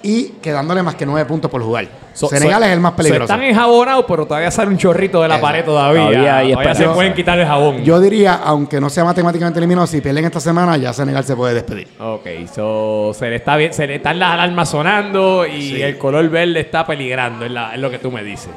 y 0.03 0.25
quedándole 0.43 0.83
más 0.83 0.95
que 0.95 1.07
9 1.07 1.27
puntos 1.29 1.51
por 1.51 1.63
jugar. 1.63 1.87
So- 2.15 2.29
Senegal 2.29 2.61
so- 2.61 2.67
es 2.67 2.73
el 2.73 2.81
más 2.81 2.93
so 2.93 2.97
peligroso. 2.97 3.23
están 3.25 3.43
enjabonados, 3.43 4.05
pero 4.07 4.27
todavía 4.27 4.51
sale 4.51 4.69
un 4.69 4.77
chorrito 4.79 5.23
de 5.23 5.29
la 5.29 5.37
Exacto. 5.37 5.47
pared 5.53 5.65
todavía. 5.65 6.01
Todavía 6.03 6.19
Todavía, 6.53 6.69
hay 6.69 6.75
se 6.75 6.89
pueden 6.89 7.15
quitar 7.15 7.39
el 7.39 7.47
jabón. 7.47 7.83
Yo 7.85 8.01
diría, 8.01 8.35
aunque 8.45 8.81
no 8.81 8.91
sea 8.91 9.05
matemáticamente 9.05 9.59
eliminado, 9.59 9.87
si 9.87 10.01
pierden 10.01 10.25
esta 10.27 10.41
semana 10.41 10.77
ya 10.77 10.93
Senegal 10.93 11.25
se 11.25 11.35
puede 11.37 11.55
despedir. 11.55 11.89
Ok, 11.99 12.27
so, 12.55 13.13
se 13.15 13.31
le 13.31 13.37
está 13.37 13.57
bien, 13.57 13.73
se 13.73 13.87
le 13.87 13.97
están 13.97 14.19
las 14.19 14.33
alarmas 14.33 14.69
sonando 14.69 15.47
y 15.47 15.71
Sí. 15.77 15.83
el 15.83 15.97
color 15.99 16.29
verde 16.29 16.61
está 16.61 16.87
peligrando, 16.87 17.45
es, 17.47 17.51
la- 17.53 17.75
es 17.75 17.81
lo 17.81 17.91
que 17.91 17.99
tú 17.99 18.11
me 18.11 18.23
dices. 18.23 18.51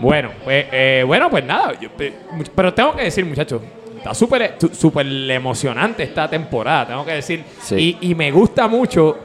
Bueno, 0.00 0.30
pues, 0.44 0.66
eh, 0.72 1.04
bueno, 1.06 1.30
pues 1.30 1.44
nada, 1.44 1.72
yo- 1.80 1.90
pero 2.54 2.74
tengo 2.74 2.96
que 2.96 3.04
decir, 3.04 3.24
muchachos, 3.24 3.60
está 3.98 4.14
súper 4.14 4.56
su- 4.58 4.68
súper 4.74 5.06
emocionante 5.30 6.02
esta 6.02 6.28
temporada, 6.28 6.86
tengo 6.88 7.04
que 7.04 7.12
decir. 7.12 7.44
Sí. 7.62 7.98
Y, 8.00 8.10
y 8.10 8.14
me 8.14 8.30
gusta 8.30 8.66
mucho, 8.68 9.16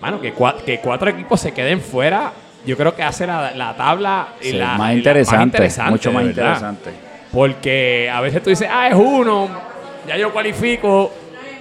mano, 0.00 0.20
que, 0.20 0.34
cua- 0.34 0.56
que 0.64 0.78
cuatro 0.80 1.10
equipos 1.10 1.40
se 1.40 1.52
queden 1.52 1.80
fuera. 1.80 2.32
Yo 2.66 2.76
creo 2.78 2.94
que 2.94 3.02
hace 3.02 3.26
la, 3.26 3.50
la 3.50 3.76
tabla 3.76 4.28
y 4.40 4.44
Sí, 4.46 4.52
la, 4.54 4.78
más, 4.78 4.92
y 4.92 5.02
la- 5.02 5.10
interesante, 5.10 5.70
mucho 5.90 6.12
más 6.12 6.24
verdad. 6.24 6.30
interesante. 6.44 6.90
Porque 7.32 8.08
a 8.12 8.20
veces 8.20 8.42
tú 8.42 8.50
dices, 8.50 8.68
ah, 8.72 8.88
es 8.88 8.94
uno, 8.94 9.48
ya 10.08 10.16
yo 10.16 10.32
cualifico, 10.32 11.10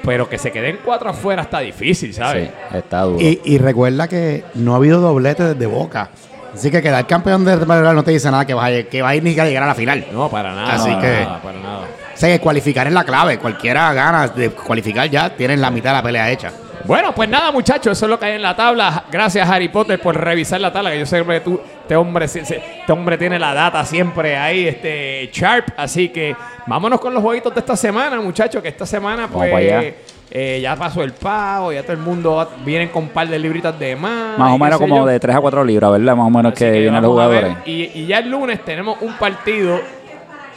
pero 0.03 0.29
que 0.29 0.37
se 0.37 0.51
queden 0.51 0.79
cuatro 0.85 1.09
afuera 1.09 1.41
está 1.41 1.59
difícil, 1.59 2.13
¿sabes? 2.13 2.49
Sí, 2.49 2.77
está 2.77 3.01
duro. 3.01 3.19
Y, 3.19 3.41
y 3.43 3.57
recuerda 3.57 4.07
que 4.07 4.43
no 4.53 4.73
ha 4.73 4.77
habido 4.77 5.01
doblete 5.01 5.43
desde 5.43 5.65
Boca. 5.65 6.09
Así 6.53 6.69
que 6.69 6.83
quedar 6.83 7.07
campeón 7.07 7.43
de 7.45 7.55
Real 7.55 7.95
no 7.95 8.03
te 8.03 8.11
dice 8.11 8.29
nada 8.29 8.45
que 8.45 8.53
va 8.53 8.65
a, 8.67 8.83
que 8.83 9.01
va 9.01 9.09
a 9.09 9.15
ir 9.15 9.23
ni 9.23 9.31
a 9.39 9.45
llegar 9.45 9.63
a 9.63 9.67
la 9.67 9.73
final. 9.75 10.05
No, 10.13 10.29
para 10.29 10.53
nada. 10.53 10.75
Así 10.75 10.89
para 10.89 11.01
que- 11.01 11.23
nada, 11.25 11.41
para 11.41 11.59
nada. 11.59 11.87
Que 12.27 12.39
cualificar 12.39 12.87
es 12.87 12.93
la 12.93 13.03
clave. 13.03 13.37
Cualquiera 13.37 13.91
gana 13.93 14.27
de 14.29 14.49
cualificar 14.51 15.09
ya, 15.09 15.29
tienen 15.29 15.59
la 15.59 15.69
mitad 15.69 15.89
de 15.91 15.97
la 15.97 16.03
pelea 16.03 16.31
hecha. 16.31 16.51
Bueno, 16.85 17.13
pues 17.15 17.29
nada, 17.29 17.51
muchachos, 17.51 17.97
eso 17.97 18.05
es 18.05 18.09
lo 18.09 18.19
que 18.19 18.25
hay 18.25 18.33
en 18.35 18.41
la 18.41 18.55
tabla. 18.55 19.05
Gracias, 19.09 19.49
Harry 19.49 19.69
Potter, 19.69 19.99
por 20.01 20.17
revisar 20.19 20.59
la 20.59 20.71
tabla. 20.71 20.91
Que 20.91 20.99
yo 20.99 21.05
sé 21.05 21.23
que 21.23 21.39
tú, 21.39 21.59
este 21.81 21.95
hombre, 21.95 22.25
este 22.25 22.61
hombre 22.89 23.17
tiene 23.17 23.39
la 23.39 23.53
data 23.53 23.85
siempre 23.85 24.35
ahí, 24.37 24.67
este 24.67 25.29
sharp. 25.33 25.67
Así 25.77 26.09
que 26.09 26.35
vámonos 26.67 26.99
con 26.99 27.13
los 27.13 27.23
jueguitos 27.23 27.53
de 27.53 27.59
esta 27.61 27.75
semana, 27.77 28.19
muchachos. 28.19 28.61
Que 28.61 28.67
esta 28.69 28.85
semana, 28.85 29.27
pues, 29.29 29.93
eh, 30.31 30.59
ya 30.61 30.75
pasó 30.75 31.03
el 31.03 31.13
pago, 31.13 31.71
ya 31.71 31.83
todo 31.83 31.93
el 31.93 31.99
mundo 31.99 32.35
va- 32.35 32.49
viene 32.65 32.89
con 32.89 33.03
un 33.03 33.09
par 33.09 33.27
de 33.27 33.37
libritas 33.39 33.77
de 33.79 33.95
más. 33.95 34.37
más 34.37 34.51
o 34.51 34.57
menos 34.57 34.79
como 34.79 34.97
yo. 34.97 35.05
de 35.05 35.19
3 35.19 35.35
a 35.35 35.39
4 35.39 35.63
libras, 35.63 35.91
¿verdad? 35.91 36.15
Más 36.15 36.27
o 36.27 36.29
menos 36.29 36.53
Así 36.53 36.65
que, 36.65 36.71
vienen 36.71 37.01
los 37.01 37.11
jugadores. 37.11 37.55
Y, 37.65 37.91
y 37.93 38.07
ya 38.07 38.17
el 38.19 38.29
lunes 38.29 38.63
tenemos 38.65 38.97
un 39.01 39.13
partido 39.13 39.79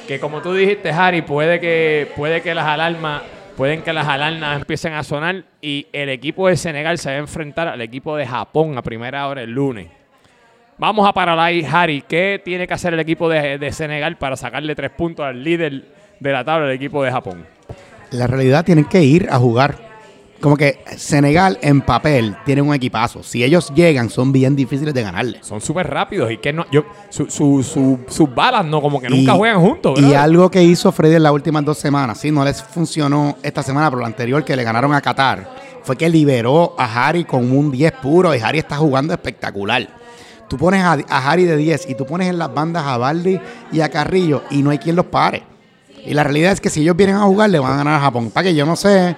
que 0.06 0.20
como 0.20 0.40
tú 0.40 0.54
dijiste, 0.54 0.90
Harry, 0.90 1.22
puede 1.22 1.60
que, 1.60 2.10
puede 2.16 2.40
que 2.40 2.54
las 2.54 2.66
alarmas, 2.66 3.22
pueden 3.56 3.82
que 3.82 3.92
las 3.92 4.06
alarmas 4.06 4.60
empiecen 4.60 4.92
a 4.94 5.02
sonar 5.02 5.44
y 5.60 5.86
el 5.92 6.08
equipo 6.08 6.48
de 6.48 6.56
Senegal 6.56 6.98
se 6.98 7.10
va 7.10 7.16
a 7.16 7.18
enfrentar 7.18 7.68
al 7.68 7.80
equipo 7.80 8.16
de 8.16 8.26
Japón 8.26 8.78
a 8.78 8.82
primera 8.82 9.26
hora 9.26 9.42
el 9.42 9.50
lunes. 9.50 9.88
Vamos 10.78 11.08
a 11.08 11.12
parar 11.12 11.38
ahí, 11.38 11.66
Harry. 11.70 12.02
¿Qué 12.06 12.40
tiene 12.44 12.66
que 12.66 12.74
hacer 12.74 12.92
el 12.92 13.00
equipo 13.00 13.28
de, 13.28 13.58
de 13.58 13.72
Senegal 13.72 14.16
para 14.16 14.36
sacarle 14.36 14.74
tres 14.74 14.90
puntos 14.90 15.24
al 15.24 15.42
líder 15.42 15.84
de 16.20 16.32
la 16.32 16.44
tabla 16.44 16.66
del 16.66 16.76
equipo 16.76 17.02
de 17.02 17.10
Japón? 17.10 17.46
La 18.10 18.26
realidad 18.26 18.64
tienen 18.64 18.84
que 18.84 19.02
ir 19.02 19.26
a 19.30 19.38
jugar. 19.38 19.85
Como 20.40 20.56
que 20.56 20.80
Senegal 20.96 21.58
en 21.62 21.80
papel 21.80 22.36
tiene 22.44 22.60
un 22.62 22.74
equipazo. 22.74 23.22
Si 23.22 23.42
ellos 23.42 23.72
llegan, 23.74 24.10
son 24.10 24.32
bien 24.32 24.54
difíciles 24.54 24.92
de 24.92 25.02
ganarle. 25.02 25.38
Son 25.42 25.60
súper 25.60 25.88
rápidos 25.88 26.30
y 26.30 26.36
que 26.38 26.52
no, 26.52 26.66
yo, 26.70 26.84
su- 27.08 27.30
su- 27.30 27.62
su- 27.62 28.00
sus 28.08 28.32
balas 28.34 28.64
no, 28.64 28.82
como 28.82 29.00
que 29.00 29.08
nunca 29.08 29.34
Y- 29.34 29.38
juegan 29.38 29.60
juntos. 29.60 29.98
Y 30.00 30.12
algo 30.14 30.50
que 30.50 30.62
hizo 30.62 30.92
Freddy 30.92 31.16
en 31.16 31.22
las 31.22 31.32
últimas 31.32 31.64
dos 31.64 31.78
semanas, 31.78 32.18
sí, 32.20 32.30
no 32.30 32.44
les 32.44 32.62
funcionó 32.62 33.36
esta 33.42 33.62
semana, 33.62 33.88
pero 33.90 34.00
la 34.02 34.06
anterior 34.08 34.44
que 34.44 34.54
le 34.56 34.62
ganaron 34.62 34.92
a 34.94 35.00
Qatar, 35.00 35.48
fue 35.82 35.96
que 35.96 36.08
liberó 36.08 36.74
a 36.78 37.08
Harry 37.08 37.24
con 37.24 37.50
un 37.50 37.70
10 37.70 37.92
puro 37.92 38.34
y 38.34 38.38
Harry 38.40 38.58
está 38.58 38.76
jugando 38.76 39.14
espectacular. 39.14 39.88
Tú 40.48 40.56
pones 40.58 40.82
a, 40.82 40.92
a 41.08 41.30
Harry 41.30 41.44
de 41.44 41.56
10 41.56 41.88
y 41.88 41.94
tú 41.94 42.04
pones 42.06 42.28
en 42.28 42.38
las 42.38 42.52
bandas 42.52 42.84
a 42.86 42.98
Baldi 42.98 43.40
y 43.72 43.80
a 43.80 43.88
Carrillo 43.88 44.42
y 44.50 44.62
no 44.62 44.70
hay 44.70 44.78
quien 44.78 44.96
los 44.96 45.06
pare. 45.06 45.42
Y 46.04 46.12
la 46.14 46.22
realidad 46.24 46.52
es 46.52 46.60
que 46.60 46.70
si 46.70 46.82
ellos 46.82 46.96
vienen 46.96 47.16
a 47.16 47.22
jugar, 47.22 47.50
le 47.50 47.58
van 47.58 47.72
a 47.72 47.76
ganar 47.78 47.94
a 47.94 48.00
Japón. 48.00 48.30
Para 48.30 48.44
que 48.44 48.54
yo 48.54 48.64
no 48.66 48.76
sé 48.76 49.16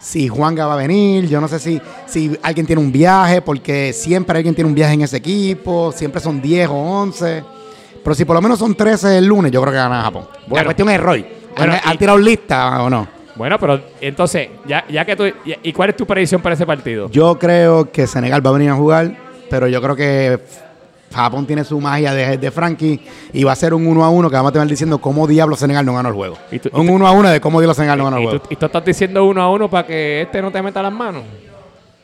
si 0.00 0.28
Juanga 0.28 0.66
va 0.66 0.74
a 0.74 0.76
venir, 0.76 1.28
yo 1.28 1.40
no 1.40 1.46
sé 1.48 1.58
si, 1.58 1.80
si 2.06 2.36
alguien 2.42 2.66
tiene 2.66 2.80
un 2.80 2.90
viaje, 2.90 3.42
porque 3.42 3.92
siempre 3.92 4.36
alguien 4.38 4.54
tiene 4.54 4.68
un 4.68 4.74
viaje 4.74 4.94
en 4.94 5.02
ese 5.02 5.18
equipo, 5.18 5.92
siempre 5.92 6.20
son 6.20 6.40
10 6.40 6.68
o 6.70 6.74
11. 6.74 7.44
Pero 8.02 8.14
si 8.14 8.24
por 8.24 8.34
lo 8.34 8.40
menos 8.42 8.58
son 8.58 8.74
13 8.74 9.18
el 9.18 9.26
lunes, 9.26 9.52
yo 9.52 9.60
creo 9.60 9.72
que 9.72 9.78
gana 9.78 10.02
Japón. 10.02 10.24
Bueno. 10.46 10.56
la 10.56 10.64
cuestión 10.64 10.88
es 10.88 11.00
Roy. 11.00 11.26
Bueno, 11.56 11.74
¿Han, 11.74 11.78
y- 11.78 11.90
han 11.90 11.98
tirado 11.98 12.18
lista 12.18 12.82
o 12.82 12.88
no? 12.90 13.06
Bueno, 13.36 13.58
pero 13.58 13.80
entonces, 14.00 14.48
ya, 14.66 14.84
ya 14.88 15.04
que 15.04 15.16
tú. 15.16 15.24
¿Y 15.62 15.72
cuál 15.72 15.90
es 15.90 15.96
tu 15.96 16.06
predicción 16.06 16.40
para 16.42 16.54
ese 16.54 16.66
partido? 16.66 17.10
Yo 17.10 17.38
creo 17.38 17.90
que 17.90 18.06
Senegal 18.06 18.44
va 18.44 18.50
a 18.50 18.52
venir 18.54 18.70
a 18.70 18.74
jugar, 18.74 19.14
pero 19.48 19.66
yo 19.68 19.80
creo 19.82 19.96
que 19.96 20.40
Japón 21.12 21.46
tiene 21.46 21.64
su 21.64 21.80
magia 21.80 22.14
de, 22.14 22.38
de 22.38 22.50
Frankie 22.50 23.00
y 23.32 23.42
va 23.44 23.52
a 23.52 23.56
ser 23.56 23.74
un 23.74 23.86
1 23.86 24.04
a 24.04 24.10
1 24.10 24.30
que 24.30 24.36
vamos 24.36 24.50
a 24.50 24.52
tener 24.52 24.68
diciendo 24.68 24.98
cómo 24.98 25.26
diablos 25.26 25.58
Senegal 25.58 25.84
no 25.84 25.94
ganó 25.94 26.08
el 26.08 26.14
juego. 26.14 26.36
Y 26.52 26.58
tú- 26.60 26.70
un 26.72 26.88
1 26.88 27.06
a 27.06 27.10
1 27.12 27.30
de 27.30 27.40
cómo 27.40 27.60
diablos 27.60 27.76
Senegal 27.76 27.98
no 27.98 28.04
ganó 28.04 28.16
el 28.18 28.22
¿Y 28.22 28.26
juego. 28.26 28.40
tú, 28.42 28.48
y 28.50 28.56
tú 28.56 28.66
estás 28.66 28.84
diciendo 28.84 29.24
uno 29.24 29.42
a 29.42 29.50
uno 29.50 29.68
para 29.68 29.86
que 29.86 30.22
este 30.22 30.40
no 30.40 30.50
te 30.52 30.62
meta 30.62 30.82
las 30.82 30.92
manos? 30.92 31.22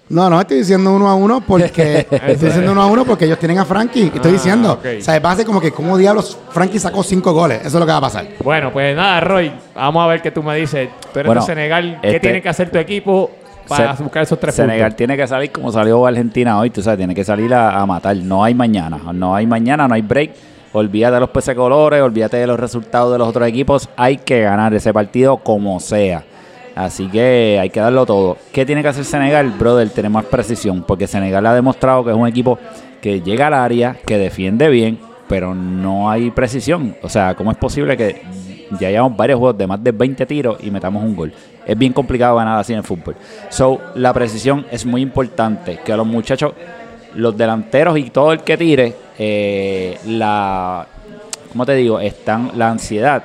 No, 0.08 0.30
no 0.30 0.40
estoy 0.40 0.58
diciendo 0.58 0.92
1 0.92 1.08
a 1.08 1.14
1 1.16 1.40
porque 1.46 2.06
estoy 2.10 2.48
diciendo 2.48 2.70
1 2.72 2.80
a 2.82 2.86
1 2.86 3.04
porque 3.04 3.24
ellos 3.24 3.38
tienen 3.38 3.58
a 3.58 3.64
Frankie. 3.64 4.12
Estoy 4.14 4.30
Ah, 4.30 4.34
diciendo, 4.34 4.72
ok. 4.74 4.86
o 5.00 5.02
sea, 5.02 5.18
va 5.18 5.32
a 5.32 5.36
ser 5.36 5.46
como 5.46 5.60
que 5.60 5.72
cómo 5.72 5.96
diablos 5.98 6.38
Frankie 6.50 6.78
sacó 6.78 7.02
5 7.02 7.32
goles. 7.32 7.58
Eso 7.60 7.68
es 7.68 7.74
lo 7.74 7.86
que 7.86 7.92
va 7.92 7.98
a 7.98 8.02
pasar. 8.02 8.26
Bueno, 8.42 8.72
pues 8.72 8.94
nada, 8.96 9.20
Roy, 9.20 9.50
vamos 9.74 10.04
a 10.04 10.06
ver 10.06 10.22
qué 10.22 10.30
tú 10.30 10.42
me 10.44 10.54
dices. 10.56 10.88
Tú 11.12 11.18
eres 11.18 11.26
Bueno, 11.26 11.40
de 11.40 11.46
Senegal, 11.46 11.98
¿qué 12.02 12.08
este- 12.08 12.20
tiene 12.20 12.40
que 12.42 12.48
hacer 12.48 12.70
tu 12.70 12.78
equipo 12.78 13.30
para 13.68 13.96
Se- 13.96 14.02
buscar 14.02 14.22
esos 14.22 14.38
tres 14.40 14.54
Senegal 14.54 14.88
puntos? 14.90 14.96
tiene 14.96 15.16
que 15.16 15.26
salir 15.26 15.50
como 15.52 15.70
salió 15.72 16.06
Argentina 16.06 16.58
hoy, 16.58 16.70
tú 16.70 16.82
sabes, 16.82 16.98
tiene 16.98 17.14
que 17.14 17.24
salir 17.24 17.52
a, 17.54 17.80
a 17.80 17.86
matar. 17.86 18.16
No 18.16 18.42
hay 18.44 18.54
mañana, 18.54 18.98
no 19.12 19.34
hay 19.34 19.46
mañana, 19.46 19.86
no 19.88 19.94
hay 19.94 20.02
break. 20.02 20.30
Olvídate 20.72 21.14
de 21.14 21.20
los 21.20 21.30
peces 21.30 21.54
colores, 21.54 22.02
olvídate 22.02 22.36
de 22.36 22.46
los 22.46 22.60
resultados 22.60 23.10
de 23.12 23.18
los 23.18 23.28
otros 23.28 23.48
equipos. 23.48 23.88
Hay 23.96 24.18
que 24.18 24.42
ganar 24.42 24.74
ese 24.74 24.92
partido 24.92 25.38
como 25.38 25.80
sea. 25.80 26.22
Así 26.74 27.08
que 27.08 27.58
hay 27.58 27.70
que 27.70 27.80
darlo 27.80 28.04
todo. 28.04 28.36
¿Qué 28.52 28.66
tiene 28.66 28.82
que 28.82 28.88
hacer 28.88 29.04
Senegal, 29.06 29.50
brother? 29.58 29.88
Tener 29.88 30.10
más 30.10 30.26
precisión, 30.26 30.84
porque 30.86 31.06
Senegal 31.06 31.46
ha 31.46 31.54
demostrado 31.54 32.04
que 32.04 32.10
es 32.10 32.16
un 32.16 32.28
equipo 32.28 32.58
que 33.00 33.22
llega 33.22 33.46
al 33.46 33.54
área, 33.54 33.96
que 34.06 34.18
defiende 34.18 34.68
bien, 34.68 34.98
pero 35.28 35.54
no 35.54 36.10
hay 36.10 36.30
precisión. 36.30 36.94
O 37.02 37.08
sea, 37.08 37.34
¿cómo 37.34 37.50
es 37.50 37.56
posible 37.56 37.96
que 37.96 38.20
ya 38.78 38.90
llevamos 38.90 39.16
varios 39.16 39.38
juegos 39.38 39.58
de 39.58 39.66
más 39.66 39.82
de 39.82 39.92
20 39.92 40.26
tiros 40.26 40.58
y 40.62 40.70
metamos 40.70 41.02
un 41.02 41.14
gol. 41.14 41.32
Es 41.64 41.76
bien 41.76 41.92
complicado 41.92 42.36
ganar 42.36 42.58
así 42.58 42.72
en 42.72 42.78
el 42.78 42.84
fútbol. 42.84 43.16
So, 43.48 43.80
la 43.94 44.12
precisión 44.12 44.66
es 44.70 44.84
muy 44.86 45.02
importante. 45.02 45.80
Que 45.84 45.96
los 45.96 46.06
muchachos, 46.06 46.52
los 47.14 47.36
delanteros 47.36 47.98
y 47.98 48.10
todo 48.10 48.32
el 48.32 48.40
que 48.40 48.56
tire, 48.56 48.94
eh, 49.18 49.98
la, 50.06 50.86
¿cómo 51.50 51.66
te 51.66 51.74
digo? 51.74 52.00
Están, 52.00 52.52
la 52.54 52.70
ansiedad 52.70 53.24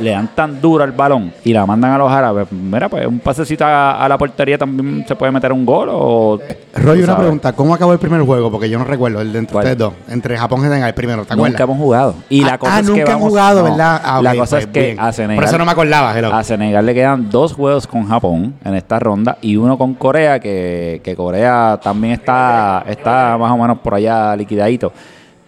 le 0.00 0.10
dan 0.10 0.28
tan 0.34 0.60
duro 0.60 0.84
al 0.84 0.92
balón 0.92 1.32
y 1.44 1.52
la 1.52 1.66
mandan 1.66 1.92
a 1.92 1.98
los 1.98 2.10
árabes, 2.10 2.46
mira, 2.52 2.88
pues 2.88 3.06
un 3.06 3.18
pasecito 3.18 3.64
a, 3.64 4.04
a 4.04 4.08
la 4.08 4.16
portería 4.18 4.56
también 4.58 5.04
se 5.06 5.14
puede 5.16 5.32
meter 5.32 5.52
un 5.52 5.64
gol 5.66 5.88
o... 5.92 6.38
Roy, 6.74 6.98
tú 6.98 7.04
una 7.04 7.16
pregunta. 7.16 7.52
¿Cómo 7.52 7.74
acabó 7.74 7.92
el 7.92 7.98
primer 7.98 8.20
juego? 8.22 8.50
Porque 8.50 8.70
yo 8.70 8.78
no 8.78 8.84
recuerdo 8.84 9.20
el 9.20 9.32
de 9.32 9.38
entre 9.40 9.52
¿Cuál? 9.52 9.64
ustedes 9.64 9.78
dos. 9.78 9.92
Entre 10.08 10.36
Japón 10.38 10.60
y 10.60 10.64
Senegal, 10.64 10.88
el 10.88 10.94
primero, 10.94 11.24
¿te 11.24 11.32
acuerdas? 11.32 11.52
Nunca 11.52 11.64
hemos 11.64 11.76
jugado. 11.78 12.14
Y 12.28 12.44
la 12.44 12.54
Ah, 12.54 12.58
cosa 12.58 12.76
ah, 12.76 12.80
es 12.80 12.86
nunca 12.86 13.04
que 13.04 13.10
han 13.10 13.16
vamos- 13.18 13.28
jugado, 13.30 13.58
no, 13.58 13.64
¿verdad? 13.70 14.00
Ah, 14.04 14.20
la 14.22 14.30
ok, 14.32 14.36
cosa 14.38 14.56
pues, 14.56 14.64
es 14.66 14.70
que 14.72 14.80
bien. 14.86 15.00
a 15.00 15.12
Senegal, 15.12 15.36
Por 15.36 15.44
eso 15.44 15.58
no 15.58 15.64
me 15.64 15.70
acordaba, 15.72 16.18
hello. 16.18 16.32
a 16.34 16.44
Senegal 16.44 16.86
le 16.86 16.94
quedan 16.94 17.30
dos 17.30 17.52
juegos 17.54 17.86
con 17.86 18.06
Japón 18.08 18.54
en 18.64 18.74
esta 18.74 18.98
ronda 18.98 19.38
y 19.40 19.56
uno 19.56 19.76
con 19.76 19.94
Corea, 19.94 20.38
que, 20.40 21.00
que 21.02 21.16
Corea 21.16 21.78
también 21.82 22.14
está, 22.14 22.84
está 22.88 23.36
más 23.38 23.50
o 23.52 23.56
menos 23.58 23.78
por 23.78 23.94
allá 23.94 24.34
liquidadito. 24.36 24.92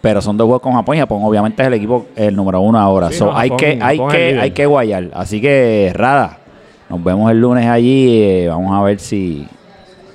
Pero 0.01 0.21
son 0.21 0.35
dos 0.35 0.45
juegos 0.45 0.61
con 0.61 0.73
Japón 0.73 0.95
y 0.95 0.99
Japón 0.99 1.21
obviamente 1.23 1.61
es 1.61 1.67
el 1.67 1.75
equipo 1.75 2.07
el 2.15 2.35
número 2.35 2.59
uno 2.61 2.79
ahora. 2.79 3.09
Sí, 3.09 3.15
So, 3.17 3.25
no, 3.27 3.37
hay, 3.37 3.49
Japón- 3.49 3.57
que, 3.59 3.79
hay, 3.81 3.97
Japón 3.97 4.11
que, 4.11 4.39
hay 4.39 4.51
que 4.51 4.65
guayar. 4.65 5.09
Así 5.13 5.39
que, 5.39 5.91
Rada, 5.93 6.37
nos 6.89 7.03
vemos 7.03 7.29
el 7.31 7.39
lunes 7.39 7.67
allí. 7.67 8.21
eh, 8.23 8.47
vamos 8.49 8.75
a 8.75 8.81
ver 8.83 8.99
si, 8.99 9.47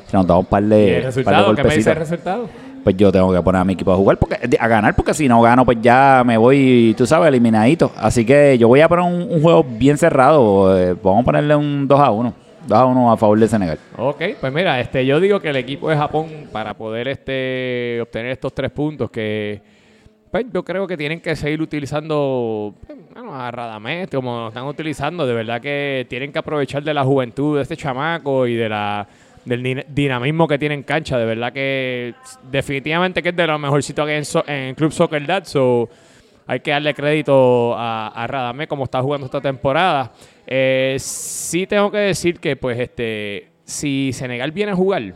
si 0.06 0.16
nos 0.16 0.26
damos 0.26 0.44
un 0.44 0.50
par 0.50 0.62
¿Y 0.64 0.66
de, 0.66 0.96
el 0.98 1.24
par 1.24 1.46
de? 1.46 1.54
¿Qué 1.54 1.64
me 1.68 1.76
dice 1.76 1.90
el 1.90 1.96
resultado? 1.96 2.48
pues 2.82 2.96
yo 2.96 3.10
tengo 3.10 3.32
que 3.32 3.42
poner 3.42 3.60
a 3.60 3.64
mi 3.64 3.72
equipo 3.72 3.90
a 3.92 3.96
jugar 3.96 4.16
porque 4.16 4.38
a 4.60 4.68
ganar 4.68 4.94
porque 4.94 5.12
si 5.12 5.26
no 5.26 5.42
gano 5.42 5.64
pues 5.64 5.78
ya 5.82 6.22
me 6.24 6.36
voy 6.36 6.94
tú 6.96 7.04
sabes 7.04 7.26
eliminadito 7.26 7.90
así 7.96 8.24
que 8.24 8.56
yo 8.58 8.68
voy 8.68 8.80
a 8.80 8.88
poner 8.88 9.04
un, 9.04 9.22
un 9.28 9.42
juego 9.42 9.64
bien 9.68 9.98
cerrado 9.98 10.78
eh, 10.78 10.94
vamos 11.02 11.22
a 11.22 11.24
ponerle 11.24 11.56
un 11.56 11.88
2 11.88 11.98
a 11.98 12.12
1 12.12 12.32
2 12.68 12.78
a 12.78 12.84
1 12.86 13.10
a 13.12 13.16
favor 13.16 13.40
de 13.40 13.48
Senegal 13.48 13.78
Ok, 13.98 14.22
pues 14.40 14.52
mira, 14.52 14.78
este, 14.78 15.04
yo 15.04 15.18
digo 15.18 15.40
que 15.40 15.50
el 15.50 15.56
equipo 15.56 15.90
de 15.90 15.96
Japón 15.96 16.28
para 16.52 16.74
poder 16.74 17.08
este, 17.08 17.98
obtener 18.02 18.30
estos 18.30 18.54
tres 18.54 18.70
puntos 18.70 19.10
que 19.10 19.60
pues, 20.42 20.52
yo 20.52 20.62
creo 20.64 20.86
que 20.86 20.96
tienen 20.96 21.20
que 21.20 21.34
seguir 21.34 21.62
utilizando 21.62 22.74
pues, 22.86 22.98
a 23.32 23.50
Radamés 23.50 24.08
como 24.10 24.40
lo 24.40 24.48
están 24.48 24.64
utilizando, 24.66 25.26
de 25.26 25.32
verdad 25.34 25.60
que 25.60 26.06
tienen 26.10 26.32
que 26.32 26.38
aprovechar 26.38 26.82
de 26.82 26.92
la 26.92 27.04
juventud 27.04 27.56
de 27.56 27.62
este 27.62 27.76
chamaco 27.76 28.46
y 28.46 28.54
de 28.54 28.68
la 28.68 29.06
del 29.46 29.62
din- 29.62 29.84
dinamismo 29.88 30.46
que 30.46 30.58
tiene 30.58 30.74
en 30.74 30.82
cancha, 30.82 31.16
de 31.16 31.24
verdad 31.24 31.52
que 31.52 32.12
definitivamente 32.50 33.22
que 33.22 33.30
es 33.30 33.36
de 33.36 33.46
lo 33.46 33.58
mejorcito 33.58 34.04
que 34.04 34.16
en, 34.18 34.24
so- 34.24 34.44
Club 34.74 34.92
Soccer 34.92 35.24
Dad, 35.26 35.44
so 35.44 35.88
hay 36.46 36.60
que 36.60 36.70
darle 36.70 36.92
crédito 36.94 37.74
a, 37.76 38.08
a 38.24 38.26
como 38.66 38.84
está 38.84 39.00
jugando 39.00 39.24
esta 39.26 39.40
temporada. 39.40 40.12
Eh, 40.46 40.96
sí 40.98 41.66
tengo 41.66 41.90
que 41.90 41.98
decir 41.98 42.38
que, 42.40 42.56
pues, 42.56 42.78
este, 42.78 43.48
si 43.64 44.12
Senegal 44.12 44.52
viene 44.52 44.72
a 44.72 44.76
jugar, 44.76 45.14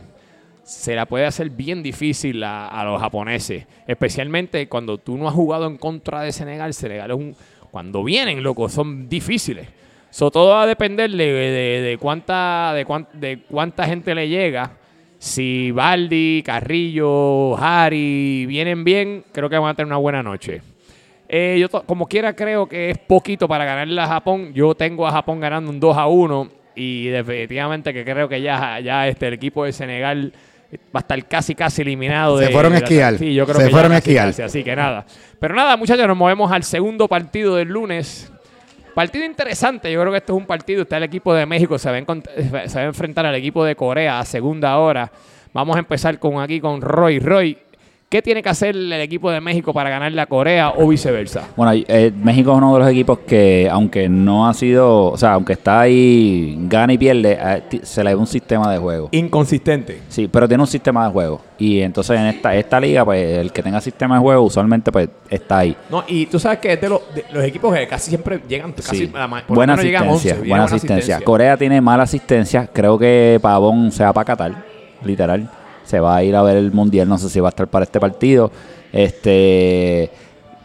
se 0.71 0.95
la 0.95 1.05
puede 1.05 1.25
hacer 1.25 1.49
bien 1.49 1.83
difícil 1.83 2.41
a, 2.45 2.81
los 2.85 3.01
japoneses. 3.01 3.65
Especialmente 3.85 4.69
cuando 4.69 4.97
tú 4.97 5.17
no 5.17 5.27
has 5.27 5.33
jugado 5.33 5.67
en 5.67 5.77
contra 5.77 6.21
de 6.21 6.31
Senegal. 6.31 6.73
Senegal 6.73 7.11
es 7.11 7.17
un. 7.17 7.35
Cuando 7.71 8.03
vienen, 8.05 8.41
loco, 8.41 8.69
son 8.69 9.09
difíciles. 9.09 9.67
So, 10.09 10.31
todo 10.31 10.51
va 10.51 10.63
a 10.63 10.67
depender 10.67 11.11
de, 11.11 11.25
de- 11.25 11.97
cuánta, 11.97 12.73
de, 12.73 12.85
cuán- 12.85 13.07
de 13.13 13.39
cuánta 13.49 13.85
gente 13.85 14.15
le 14.15 14.29
llega. 14.29 14.71
Si 15.17 15.71
Baldi, 15.71 16.41
Carrillo, 16.45 17.57
Harry 17.57 18.45
vienen 18.45 18.83
bien, 18.83 19.25
creo 19.31 19.49
que 19.49 19.57
van 19.57 19.71
a 19.71 19.73
tener 19.73 19.87
una 19.87 19.97
buena 19.97 20.23
noche. 20.23 20.61
Eh, 21.27 21.57
yo 21.59 21.69
como 21.85 22.07
quiera 22.07 22.33
creo 22.33 22.67
que 22.67 22.89
es 22.91 22.97
poquito 22.97 23.47
para 23.47 23.65
ganarle 23.65 23.99
a 24.01 24.07
Japón. 24.07 24.53
Yo 24.53 24.73
tengo 24.73 25.05
a 25.05 25.11
Japón 25.11 25.39
ganando 25.41 25.69
un 25.69 25.79
2 25.81 25.97
a 25.97 26.07
1 26.07 26.49
y 26.75 27.07
definitivamente 27.07 27.93
que 27.93 28.03
creo 28.05 28.27
que 28.29 28.41
ya, 28.41 28.79
ya 28.79 29.07
este, 29.07 29.27
equipo 29.33 29.65
de 29.65 29.73
Senegal 29.73 30.33
va 30.77 30.95
a 30.95 30.99
estar 30.99 31.25
casi 31.27 31.55
casi 31.55 31.81
eliminado. 31.81 32.37
Se 32.39 32.45
de- 32.45 32.51
fueron 32.51 32.73
a 32.73 32.77
esquiar. 32.77 33.17
Sí, 33.17 33.33
yo 33.33 33.45
creo 33.45 33.57
Se 33.59 33.65
que 33.65 33.71
fueron 33.71 33.91
a 33.91 33.97
esquiar. 33.97 34.27
casi, 34.27 34.41
así 34.41 34.63
que 34.63 34.75
nada. 34.75 35.05
Pero 35.39 35.55
nada, 35.55 35.75
muchachos, 35.77 36.07
nos 36.07 36.17
movemos 36.17 36.51
al 36.51 36.63
segundo 36.63 37.07
partido 37.07 37.55
del 37.55 37.67
lunes. 37.69 38.31
Partido 38.93 39.23
interesante, 39.25 39.89
yo 39.91 39.99
creo 40.01 40.11
que 40.11 40.17
esto 40.17 40.33
es 40.33 40.37
un 40.39 40.45
partido. 40.45 40.81
Está 40.83 40.97
el 40.97 41.03
equipo 41.03 41.33
de 41.33 41.45
México, 41.45 41.77
se 41.79 41.89
va, 41.89 41.95
a 41.95 41.99
encont- 42.01 42.67
se 42.67 42.75
va 42.75 42.81
a 42.81 42.85
enfrentar 42.85 43.25
al 43.25 43.35
equipo 43.35 43.63
de 43.63 43.75
Corea 43.75 44.19
a 44.19 44.25
segunda 44.25 44.77
hora. 44.77 45.09
Vamos 45.53 45.75
a 45.75 45.79
empezar 45.79 46.19
con 46.19 46.39
aquí 46.41 46.59
con 46.59 46.81
Roy. 46.81 47.19
Roy, 47.19 47.57
¿qué 48.11 48.21
tiene 48.21 48.43
que 48.43 48.49
hacer 48.49 48.75
el 48.75 48.91
equipo 48.93 49.31
de 49.31 49.39
México 49.41 49.73
para 49.73 49.89
ganarle 49.89 50.19
a 50.21 50.25
Corea 50.27 50.73
o 50.77 50.87
viceversa? 50.89 51.47
bueno 51.55 51.71
eh, 51.73 52.11
México 52.23 52.51
es 52.51 52.57
uno 52.57 52.73
de 52.73 52.79
los 52.81 52.89
equipos 52.89 53.19
que 53.19 53.67
aunque 53.71 54.07
no 54.09 54.47
ha 54.47 54.53
sido 54.53 55.05
o 55.13 55.17
sea 55.17 55.33
aunque 55.33 55.53
está 55.53 55.79
ahí 55.81 56.57
gana 56.67 56.91
y 56.93 56.97
pierde 56.97 57.39
eh, 57.41 57.79
se 57.83 58.03
le 58.03 58.09
da 58.11 58.17
un 58.17 58.27
sistema 58.27 58.71
de 58.71 58.77
juego 58.77 59.07
Inconsistente. 59.11 60.01
Sí, 60.09 60.27
pero 60.31 60.47
tiene 60.47 60.61
un 60.61 60.67
sistema 60.67 61.05
de 61.05 61.11
juego. 61.11 61.41
Y 61.57 61.79
entonces 61.81 62.19
en 62.19 62.25
esta, 62.27 62.53
esta 62.55 62.79
liga, 62.79 63.05
pues 63.05 63.37
el 63.37 63.51
que 63.53 63.63
tenga 63.63 63.79
sistema 63.79 64.15
de 64.15 64.21
juego 64.21 64.41
usualmente 64.43 64.91
pues 64.91 65.07
está 65.29 65.59
ahí. 65.59 65.75
No, 65.89 66.03
y 66.07 66.25
tú 66.25 66.37
sabes 66.39 66.59
que 66.59 66.73
es 66.73 66.81
de, 66.81 66.89
los- 66.89 67.01
de 67.15 67.23
los 67.31 67.43
equipos 67.45 67.73
que 67.73 67.87
casi 67.87 68.09
siempre 68.09 68.41
llegan, 68.47 68.73
casi, 68.73 68.97
Sí. 68.97 69.11
la 69.13 69.27
por 69.29 69.41
lo 69.49 69.55
Buena 69.55 69.73
menos 69.73 69.85
llegan 69.85 70.03
asistencia, 70.09 70.33
11, 70.33 70.49
buena 70.49 70.65
llegan 70.65 70.75
asistencia. 70.75 71.21
Corea 71.21 71.55
tiene 71.57 71.79
mala 71.79 72.03
asistencia. 72.03 72.67
Creo 72.73 72.97
que 72.97 73.39
Pavón 73.41 73.91
se 73.91 74.03
va 74.03 74.11
para 74.11 74.25
Qatar, 74.25 74.63
literal. 75.05 75.49
Se 75.91 75.99
va 75.99 76.15
a 76.15 76.23
ir 76.23 76.37
a 76.37 76.41
ver 76.41 76.55
el 76.55 76.71
mundial. 76.71 77.09
No 77.09 77.17
sé 77.17 77.29
si 77.29 77.41
va 77.41 77.49
a 77.49 77.53
estar 77.55 77.67
para 77.67 77.83
este 77.83 77.99
partido. 77.99 78.49
Este. 78.93 80.09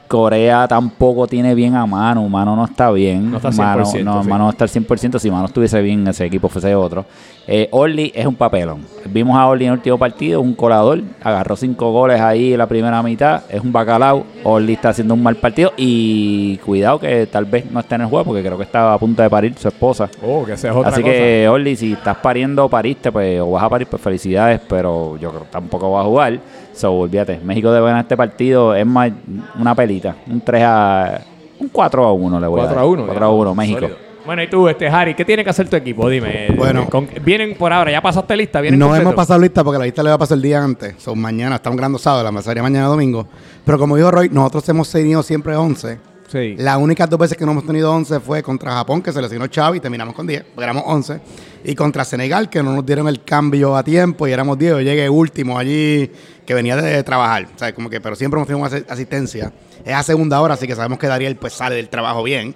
Corea 0.07 0.67
tampoco 0.69 1.27
tiene 1.27 1.55
bien 1.55 1.75
a 1.75 1.87
mano. 1.87 2.29
Mano 2.29 2.57
no 2.57 2.65
está 2.65 2.91
bien. 2.91 3.31
No 3.31 3.37
está 3.39 3.51
Mano 3.51 3.85
100%, 3.85 4.05
no, 4.05 4.23
sí. 4.23 4.29
Mano 4.29 4.45
no 4.45 4.51
está 4.51 4.65
al 4.65 4.71
100%. 4.71 5.19
Si 5.19 5.31
Mano 5.31 5.47
estuviese 5.47 5.81
bien, 5.83 6.07
ese 6.09 6.25
equipo 6.25 6.49
fuese 6.49 6.75
otro. 6.75 7.05
Eh, 7.49 7.69
Orly 7.71 8.13
es 8.15 8.27
un 8.27 8.35
papelón. 8.35 8.81
Vimos 9.09 9.37
a 9.37 9.47
Orly 9.47 9.67
en 9.67 9.73
el 9.73 9.79
último 9.79 9.99
partido, 9.99 10.41
un 10.41 10.55
colador. 10.55 11.01
Agarró 11.23 11.57
cinco 11.57 11.93
goles 11.93 12.21
ahí 12.21 12.53
en 12.53 12.59
la 12.59 12.67
primera 12.67 13.03
mitad. 13.03 13.43
Es 13.49 13.61
un 13.61 13.73
bacalao. 13.73 14.25
Orly 14.45 14.73
está 14.73 14.89
haciendo 14.91 15.15
un 15.15 15.23
mal 15.23 15.37
partido. 15.37 15.73
Y 15.77 16.57
cuidado 16.59 16.99
que 16.99 17.27
tal 17.27 17.45
vez 17.45 17.71
no 17.71 17.81
esté 17.81 17.95
en 17.97 18.03
el 18.03 18.07
juego 18.09 18.25
porque 18.25 18.43
creo 18.43 18.57
que 18.57 18.65
estaba 18.65 18.95
a 18.95 18.99
punto 18.99 19.23
de 19.23 19.31
parir 19.31 19.55
su 19.59 19.69
esposa. 19.69 20.09
Oh, 20.23 20.45
que 20.45 20.53
otra 20.55 20.91
Así 20.91 21.03
cosa. 21.03 21.13
que, 21.13 21.49
Orly, 21.49 21.77
si 21.77 21.93
estás 21.93 22.17
pariendo 22.17 22.65
o 22.65 22.69
pariste, 22.69 23.13
pues, 23.13 23.41
o 23.41 23.53
vas 23.53 23.63
a 23.63 23.69
parir, 23.69 23.87
pues 23.87 24.03
felicidades, 24.03 24.61
pero 24.69 25.17
yo 25.19 25.31
creo 25.31 25.43
que 25.43 25.51
tampoco 25.51 25.91
va 25.93 26.01
a 26.01 26.05
jugar. 26.05 26.39
So, 26.77 26.93
olvídate, 26.93 27.41
México 27.43 27.73
debe 27.73 27.87
ganar 27.87 28.03
este 28.03 28.17
partido, 28.17 28.75
es 28.75 28.85
más 28.87 29.11
una 29.59 29.75
pelita, 29.75 30.15
un 30.27 30.41
3 30.43 30.63
a... 30.65 31.21
un 31.59 31.69
4 31.69 32.05
a 32.05 32.13
1 32.13 32.39
le 32.41 32.47
voy 32.47 32.61
4 32.61 32.71
a 32.71 32.75
dar. 32.75 32.85
a 32.85 32.87
1. 32.87 33.07
4 33.07 33.25
a 33.25 33.31
1, 33.31 33.55
México. 33.55 33.81
Sólido. 33.81 33.97
Bueno, 34.27 34.43
y 34.43 34.49
tú, 34.51 34.69
este 34.69 34.89
Harry, 34.89 35.15
¿qué 35.15 35.25
tiene 35.25 35.45
que 35.45 35.51
hacer 35.51 35.69
tu 35.71 35.77
equipo? 35.77 36.09
Dime. 36.09 36.49
Bueno. 36.57 36.83
eh, 36.83 36.87
con- 36.91 37.09
vienen 37.25 37.55
por 37.57 37.73
ahora, 37.73 37.93
ya 37.93 38.03
pasaste 38.03 38.37
lista, 38.37 38.61
vienen 38.61 38.79
No 38.79 38.95
hemos 38.95 39.15
pasado 39.15 39.41
lista 39.41 39.63
porque 39.65 39.79
la 39.79 39.85
lista 39.85 40.03
le 40.03 40.09
va 40.11 40.17
a 40.17 40.19
pasar 40.19 40.37
el 40.37 40.43
día 40.43 40.63
antes. 40.63 40.97
Son 40.99 41.19
mañana, 41.19 41.55
estamos 41.57 41.77
grabando 41.77 41.99
sábado, 41.99 42.25
la 42.25 42.33
pasaría 42.33 42.63
mañana 42.63 42.87
domingo. 42.89 43.27
Pero 43.65 43.79
como 43.79 43.97
dijo 43.97 44.11
Roy, 44.11 44.29
nosotros 44.29 44.69
hemos 44.69 44.91
tenido 44.91 45.23
siempre 45.23 45.55
11. 45.57 45.99
Sí. 46.29 46.57
Las 46.59 46.77
únicas 46.79 47.09
dos 47.09 47.19
veces 47.19 47.37
que 47.39 47.45
no 47.47 47.53
hemos 47.53 47.65
tenido 47.67 47.93
11 47.93 48.21
fue 48.21 48.43
contra 48.43 48.73
Japón, 48.73 49.01
que 49.03 49.13
se 49.13 49.23
lesionó 49.23 49.47
Xavi 49.53 49.79
y 49.79 49.81
terminamos 49.81 50.15
con 50.15 50.27
10, 50.27 50.45
porque 50.55 50.65
éramos 50.65 50.83
11. 50.87 51.21
Y 51.65 51.75
contra 51.75 52.05
Senegal, 52.05 52.49
que 52.51 52.63
no 52.63 52.73
nos 52.75 52.85
dieron 52.85 53.07
el 53.09 53.23
cambio 53.23 53.77
a 53.77 53.83
tiempo 53.85 54.27
y 54.27 54.33
éramos 54.33 54.59
10. 54.59 54.73
Yo 54.73 54.81
llegué 54.81 55.09
último 55.09 55.59
allí, 55.59 56.11
que 56.45 56.55
venía 56.55 56.77
de 56.77 57.03
trabajar. 57.05 57.47
O 57.55 57.59
sea, 57.59 57.75
como 57.75 57.89
que, 57.91 58.01
pero 58.01 58.17
siempre 58.17 58.39
hemos 58.39 58.47
tenido 58.49 58.67
una 58.67 58.75
asi- 58.77 58.85
asistencia. 58.89 59.53
Es 59.85 59.95
a 59.95 60.03
segunda 60.03 60.41
hora, 60.41 60.55
así 60.55 60.67
que 60.67 60.75
sabemos 60.75 60.99
que 60.99 61.07
Dariel 61.07 61.37
pues 61.37 61.53
sale 61.53 61.77
del 61.77 61.89
trabajo 61.89 62.23
bien. 62.23 62.55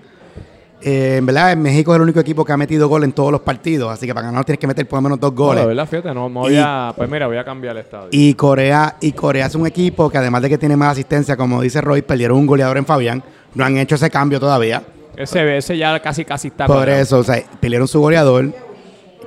Eh, 0.82 1.16
en 1.18 1.26
verdad, 1.26 1.52
en 1.52 1.60
México 1.60 1.92
es 1.92 1.96
el 1.96 2.02
único 2.02 2.20
equipo 2.20 2.42
que 2.42 2.52
ha 2.52 2.56
metido 2.56 2.88
gol 2.88 3.04
en 3.04 3.12
todos 3.12 3.30
los 3.30 3.42
partidos, 3.42 3.92
así 3.92 4.06
que 4.06 4.14
para 4.14 4.28
ganar 4.28 4.46
tienes 4.46 4.58
que 4.60 4.66
meter 4.66 4.88
por 4.88 4.96
lo 4.96 5.02
menos 5.02 5.20
dos 5.20 5.30
No, 5.32 5.36
goles. 5.36 5.60
de 5.60 5.66
verdad, 5.68 5.86
fíjate, 5.86 6.14
no, 6.14 6.30
no 6.30 6.40
voy 6.40 6.54
Y- 6.54 6.58
a... 6.58 6.94
Pues 6.96 7.10
mira, 7.10 7.26
voy 7.26 7.36
a 7.36 7.44
cambiar 7.44 7.76
el 7.76 7.82
estadio. 7.82 8.08
Y 8.12 8.32
Corea, 8.32 8.96
y 8.98 9.12
Corea 9.12 9.44
es 9.46 9.54
un 9.54 9.66
equipo 9.66 10.08
que 10.08 10.16
además 10.16 10.40
de 10.40 10.48
que 10.48 10.56
tiene 10.56 10.76
más 10.78 10.92
asistencia, 10.92 11.36
como 11.36 11.60
dice 11.60 11.82
Roy, 11.82 12.00
perdieron 12.00 12.38
un 12.38 12.46
goleador 12.46 12.78
en 12.78 12.86
Fabián. 12.86 13.22
No 13.55 13.64
han 13.64 13.76
hecho 13.78 13.94
ese 13.96 14.11
cambio 14.11 14.38
todavía. 14.40 14.82
ese, 15.16 15.57
ese 15.57 15.76
ya 15.76 15.98
casi 16.01 16.24
casi 16.24 16.48
está 16.48 16.66
Por 16.66 16.88
eso, 16.88 17.18
o 17.18 17.24
sea, 17.24 17.42
perdieron 17.61 17.86
su 17.88 18.01
goleador, 18.01 18.53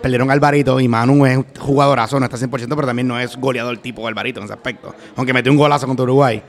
perdieron 0.01 0.29
a 0.29 0.33
Alvarito 0.33 0.79
y 0.79 0.87
Manu 0.87 1.25
es 1.25 1.39
jugadorazo, 1.59 2.19
no 2.19 2.25
está 2.25 2.37
100%, 2.37 2.49
pero 2.75 2.85
también 2.87 3.07
no 3.07 3.19
es 3.19 3.35
goleador 3.37 3.77
tipo 3.77 4.07
Alvarito 4.07 4.39
en 4.39 4.45
ese 4.45 4.53
aspecto. 4.53 4.93
Aunque 5.15 5.33
metió 5.33 5.51
un 5.51 5.57
golazo 5.57 5.85
contra 5.87 6.03
Uruguay. 6.03 6.41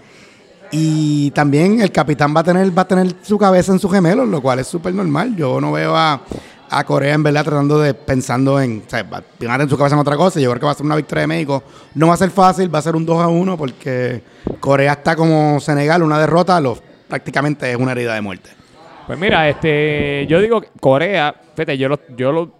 Y 0.71 1.31
también 1.33 1.81
el 1.81 1.93
capitán 1.93 2.35
va 2.35 2.41
a 2.41 2.45
tener, 2.45 2.77
va 2.77 2.83
a 2.83 2.89
tener 2.89 3.15
su 3.23 3.39
cabeza 3.39 3.71
en 3.73 3.79
sus 3.79 3.93
gemelos, 3.93 4.27
lo 4.29 4.41
cual 4.43 4.59
es 4.59 4.67
súper 4.67 4.93
normal. 4.95 5.37
Yo 5.37 5.61
no 5.61 5.71
veo 5.73 5.95
a, 5.95 6.21
a 6.71 6.85
Corea 6.85 7.15
en 7.15 7.23
verdad 7.23 7.45
tratando 7.45 7.79
de 7.79 7.95
pensando 7.95 8.59
en, 8.61 8.83
o 8.85 8.91
sea, 8.91 9.03
va- 9.05 9.19
a 9.19 9.23
tener 9.39 9.69
su 9.69 9.77
cabeza 9.77 9.95
en 9.95 10.01
otra 10.01 10.17
cosa. 10.17 10.41
Yo 10.41 10.51
creo 10.51 10.61
que 10.61 10.67
va 10.67 10.73
a 10.73 10.75
ser 10.75 10.87
una 10.87 10.97
victoria 10.97 11.21
de 11.23 11.27
México. 11.29 11.63
No 11.95 12.09
va 12.09 12.15
a 12.15 12.17
ser 12.17 12.31
fácil, 12.31 12.75
va 12.75 12.81
a 12.81 12.83
ser 12.83 12.97
un 12.97 13.07
2 13.07 13.21
a 13.23 13.29
1 13.29 13.57
porque 13.57 14.23
Corea 14.59 14.95
está 14.95 15.15
como 15.15 15.61
Senegal, 15.61 16.03
una 16.03 16.19
derrota, 16.19 16.61
lo, 16.61 16.77
prácticamente 17.09 17.71
es 17.71 17.77
una 17.77 17.93
herida 17.93 18.15
de 18.15 18.21
muerte. 18.21 18.51
Pues 19.07 19.19
mira, 19.19 19.49
este, 19.49 20.27
yo 20.29 20.41
digo 20.41 20.63
Corea, 20.81 21.35
fíjate, 21.55 21.77
yo 21.77 21.89
lo, 21.89 22.01
yo 22.17 22.33
lo, 22.33 22.53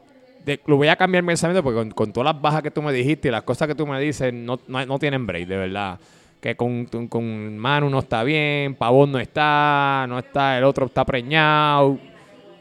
lo 0.67 0.77
voy 0.77 0.89
a 0.89 0.97
cambiar 0.97 1.23
mi 1.23 1.29
pensamiento 1.29 1.63
porque 1.63 1.91
con, 1.95 2.13
todas 2.13 2.35
las 2.35 2.43
bajas 2.43 2.63
que 2.63 2.71
tú 2.71 2.83
me 2.83 2.93
dijiste 2.93 3.29
y 3.29 3.31
las 3.31 3.43
cosas 3.45 3.67
que 3.67 3.75
tú 3.75 3.87
me 3.87 3.99
dices, 4.01 4.33
no, 4.33 4.61
no, 4.69 4.99
tienen 4.99 5.27
break, 5.27 5.49
de 5.49 5.57
verdad. 5.57 5.99
Que 6.41 6.55
con, 6.55 6.85
con- 6.85 7.09
con 7.09 7.57
Manu 7.57 7.89
no 7.89 8.01
está 8.01 8.23
bien, 8.23 8.75
Pavón 8.75 9.13
no 9.13 9.19
está, 9.19 10.05
no 10.07 10.19
está, 10.19 10.59
el 10.59 10.65
otro 10.65 10.85
está 10.87 11.03
preñado. 11.05 11.99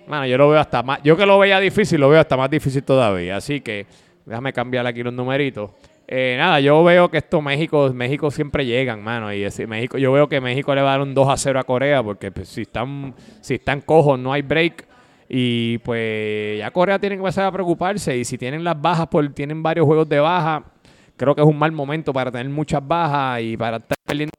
Mano, 0.07 0.25
yo 0.25 0.37
lo 0.37 0.49
veo 0.49 0.59
hasta 0.59 0.81
más. 0.83 0.99
Yo 1.03 1.17
que 1.17 1.25
lo 1.25 1.37
veía 1.39 1.59
difícil, 1.59 1.99
lo 1.99 2.07
veo 2.09 2.21
hasta 2.21 2.37
más 2.37 2.49
difícil 2.49 2.83
todavía. 2.83 3.35
Así 3.35 3.59
que 3.59 3.85
déjame 4.25 4.53
cambiar 4.53 4.87
aquí 4.87 5.03
los 5.03 5.13
numeritos. 5.13 5.71
Eh, 6.07 6.35
nada, 6.37 6.59
yo 6.59 6.83
veo 6.83 7.09
que 7.09 7.17
esto 7.17 7.41
México, 7.41 7.91
México 7.93 8.29
siempre 8.29 8.65
llegan, 8.65 9.03
mano. 9.03 9.33
Y 9.33 9.47
México, 9.67 9.97
yo 9.97 10.11
veo 10.11 10.27
que 10.27 10.41
México 10.41 10.75
le 10.75 10.81
va 10.81 10.89
a 10.89 10.97
dar 10.97 11.01
un 11.01 11.13
2 11.13 11.29
a 11.29 11.37
0 11.37 11.59
a 11.59 11.63
Corea, 11.63 12.03
porque 12.03 12.31
pues, 12.31 12.49
si 12.49 12.61
están, 12.61 13.15
si 13.41 13.55
están 13.55 13.81
cojos, 13.81 14.19
no 14.19 14.33
hay 14.33 14.41
break. 14.41 14.87
Y 15.29 15.79
pues 15.79 16.59
ya 16.59 16.69
Corea 16.71 16.99
tiene 16.99 17.15
que 17.15 17.21
empezar 17.21 17.45
a 17.45 17.51
preocuparse. 17.51 18.15
Y 18.17 18.25
si 18.25 18.37
tienen 18.37 18.63
las 18.63 18.79
bajas, 18.79 19.07
pues 19.09 19.33
tienen 19.33 19.63
varios 19.63 19.85
juegos 19.85 20.07
de 20.07 20.19
baja. 20.19 20.63
Creo 21.15 21.33
que 21.33 21.41
es 21.41 21.47
un 21.47 21.57
mal 21.57 21.71
momento 21.71 22.11
para 22.11 22.31
tener 22.31 22.49
muchas 22.49 22.85
bajas 22.85 23.41
y 23.41 23.57
para 23.57 23.77
estar 23.77 23.97
perdiendo. 24.05 24.31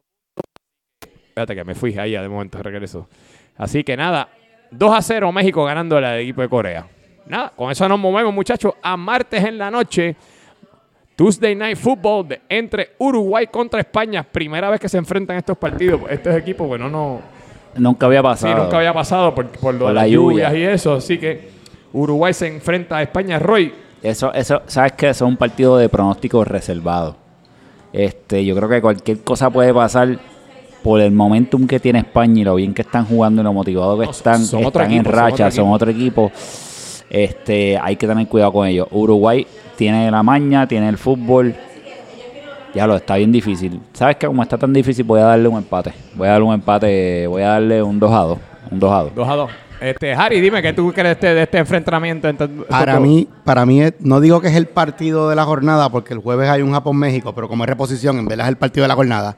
Espérate 1.28 1.54
que 1.54 1.64
me 1.64 1.74
fui 1.74 1.98
ahí 1.98 2.12
de 2.12 2.28
momento 2.28 2.62
regreso. 2.62 3.08
Así 3.56 3.82
que 3.82 3.96
nada, 3.96 4.28
2 4.70 4.94
a 4.94 5.02
0 5.02 5.32
México 5.32 5.64
ganando 5.64 5.96
al 5.96 6.20
equipo 6.20 6.42
de 6.42 6.48
Corea. 6.48 6.86
Nada, 7.26 7.52
con 7.56 7.70
eso 7.70 7.88
nos 7.88 7.98
movemos, 7.98 8.34
muchachos, 8.34 8.74
a 8.82 8.96
martes 8.96 9.42
en 9.42 9.56
la 9.58 9.70
noche. 9.70 10.14
Tuesday 11.16 11.54
Night 11.54 11.76
Football 11.76 12.28
de- 12.28 12.40
entre 12.48 12.90
Uruguay 12.98 13.46
contra 13.46 13.80
España. 13.80 14.22
Primera 14.24 14.70
vez 14.70 14.80
que 14.80 14.88
se 14.88 14.98
enfrentan 14.98 15.36
estos 15.36 15.56
partidos. 15.56 16.00
Estos 16.10 16.34
equipos, 16.34 16.66
bueno, 16.66 16.88
no. 16.88 17.20
Nunca 17.76 18.06
había 18.06 18.20
Sí, 18.20 18.22
pasado. 18.24 18.64
nunca 18.64 18.76
había 18.78 18.92
pasado 18.92 19.34
por, 19.34 19.46
por 19.48 19.74
lo 19.74 19.80
Por 19.80 19.88
de 19.88 19.94
la 19.94 20.02
las 20.02 20.10
lluvia. 20.10 20.48
lluvias 20.50 20.54
y 20.54 20.74
eso. 20.74 20.94
Así 20.94 21.18
que 21.18 21.50
Uruguay 21.92 22.32
se 22.32 22.46
enfrenta 22.48 22.96
a 22.98 23.02
España. 23.02 23.38
Roy, 23.38 23.72
Eso, 24.02 24.32
eso, 24.34 24.62
sabes 24.66 24.92
que 24.92 25.08
eso 25.08 25.24
es 25.24 25.28
un 25.30 25.36
partido 25.36 25.76
de 25.78 25.88
pronóstico 25.88 26.44
reservado. 26.44 27.16
Este, 27.92 28.44
yo 28.44 28.54
creo 28.56 28.68
que 28.68 28.80
cualquier 28.82 29.20
cosa 29.20 29.50
puede 29.50 29.72
pasar 29.72 30.18
por 30.82 31.00
el 31.00 31.12
momentum 31.12 31.66
que 31.66 31.80
tiene 31.80 32.00
España 32.00 32.40
y 32.42 32.44
lo 32.44 32.56
bien 32.56 32.74
que 32.74 32.82
están 32.82 33.06
jugando 33.06 33.40
y 33.40 33.44
lo 33.44 33.52
motivado 33.54 33.98
que 33.98 34.04
No, 34.04 34.10
están, 34.10 34.44
son 34.44 34.64
están 34.64 34.82
equipo, 34.86 34.98
en 34.98 35.04
son 35.04 35.12
racha, 35.14 35.50
son 35.50 35.70
otro 35.72 35.90
equipo. 35.90 36.30
Este, 37.14 37.78
hay 37.78 37.94
que 37.94 38.08
tener 38.08 38.26
cuidado 38.26 38.52
con 38.52 38.66
ellos. 38.66 38.88
Uruguay 38.90 39.46
tiene 39.76 40.10
la 40.10 40.24
maña, 40.24 40.66
tiene 40.66 40.88
el 40.88 40.98
fútbol. 40.98 41.54
Ya 42.74 42.88
lo 42.88 42.96
está 42.96 43.14
bien 43.14 43.30
difícil. 43.30 43.80
¿Sabes 43.92 44.16
que 44.16 44.26
como 44.26 44.42
está 44.42 44.58
tan 44.58 44.72
difícil 44.72 45.04
voy 45.04 45.20
a 45.20 45.26
darle 45.26 45.46
un 45.46 45.58
empate? 45.58 45.92
Voy 46.16 46.26
a 46.26 46.32
darle 46.32 46.46
un 46.48 46.54
empate, 46.54 47.28
voy 47.28 47.42
a 47.42 47.50
darle 47.50 47.80
un 47.84 48.00
2 48.00 48.12
a 48.12 48.18
2, 48.18 48.38
un 48.72 48.80
2 48.80 48.92
a 48.92 49.02
2. 49.04 49.12
2 49.14 49.28
a 49.28 49.34
2. 49.36 49.50
Este, 49.80 50.12
Harry, 50.12 50.40
dime 50.40 50.60
qué 50.60 50.72
tú 50.72 50.92
crees 50.92 51.20
de 51.20 51.28
este, 51.28 51.42
este 51.42 51.58
enfrentamiento. 51.58 52.28
Para 52.68 52.98
mí, 52.98 53.28
para 53.44 53.64
mí 53.64 53.80
es- 53.80 53.94
no 54.00 54.18
digo 54.20 54.40
que 54.40 54.48
es 54.48 54.56
el 54.56 54.66
partido 54.66 55.28
de 55.28 55.36
la 55.36 55.44
jornada, 55.44 55.88
porque 55.90 56.14
el 56.14 56.18
jueves 56.20 56.48
hay 56.48 56.62
un 56.62 56.72
Japón-México, 56.72 57.32
pero 57.32 57.48
como 57.48 57.62
es 57.62 57.70
reposición, 57.70 58.18
en 58.18 58.26
verdad 58.26 58.46
es 58.46 58.50
el 58.50 58.56
partido 58.56 58.82
de 58.82 58.88
la 58.88 58.94
jornada. 58.96 59.36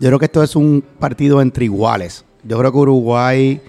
Yo 0.00 0.08
creo 0.08 0.18
que 0.18 0.24
esto 0.26 0.42
es 0.42 0.56
un 0.56 0.82
partido 0.98 1.42
entre 1.42 1.66
iguales. 1.66 2.24
Yo 2.42 2.58
creo 2.58 2.72
que 2.72 2.78
Uruguay, 2.78 3.60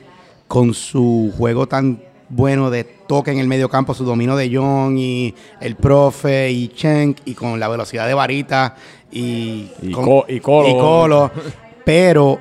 con 0.47 0.73
su 0.73 1.33
juego 1.37 1.67
tan 1.67 1.99
bueno 2.29 2.69
de 2.69 2.98
toque 3.09 3.31
en 3.31 3.39
el 3.39 3.47
medio 3.47 3.67
campo, 3.69 3.95
su 3.95 4.05
dominio 4.05 4.35
de 4.35 4.55
John 4.55 4.95
y 4.99 5.33
el 5.59 5.75
profe 5.75 6.51
y 6.51 6.67
Chen, 6.67 7.15
y 7.25 7.33
con 7.33 7.59
la 7.59 7.67
velocidad 7.67 8.05
de 8.07 8.13
Varita 8.13 8.75
y, 9.11 9.71
Y 9.81 9.91
con- 9.91 10.05
Co- 10.05 10.25
y 10.29 10.39
Colo. 10.39 10.69
y 10.69 10.73
Colo, 10.77 11.31
pero 11.83 12.39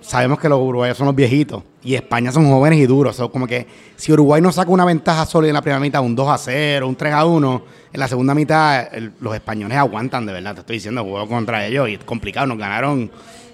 sabemos 0.00 0.40
que 0.40 0.48
los 0.48 0.58
uruguayos 0.60 0.96
son 0.98 1.06
los 1.06 1.14
viejitos 1.14 1.62
y 1.84 1.94
España 1.94 2.32
son 2.32 2.50
jóvenes 2.50 2.80
y 2.80 2.86
duros. 2.86 3.14
So, 3.14 3.30
como 3.30 3.46
que 3.46 3.66
si 3.94 4.12
Uruguay 4.12 4.42
no 4.42 4.50
saca 4.50 4.70
una 4.72 4.84
ventaja 4.84 5.24
sólida 5.24 5.50
en 5.50 5.54
la 5.54 5.62
primera 5.62 5.78
mitad, 5.78 6.02
un 6.02 6.16
2 6.16 6.28
a 6.28 6.36
0, 6.38 6.88
un 6.88 6.96
3 6.96 7.12
a 7.14 7.24
1, 7.24 7.62
en 7.92 8.00
la 8.00 8.08
segunda 8.08 8.34
mitad 8.34 8.92
el- 8.92 9.12
los 9.20 9.34
españoles 9.36 9.78
aguantan 9.78 10.26
de 10.26 10.32
verdad. 10.32 10.54
Te 10.54 10.60
estoy 10.60 10.76
diciendo, 10.76 11.04
juego 11.04 11.28
contra 11.28 11.64
ellos 11.64 11.88
y 11.88 11.94
es 11.94 12.04
complicado, 12.04 12.48
nos 12.48 12.58
ganaron. 12.58 13.08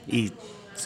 Y 0.09 0.33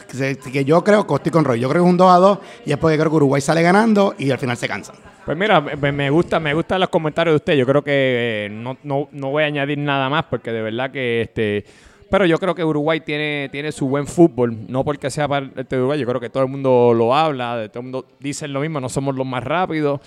que, 0.09 0.65
yo 0.65 0.83
creo, 0.83 1.05
que 1.05 1.13
estoy 1.15 1.31
con 1.31 1.45
Roy, 1.45 1.59
yo 1.59 1.69
creo 1.69 1.83
que 1.83 1.87
es 1.87 1.91
un 1.91 1.97
2 1.97 2.11
a 2.11 2.17
2 2.17 2.39
y 2.65 2.71
es 2.71 2.77
porque 2.77 2.97
creo 2.97 3.09
que 3.09 3.15
Uruguay 3.15 3.41
sale 3.41 3.61
ganando 3.61 4.15
y 4.17 4.31
al 4.31 4.37
final 4.37 4.57
se 4.57 4.67
cansan. 4.67 4.95
Pues 5.25 5.37
mira, 5.37 5.61
me, 5.61 6.09
gusta, 6.09 6.39
me 6.39 6.53
gustan 6.53 6.79
los 6.79 6.89
comentarios 6.89 7.33
de 7.33 7.35
usted. 7.35 7.53
Yo 7.53 7.65
creo 7.65 7.83
que 7.83 7.91
eh, 7.93 8.49
no, 8.49 8.77
no, 8.83 9.09
no 9.11 9.29
voy 9.29 9.43
a 9.43 9.45
añadir 9.45 9.77
nada 9.77 10.09
más 10.09 10.25
porque 10.25 10.51
de 10.51 10.61
verdad 10.61 10.91
que 10.91 11.21
este. 11.21 11.65
Pero 12.09 12.25
yo 12.25 12.39
creo 12.39 12.55
que 12.55 12.63
Uruguay 12.63 13.01
tiene, 13.01 13.49
tiene 13.51 13.71
su 13.71 13.87
buen 13.87 14.07
fútbol, 14.07 14.57
no 14.67 14.83
porque 14.83 15.11
sea 15.11 15.27
parte 15.27 15.63
de 15.63 15.77
Uruguay, 15.77 15.99
yo 15.99 16.07
creo 16.07 16.19
que 16.19 16.31
todo 16.31 16.41
el 16.41 16.49
mundo 16.49 16.91
lo 16.95 17.13
habla, 17.13 17.69
todo 17.69 17.81
el 17.81 17.83
mundo 17.83 18.05
dice 18.19 18.47
lo 18.47 18.61
mismo, 18.61 18.79
no 18.79 18.89
somos 18.89 19.13
los 19.13 19.27
más 19.27 19.43
rápidos, 19.43 20.01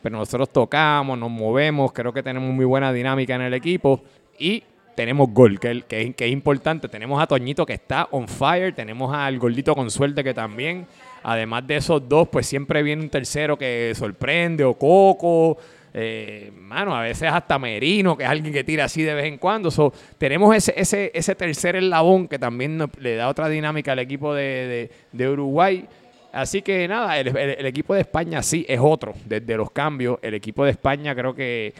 pero 0.00 0.16
nosotros 0.16 0.48
tocamos, 0.50 1.18
nos 1.18 1.30
movemos, 1.30 1.92
creo 1.92 2.12
que 2.12 2.22
tenemos 2.22 2.54
muy 2.54 2.64
buena 2.64 2.92
dinámica 2.92 3.34
en 3.34 3.42
el 3.42 3.54
equipo 3.54 4.00
y 4.38 4.62
tenemos 5.00 5.30
gol, 5.32 5.58
que, 5.58 5.82
es- 5.88 6.30
importante. 6.30 6.86
Tenemos 6.86 7.22
a 7.22 7.26
Toñito 7.26 7.64
que 7.64 7.72
está 7.72 8.06
on 8.10 8.28
fire, 8.28 8.74
tenemos 8.74 9.14
al 9.14 9.38
gordito 9.38 9.74
con 9.74 9.90
suerte 9.90 10.22
que 10.22 10.34
también. 10.34 10.86
Además 11.22 11.66
de 11.66 11.76
esos 11.76 12.06
dos, 12.06 12.28
pues 12.28 12.46
siempre 12.46 12.82
viene 12.82 13.02
un 13.02 13.08
tercero 13.08 13.56
que 13.56 13.94
sorprende, 13.94 14.62
o 14.62 14.74
Coco, 14.74 15.56
eh, 15.94 16.52
mano, 16.54 16.94
a 16.94 17.00
veces 17.00 17.30
hasta 17.32 17.58
Merino, 17.58 18.14
que 18.14 18.24
es 18.24 18.28
alguien 18.30 18.52
que 18.52 18.62
tira 18.62 18.84
así 18.84 19.02
de 19.02 19.14
vez 19.14 19.24
en 19.24 19.38
cuando. 19.38 19.70
So, 19.70 19.90
tenemos 20.18 20.54
ese, 20.54 20.74
ese, 20.76 21.10
ese 21.14 21.34
tercer 21.34 21.76
eslabón 21.76 22.28
que 22.28 22.38
también 22.38 22.78
le 22.98 23.16
da 23.16 23.28
otra 23.28 23.48
dinámica 23.48 23.92
al 23.92 24.00
equipo 24.00 24.34
de, 24.34 24.90
de- 25.12 25.28
Uruguay. 25.30 25.86
Así 26.32 26.60
que 26.62 26.86
nada, 26.86 27.18
el 27.18 27.66
equipo 27.66 27.94
de 27.94 28.02
España 28.02 28.42
sí 28.42 28.64
es 28.68 28.78
otro 28.80 29.14
desde 29.24 29.56
los 29.56 29.70
cambios. 29.70 30.18
El 30.22 30.34
equipo 30.34 30.64
de 30.64 30.70
España 30.72 31.14
creo 31.14 31.34
que 31.34 31.72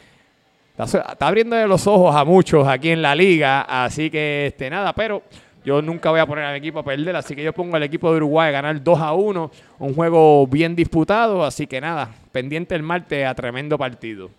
está, 0.84 1.26
abriendo 1.26 1.66
los 1.66 1.86
ojos 1.86 2.14
a 2.14 2.24
muchos 2.24 2.66
aquí 2.66 2.90
en 2.90 3.02
la 3.02 3.14
liga. 3.14 3.62
Así 3.62 4.10
que 4.10 4.46
este 4.46 4.68
nada, 4.70 4.92
pero 4.94 5.22
yo 5.64 5.82
nunca 5.82 6.10
voy 6.10 6.20
a 6.20 6.26
poner 6.26 6.44
al 6.44 6.56
equipo 6.56 6.78
a 6.78 6.84
perder. 6.84 7.16
Así 7.16 7.34
que 7.34 7.42
yo 7.42 7.52
pongo 7.52 7.76
al 7.76 7.82
equipo 7.82 8.10
de 8.10 8.16
Uruguay 8.18 8.48
a 8.48 8.52
ganar 8.52 8.82
2 8.82 8.98
a 9.00 9.12
1. 9.12 9.50
Un 9.78 9.94
juego 9.94 10.46
bien 10.46 10.74
disputado. 10.76 11.44
Así 11.44 11.66
que 11.66 11.80
nada, 11.80 12.10
pendiente 12.32 12.74
el 12.74 12.82
martes 12.82 13.26
a 13.26 13.34
tremendo 13.34 13.76
partido. 13.78 14.30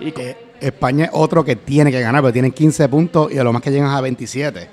Y 0.00 0.08
Eh, 0.20 0.36
España 0.60 1.06
es 1.06 1.10
otro 1.14 1.44
que 1.44 1.56
tiene 1.56 1.90
que 1.90 2.00
ganar, 2.00 2.20
porque 2.22 2.34
tienen 2.34 2.52
15 2.52 2.88
puntos 2.88 3.32
y 3.32 3.38
a 3.38 3.44
lo 3.44 3.52
más 3.52 3.60
que 3.62 3.70
llegan 3.70 3.90
a 3.90 4.00
27. 4.00 4.68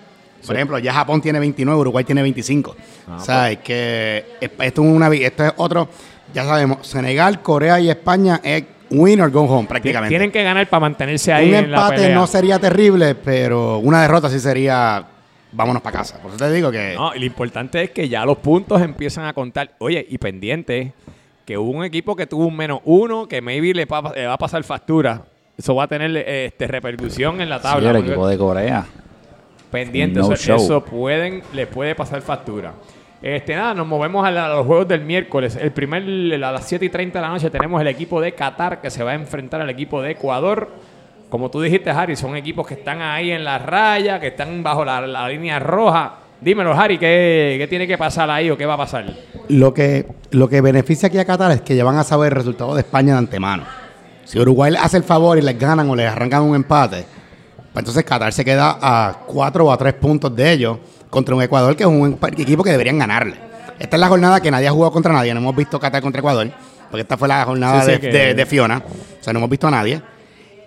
Por 0.46 0.56
ejemplo, 0.56 0.78
ya 0.78 0.94
Japón 0.94 1.20
tiene 1.22 1.40
29, 1.40 1.80
Uruguay 1.80 2.04
tiene 2.06 2.22
25. 2.22 2.76
o 3.10 3.20
sea, 3.20 3.50
es 3.52 3.58
que 3.60 4.24
es- 4.40 4.52
esto 4.60 4.82
es, 4.84 4.88
una, 4.88 5.08
esto 5.14 5.44
es 5.46 5.54
otro, 5.58 5.90
ya 6.34 6.44
sabemos, 6.46 6.86
Senegal, 6.88 7.42
Corea 7.42 7.80
y 7.80 7.90
España 7.90 8.40
es 8.44 8.64
win 8.92 9.22
or 9.22 9.30
go 9.32 9.42
home 9.46 9.68
prácticamente. 9.68 10.10
tienen 10.10 10.32
que 10.32 10.44
ganar 10.44 10.68
para 10.68 10.82
mantenerse 10.82 11.32
ahí 11.34 11.50
Un 11.50 11.56
en 11.56 11.72
la 11.72 11.78
empate 11.78 11.96
pelea. 12.02 12.16
no 12.16 12.28
sería 12.28 12.60
terrible, 12.60 13.16
pero 13.16 13.78
una 13.80 14.02
derrota 14.02 14.30
sí 14.30 14.40
sería 14.40 15.06
vámonos 15.52 15.82
para 15.82 15.98
casa. 16.00 16.20
Por 16.22 16.32
eso 16.32 16.38
te 16.38 16.52
digo 16.52 16.72
que 16.72 16.94
No, 16.96 17.16
y 17.16 17.20
lo 17.20 17.26
importante 17.26 17.82
es 17.84 17.92
que 17.92 18.08
ya 18.10 18.26
los 18.26 18.38
puntos 18.38 18.82
empiezan 18.82 19.26
a 19.26 19.34
contar. 19.34 19.72
Oye, 19.80 20.06
y 20.10 20.18
pendiente, 20.18 20.94
que 21.46 21.58
hubo 21.58 21.72
un 21.72 21.86
equipo 21.86 22.16
que 22.16 22.28
tuvo 22.28 22.46
un 22.48 22.56
menos 22.56 22.82
uno, 22.86 23.28
que 23.28 23.42
maybe 23.42 23.74
le 23.74 23.86
va, 23.86 24.12
le 24.16 24.28
va 24.28 24.34
a 24.34 24.38
pasar 24.38 24.64
factura. 24.64 25.22
Eso 25.58 25.74
va 25.74 25.86
a 25.86 25.88
tener 25.88 26.16
este, 26.18 26.68
repercusión 26.68 27.42
en 27.42 27.50
la 27.50 27.58
Sí, 27.58 27.64
tabla. 27.64 27.90
el 27.90 27.96
porque- 27.96 28.10
equipo 28.12 28.28
de 28.28 28.38
Corea. 28.38 28.86
pendiente, 29.72 30.20
No 30.20 30.32
eso, 30.32 30.36
show. 30.36 30.56
eso 30.58 30.84
pueden, 30.86 31.42
le 31.54 31.68
puede 31.68 31.96
pasar 31.96 32.22
factura. 32.22 32.74
Este, 33.22 33.56
nada, 33.56 33.74
nos 33.74 33.88
movemos 33.88 34.26
a, 34.26 34.32
la- 34.32 34.50
los 34.50 34.66
juegos 34.66 34.88
del 34.88 35.02
miércoles. 35.02 35.58
El 35.60 35.72
primer, 35.72 36.04
a 36.44 36.52
las 36.52 36.66
7 36.68 36.86
y 36.86 36.90
30 36.90 37.20
de 37.20 37.26
la 37.26 37.32
noche, 37.32 37.50
tenemos 37.50 37.82
el 37.82 37.88
equipo 37.88 38.22
de 38.22 38.34
Qatar 38.34 38.80
que 38.82 38.90
se 38.92 39.04
va 39.04 39.12
a 39.12 39.16
enfrentar 39.16 39.60
al 39.62 39.70
equipo 39.70 40.02
de 40.02 40.12
Ecuador. 40.12 40.70
Como 41.30 41.50
tú 41.50 41.60
dijiste, 41.62 41.90
Harry, 41.90 42.16
son 42.16 42.36
equipos 42.38 42.66
que 42.68 42.76
están 42.76 43.02
ahí 43.02 43.32
en 43.32 43.44
la 43.44 43.58
raya, 43.58 44.20
que 44.20 44.28
están 44.28 44.62
bajo 44.64 44.86
la, 44.86 45.02
la 45.02 45.28
línea 45.28 45.60
roja. 45.60 46.14
Dímelo, 46.40 46.72
Harry, 46.74 47.00
¿qué, 47.00 47.56
¿qué 47.60 47.68
tiene 47.68 47.88
que 47.88 47.98
pasar 47.98 48.30
ahí 48.30 48.50
o 48.52 48.58
qué 48.58 48.66
va 48.66 48.76
a 48.76 48.78
pasar? 48.78 49.06
lo 49.50 49.74
que, 49.74 50.06
lo 50.32 50.48
que 50.48 50.62
beneficia 50.62 51.08
aquí 51.08 51.18
a 51.18 51.26
Qatar 51.26 51.52
es 51.52 51.62
que 51.62 51.76
ya 51.76 51.84
van 51.84 51.98
a 51.98 52.04
saber 52.04 52.32
el 52.34 52.36
resultado 52.38 52.76
de 52.76 52.82
España 52.82 53.14
de 53.14 53.20
antemano. 53.20 53.64
Si 54.26 54.38
Uruguay 54.40 54.72
le 54.74 54.78
hace 54.78 54.98
el 54.98 55.04
favor 55.04 55.38
y 55.38 55.42
les 55.42 55.58
ganan 55.58 55.90
o 55.90 55.96
les 55.96 56.08
arrancan 56.08 56.44
un 56.44 56.56
empate, 56.56 57.06
pues 57.74 57.78
entonces 57.82 58.04
Qatar 58.04 58.32
se 58.32 58.46
queda 58.46 58.78
a 58.80 59.22
cuatro 59.26 59.66
o 59.66 59.72
a 59.72 59.78
tres 59.78 59.94
puntos 59.96 60.36
de 60.36 60.52
ellos 60.52 60.78
contra 61.10 61.36
un 61.36 61.42
Ecuador 61.42 61.76
que 61.76 61.84
es 61.84 61.90
un 61.90 62.18
equipo 62.38 62.64
que 62.64 62.72
deberían 62.72 62.98
ganarle. 63.00 63.36
Esta 63.80 63.96
es 63.96 64.00
la 64.00 64.08
jornada 64.08 64.40
que 64.42 64.50
nadie 64.52 64.68
ha 64.68 64.72
jugado 64.72 64.92
contra 64.92 65.14
nadie. 65.14 65.34
No 65.34 65.40
hemos 65.40 65.56
visto 65.56 65.80
Qatar 65.80 66.02
contra 66.02 66.20
Ecuador, 66.20 66.50
porque 66.90 67.02
esta 67.02 67.18
fue 67.18 67.28
la 67.28 67.44
jornada 67.46 67.82
Sí, 67.82 67.86
sí, 67.86 67.92
de, 67.94 68.00
que- 68.00 68.08
de- 68.12 68.34
de 68.34 68.46
Fiona. 68.46 68.78
O 69.20 69.24
sea, 69.24 69.34
no 69.34 69.40
hemos 69.40 69.50
visto 69.50 69.68
a 69.68 69.72
nadie. 69.72 70.02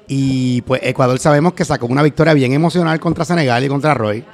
Y 0.06 0.62
pues 0.62 0.80
Ecuador 0.84 1.18
sabemos 1.18 1.52
que 1.52 1.64
sacó 1.64 1.86
una 1.86 2.02
victoria 2.02 2.34
bien 2.34 2.52
emocional 2.52 2.98
contra 3.00 3.24
Senegal 3.24 3.62
y 3.64 3.68
contra 3.68 3.94
Roy. 3.94 4.24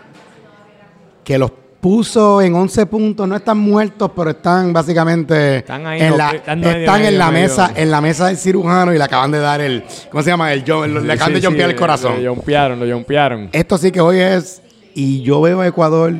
Que 1.24 1.38
los 1.38 1.50
puso 1.80 2.40
en 2.40 2.54
11 2.54 2.86
puntos. 2.86 3.28
No 3.28 3.36
están 3.36 3.58
muertos, 3.58 4.10
pero 4.16 4.30
están 4.30 4.72
básicamente 4.72 5.58
Están 5.58 5.86
ahí, 5.86 6.00
en 6.02 6.10
no, 6.10 6.16
la, 6.16 6.30
están 6.30 6.64
están, 6.64 6.96
medio, 7.00 7.08
en 7.08 7.18
la 7.18 7.30
medio. 7.30 7.48
mesa, 7.48 7.72
en 7.74 7.90
la 7.90 8.00
mesa 8.00 8.26
del 8.28 8.36
cirujano 8.36 8.94
y 8.94 8.98
le 8.98 9.04
acaban 9.04 9.30
de 9.30 9.38
dar 9.38 9.60
el, 9.60 9.84
¿cómo 10.10 10.22
se 10.22 10.30
llama? 10.30 10.52
El, 10.52 10.64
jo- 10.66 10.86
le 10.86 11.12
acaban 11.12 11.34
de 11.34 11.42
jumpear 11.46 11.68
sí, 11.68 11.74
el 11.74 11.78
corazón. 11.80 12.24
Lo 12.24 12.34
jumpearon, 12.34 12.80
lo 12.88 12.94
jumpearon. 12.94 13.48
Esto 13.52 13.76
sí 13.78 13.90
que 13.92 14.00
hoy 14.00 14.18
es, 14.18 14.62
y 14.96 15.20
yo 15.22 15.42
veo 15.42 15.60
a 15.60 15.66
Ecuador 15.66 16.14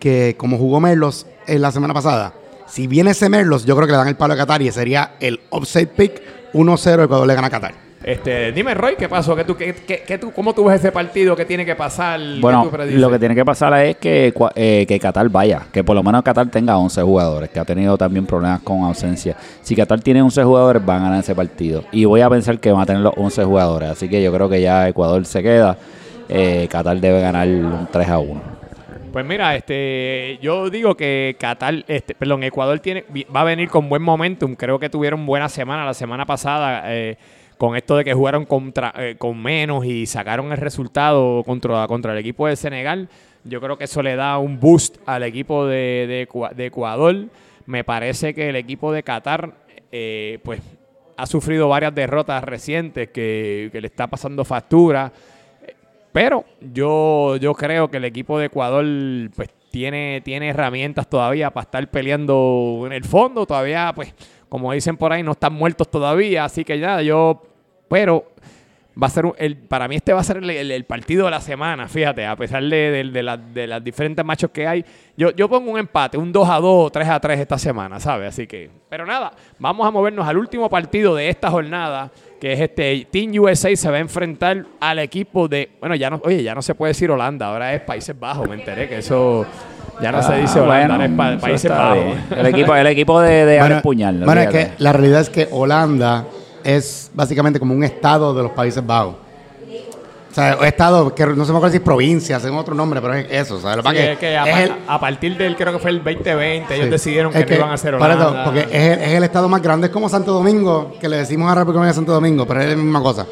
que 0.00 0.34
como 0.36 0.58
jugó 0.58 0.80
Merlos 0.80 1.26
en 1.46 1.62
la 1.62 1.70
semana 1.70 1.94
pasada, 1.94 2.32
si 2.66 2.88
viene 2.88 3.12
ese 3.12 3.28
Merlos, 3.28 3.64
yo 3.64 3.76
creo 3.76 3.86
que 3.86 3.92
le 3.92 3.98
dan 3.98 4.08
el 4.08 4.16
palo 4.16 4.34
a 4.34 4.36
Qatar 4.36 4.60
y 4.62 4.70
sería 4.72 5.12
el 5.20 5.38
upside 5.50 5.86
pick 5.86 6.20
1-0 6.52 7.04
Ecuador 7.04 7.26
le 7.26 7.34
gana 7.34 7.46
a 7.46 7.50
Qatar. 7.50 7.86
Este, 8.02 8.52
dime, 8.52 8.74
Roy, 8.74 8.94
¿qué 8.96 9.08
pasó? 9.08 9.34
¿Qué 9.34 9.42
tú, 9.44 9.56
qué, 9.56 9.74
qué- 9.74 10.02
qué 10.06 10.18
tú, 10.18 10.30
¿Cómo 10.32 10.52
tú 10.54 10.64
ves 10.64 10.78
ese 10.80 10.92
partido? 10.92 11.34
¿Qué 11.34 11.44
tiene 11.44 11.64
que 11.64 11.74
pasar? 11.74 12.20
¿Qué 12.20 12.38
Bueno, 12.40 12.70
lo 12.90 13.10
que 13.10 13.18
tiene 13.18 13.34
que 13.34 13.44
pasar 13.44 13.72
es 13.84 13.96
que, 13.96 14.32
eh, 14.54 14.84
que 14.86 15.00
Qatar 15.00 15.28
vaya, 15.28 15.62
que 15.72 15.82
por 15.82 15.96
lo 15.96 16.02
menos 16.02 16.22
Qatar 16.22 16.48
tenga 16.50 16.76
11 16.76 17.02
jugadores, 17.02 17.50
que 17.50 17.58
ha 17.58 17.64
tenido 17.64 17.96
también 17.96 18.26
problemas 18.26 18.60
con 18.60 18.82
ausencia. 18.82 19.36
Si 19.62 19.74
Qatar 19.74 20.00
tiene 20.00 20.22
11 20.22 20.44
jugadores, 20.44 20.84
van 20.84 20.98
a 21.00 21.04
ganar 21.04 21.20
ese 21.20 21.34
partido. 21.34 21.84
Y 21.90 22.04
voy 22.04 22.20
a 22.20 22.28
pensar 22.30 22.58
que 22.60 22.70
van 22.70 22.82
a 22.82 22.86
tener 22.86 23.02
los 23.02 23.14
11 23.16 23.42
jugadores. 23.44 23.88
Así 23.90 24.08
que 24.08 24.22
yo 24.22 24.32
creo 24.32 24.48
que 24.48 24.60
ya 24.60 24.88
Ecuador 24.88 25.24
se 25.24 25.42
queda. 25.42 25.76
Eh, 26.28 26.66
Qatar 26.70 26.98
debe 27.00 27.20
ganar 27.20 27.46
un 27.48 27.88
3 27.90 28.08
a 28.08 28.18
1. 28.18 28.42
Pues 29.12 29.24
mira, 29.24 29.56
este, 29.56 30.38
yo 30.42 30.68
digo 30.68 30.94
que 30.94 31.36
Qatar, 31.38 31.84
este, 31.88 32.14
perdón, 32.14 32.42
Ecuador 32.42 32.78
tiene, 32.80 33.04
va 33.34 33.40
a 33.40 33.44
venir 33.44 33.68
con 33.70 33.88
buen 33.88 34.02
momentum. 34.02 34.54
Creo 34.56 34.78
que 34.78 34.90
tuvieron 34.90 35.24
buena 35.24 35.48
semana 35.48 35.84
la 35.86 35.94
semana 35.94 36.26
pasada 36.26 36.82
eh, 36.94 37.16
con 37.56 37.76
esto 37.76 37.96
de 37.96 38.04
que 38.04 38.12
jugaron 38.12 38.44
contra, 38.44 38.92
eh, 38.98 39.14
con 39.16 39.40
menos 39.40 39.86
y 39.86 40.04
sacaron 40.06 40.52
el 40.52 40.58
resultado 40.58 41.42
contra, 41.44 41.86
contra 41.86 42.12
el 42.12 42.18
equipo 42.18 42.46
de 42.46 42.56
Senegal. 42.56 43.08
Yo 43.44 43.60
creo 43.60 43.78
que 43.78 43.84
eso 43.84 44.02
le 44.02 44.16
da 44.16 44.36
un 44.38 44.60
boost 44.60 44.96
al 45.06 45.22
equipo 45.22 45.64
de, 45.66 46.06
de 46.08 46.28
Ecua- 46.28 46.52
de 46.52 46.66
Ecuador. 46.66 47.14
Me 47.64 47.84
parece 47.84 48.34
que 48.34 48.50
el 48.50 48.56
equipo 48.56 48.92
de 48.92 49.02
Qatar, 49.02 49.54
eh, 49.92 50.40
pues, 50.44 50.60
ha 51.16 51.24
sufrido 51.26 51.68
varias 51.68 51.94
derrotas 51.94 52.44
recientes 52.44 53.08
que 53.08 53.70
le 53.72 53.86
está 53.86 54.08
pasando 54.08 54.44
factura. 54.44 55.10
Pero 56.16 56.46
yo, 56.62 57.36
yo 57.36 57.52
creo 57.52 57.90
que 57.90 57.98
el 57.98 58.06
equipo 58.06 58.38
de 58.38 58.46
Ecuador 58.46 58.86
pues 59.36 59.50
tiene, 59.70 60.22
tiene 60.24 60.48
herramientas 60.48 61.10
todavía 61.10 61.50
para 61.50 61.64
estar 61.64 61.90
peleando 61.90 62.84
en 62.86 62.94
el 62.94 63.04
fondo. 63.04 63.44
Todavía, 63.44 63.92
pues, 63.94 64.14
como 64.48 64.72
dicen 64.72 64.96
por 64.96 65.12
ahí, 65.12 65.22
no 65.22 65.32
están 65.32 65.52
muertos 65.52 65.90
todavía. 65.90 66.46
Así 66.46 66.64
que 66.64 66.78
nada, 66.78 67.02
yo. 67.02 67.42
Pero 67.90 68.32
va 69.00 69.08
a 69.08 69.10
ser 69.10 69.26
un- 69.26 69.34
el, 69.36 69.56
para 69.56 69.88
mí 69.88 69.96
este 69.96 70.12
va 70.12 70.20
a 70.20 70.24
ser 70.24 70.38
el, 70.38 70.48
el- 70.48 70.70
el 70.70 70.84
partido 70.84 71.26
de 71.26 71.30
la 71.30 71.40
semana, 71.40 71.86
fíjate, 71.88 72.24
a 72.24 72.34
pesar 72.36 72.62
de, 72.62 72.76
de- 72.90 73.04
de 73.04 73.22
la- 73.22 73.36
de 73.36 73.66
las 73.66 73.84
diferentes 73.84 74.24
machos 74.24 74.50
que 74.50 74.66
hay. 74.66 74.84
Yo, 75.16 75.30
yo 75.32 75.48
pongo 75.48 75.70
un 75.70 75.78
empate, 75.78 76.16
un 76.16 76.32
2 76.32 76.48
a 76.48 76.54
2 76.56 76.64
o 76.86 76.90
3 76.90 77.08
a 77.08 77.20
3 77.20 77.40
esta 77.40 77.58
semana, 77.58 78.00
¿sabes? 78.00 78.28
Así 78.30 78.46
que, 78.46 78.70
pero 78.88 79.04
nada, 79.04 79.32
vamos 79.58 79.86
a 79.86 79.90
movernos 79.90 80.26
al 80.26 80.38
último 80.38 80.68
partido 80.70 81.14
de 81.14 81.28
esta 81.28 81.50
jornada, 81.50 82.10
que 82.40 82.52
es 82.52 82.60
este 82.60 83.06
Team 83.10 83.32
USA 83.38 83.74
se 83.76 83.90
va 83.90 83.96
a 83.96 84.00
enfrentar 84.00 84.64
al 84.80 84.98
equipo 84.98 85.46
de, 85.48 85.70
bueno, 85.80 85.94
ya 85.94 86.10
no, 86.10 86.20
oye, 86.24 86.42
ya 86.42 86.54
no 86.54 86.62
se 86.62 86.74
puede 86.74 86.90
decir 86.90 87.10
Holanda, 87.10 87.46
ahora 87.48 87.74
es 87.74 87.80
Países 87.82 88.18
Bajos, 88.18 88.48
me 88.48 88.54
enteré 88.56 88.88
que 88.88 88.98
eso 88.98 89.44
ya 90.02 90.12
no 90.12 90.22
se 90.22 90.36
dice 90.38 90.58
Ah, 90.58 90.62
Holanda, 90.62 90.96
bueno, 90.98 91.22
ahora 91.22 91.34
es 91.34 91.38
pa- 91.40 91.46
Países 91.46 91.70
Bajos. 91.70 92.16
El 92.36 92.46
equipo, 92.46 92.74
el 92.76 92.86
equipo 92.86 93.20
de, 93.20 93.46
de 93.46 93.60
Alex 93.60 93.82
Puñal. 93.82 94.22
bueno, 94.24 94.40
es 94.42 94.48
que 94.48 94.70
la 94.78 94.92
realidad 94.92 95.20
es 95.22 95.30
que 95.30 95.48
Holanda 95.50 96.24
es 96.66 97.10
básicamente 97.14 97.58
como 97.60 97.72
un 97.74 97.84
estado 97.84 98.34
de 98.34 98.42
los 98.42 98.52
Países 98.52 98.84
Bajos. 98.84 99.14
O 100.30 100.34
sea, 100.36 100.52
estado 100.66 101.14
que 101.14 101.24
no 101.24 101.46
se 101.46 101.52
me 101.52 101.56
acuerdo 101.56 101.70
si 101.70 101.76
es 101.78 101.82
provincia, 101.82 102.38
según 102.38 102.58
otro 102.58 102.74
nombre, 102.74 103.00
pero 103.00 103.14
es 103.14 103.26
eso. 103.30 103.58
¿sabes? 103.58 103.76
Que 103.76 103.80
Sí, 103.82 103.84
pasa 103.84 104.02
es 104.04 104.10
es 104.10 104.18
que 104.18 104.36
a, 104.36 104.44
es 104.64 104.68
el- 104.68 104.76
a 104.86 105.00
partir 105.00 105.34
del, 105.38 105.56
creo 105.56 105.72
que 105.72 105.78
fue 105.78 105.90
el 105.90 106.04
2020, 106.04 106.74
ellos 106.74 106.90
decidieron 106.90 107.34
Es 107.34 107.46
que, 107.46 107.52
no 107.52 107.56
iban 107.60 107.70
a 107.70 107.74
hacer 107.74 107.94
Holanda. 107.94 108.44
porque 108.44 108.60
es 108.60 108.68
el, 108.98 108.98
es 109.02 109.08
el 109.14 109.24
estado 109.24 109.48
más 109.48 109.62
grande, 109.62 109.86
es 109.86 109.92
como 109.94 110.10
Santo 110.10 110.32
Domingo, 110.34 110.94
que 111.00 111.08
le 111.08 111.16
decimos 111.16 111.50
a 111.50 111.54
República 111.54 111.86
de 111.86 111.94
Santo 111.94 112.12
Domingo, 112.12 112.46
pero 112.46 112.60
es 112.60 112.68
la 112.68 112.76
misma 112.76 113.00
cosa. 113.02 113.26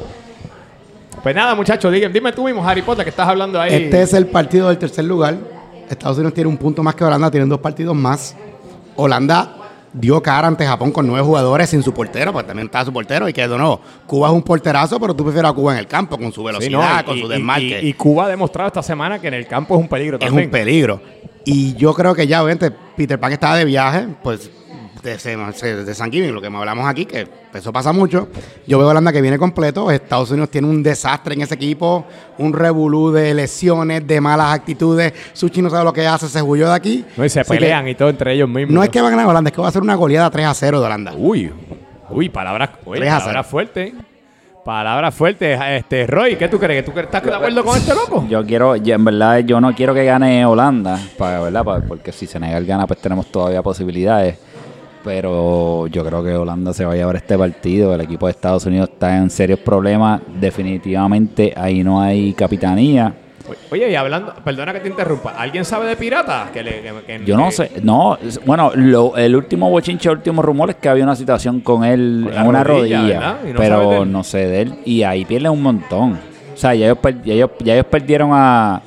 Pues 1.21 1.35
nada, 1.35 1.53
muchachos, 1.53 1.91
dime, 1.91 2.09
dime 2.09 2.31
tú 2.31 2.43
mismo, 2.45 2.67
Harry 2.67 2.81
Potter, 2.81 3.03
que 3.03 3.09
estás 3.11 3.27
hablando 3.27 3.61
ahí. 3.61 3.73
Este 3.85 4.01
es 4.01 4.13
el 4.13 4.25
partido 4.27 4.69
del 4.69 4.79
tercer 4.79 5.05
lugar. 5.05 5.35
Estados 5.87 6.17
Unidos 6.17 6.33
tiene 6.33 6.49
un 6.49 6.57
punto 6.57 6.81
más 6.81 6.95
que 6.95 7.03
Holanda, 7.03 7.29
tienen 7.29 7.49
dos 7.49 7.59
partidos 7.59 7.95
más. 7.95 8.35
Holanda 8.95 9.55
dio 9.97 10.21
cara 10.21 10.47
ante 10.47 10.65
Japón 10.65 10.91
con 10.91 11.07
nueve 11.07 11.25
jugadores 11.25 11.69
sin 11.69 11.81
su 11.81 11.93
portero, 11.93 12.33
porque 12.33 12.47
también 12.47 12.67
estaba 12.67 12.83
su 12.85 12.91
portero 12.93 13.27
y 13.29 13.33
que 13.33 13.47
de 13.47 13.57
nuevo, 13.57 13.79
Cuba 14.05 14.27
es 14.27 14.33
un 14.33 14.41
porterazo, 14.43 14.99
pero 14.99 15.13
tú 15.15 15.23
prefieres 15.23 15.49
a 15.49 15.53
Cuba 15.53 15.73
en 15.73 15.79
el 15.79 15.87
campo 15.87 16.17
con 16.17 16.31
su 16.31 16.41
Sí, 16.41 16.45
velocidad, 16.45 17.05
con 17.05 17.17
su 17.17 17.27
desmarque. 17.27 17.79
Y, 17.81 17.89
y 17.89 17.93
Cuba 17.93 18.25
ha 18.25 18.27
demostrado 18.29 18.67
esta 18.67 18.83
semana 18.83 19.19
que 19.19 19.27
en 19.29 19.33
el 19.35 19.47
campo 19.47 19.75
es 19.75 19.81
un 19.81 19.87
peligro 19.87 20.17
es 20.17 20.25
también. 20.25 20.45
un 20.45 20.51
peligro. 20.51 21.01
Y 21.45 21.75
yo 21.75 21.93
creo 21.93 22.13
que 22.15 22.27
ya, 22.27 22.41
obviamente, 22.43 22.71
Peter 22.97 23.19
Pan 23.19 23.31
estaba 23.31 23.55
de 23.55 23.65
viaje, 23.65 24.07
pues 24.23 24.49
de, 25.05 25.17
de, 25.17 25.85
de 25.85 25.95
San 25.95 26.11
Giving, 26.11 26.33
lo 26.33 26.41
que 26.41 26.49
me 26.49 26.57
hablamos 26.57 26.87
aquí, 26.87 27.05
que 27.05 27.27
eso 27.53 27.71
pasa 27.71 27.93
mucho. 27.93 28.27
Yo 28.67 28.77
veo 28.77 28.87
a 28.87 28.91
Holanda 28.91 29.13
que 29.13 29.21
viene 29.21 29.37
completo. 29.37 29.89
Estados 29.91 30.31
Unidos 30.31 30.49
tiene 30.49 30.67
un 30.67 30.81
desastre 30.83 31.35
en 31.35 31.41
ese 31.41 31.55
equipo, 31.55 32.05
un 32.37 32.51
revolú 32.53 33.11
de 33.11 33.33
lesiones, 33.33 34.05
de 34.05 34.19
malas 34.19 34.53
actitudes. 34.53 35.13
Suchi 35.33 35.61
no 35.61 35.69
sabe 35.69 35.83
lo 35.85 35.93
que 35.93 36.05
hace, 36.07 36.27
se 36.27 36.41
huyó 36.41 36.67
de 36.67 36.73
aquí. 36.75 37.05
No, 37.15 37.23
y 37.23 37.29
se 37.29 37.39
Así 37.39 37.51
que 37.51 37.59
pelean 37.59 37.87
y 37.87 37.95
todo 37.95 38.09
entre 38.09 38.33
ellos 38.33 38.49
mismos. 38.49 38.73
no 38.73 38.83
es 38.83 38.89
que 38.89 38.99
va 39.01 39.07
a 39.07 39.11
ganar 39.11 39.27
Holanda, 39.27 39.49
es 39.49 39.55
que 39.55 39.61
va 39.61 39.67
a 39.67 39.71
ser 39.71 39.81
una 39.83 39.95
goleada 39.95 40.29
3 40.29 40.45
a 40.47 40.53
0 40.53 40.79
de 40.79 40.85
Holanda. 40.85 41.13
Uy, 41.15 41.51
uy, 42.09 42.29
palabras, 42.29 42.71
oye, 42.85 43.01
3 43.01 43.11
a 43.13 43.19
palabras 43.19 43.47
fuertes. 43.47 43.93
Palabras 44.65 45.13
fuertes. 45.13 45.59
Este, 45.69 46.07
Roy, 46.07 46.37
¿qué 46.37 46.47
tú 46.47 46.57
crees? 46.57 46.83
¿Tú 46.83 46.91
estás 46.99 47.21
de 47.23 47.35
acuerdo 47.35 47.63
con 47.63 47.77
este 47.77 47.93
loco? 47.93 48.25
Yo 48.27 48.43
quiero, 48.43 48.75
yo, 48.75 48.95
en 48.95 49.05
verdad, 49.05 49.37
yo 49.39 49.61
no 49.61 49.75
quiero 49.75 49.93
que 49.93 50.03
gane 50.03 50.43
Holanda, 50.43 50.99
para, 51.19 51.39
¿verdad? 51.39 51.83
Porque 51.87 52.11
si 52.11 52.25
Senegal 52.25 52.65
gana, 52.65 52.87
pues 52.87 52.99
tenemos 52.99 53.27
todavía 53.27 53.61
posibilidades. 53.61 54.39
Pero 55.05 55.85
yo 55.87 56.03
creo 56.03 56.23
que 56.23 56.33
Holanda 56.35 56.73
se 56.73 56.83
va 56.83 56.93
a 56.93 56.95
llevar 56.95 57.15
este 57.15 57.37
partido. 57.37 57.93
El 57.93 58.01
equipo 58.01 58.25
de 58.25 58.31
Estados 58.31 58.65
Unidos 58.65 58.89
está 58.91 59.15
en 59.17 59.29
serios 59.29 59.59
problemas. 59.59 60.19
Definitivamente 60.41 61.53
ahí 61.55 61.83
no 61.83 62.01
hay 62.01 62.33
capitanía. 62.33 63.13
Oye, 63.71 63.91
y 63.91 63.95
hablando, 63.95 64.33
perdona 64.43 64.73
que 64.73 64.79
te 64.79 64.87
interrumpa, 64.89 65.35
¿alguien 65.37 65.63
sabe 65.63 65.85
de 65.87 65.95
pirata? 65.95 66.49
Que 66.51 66.63
le- 66.63 66.81
que- 66.81 66.93
que- 67.19 67.25
Yo 67.25 67.37
no 67.37 67.51
sé, 67.51 67.69
no, 67.83 68.17
bueno, 68.43 68.71
lo- 68.73 69.15
el 69.17 69.35
último 69.35 69.69
bochinche, 69.69 70.09
el 70.09 70.15
último 70.17 70.41
rumor 70.41 70.71
es 70.71 70.77
que 70.77 70.89
había 70.89 71.03
una 71.03 71.15
situación 71.15 71.59
con 71.59 71.83
él 71.83 72.27
en 72.33 72.47
una 72.47 72.63
rodilla, 72.63 73.37
pero 73.55 74.05
no 74.05 74.23
sé 74.23 74.47
de 74.47 74.61
él. 74.63 74.73
Y 74.85 75.03
ahí 75.03 75.25
pierden 75.25 75.51
un 75.51 75.61
montón. 75.61 76.13
O 76.55 76.57
sea, 76.57 76.73
ya 76.73 76.87
ellos, 76.87 76.97
ya 77.23 77.33
ellos, 77.35 77.51
ya 77.63 77.73
ellos 77.75 77.85
perdieron 77.85 78.31
a, 78.33 78.81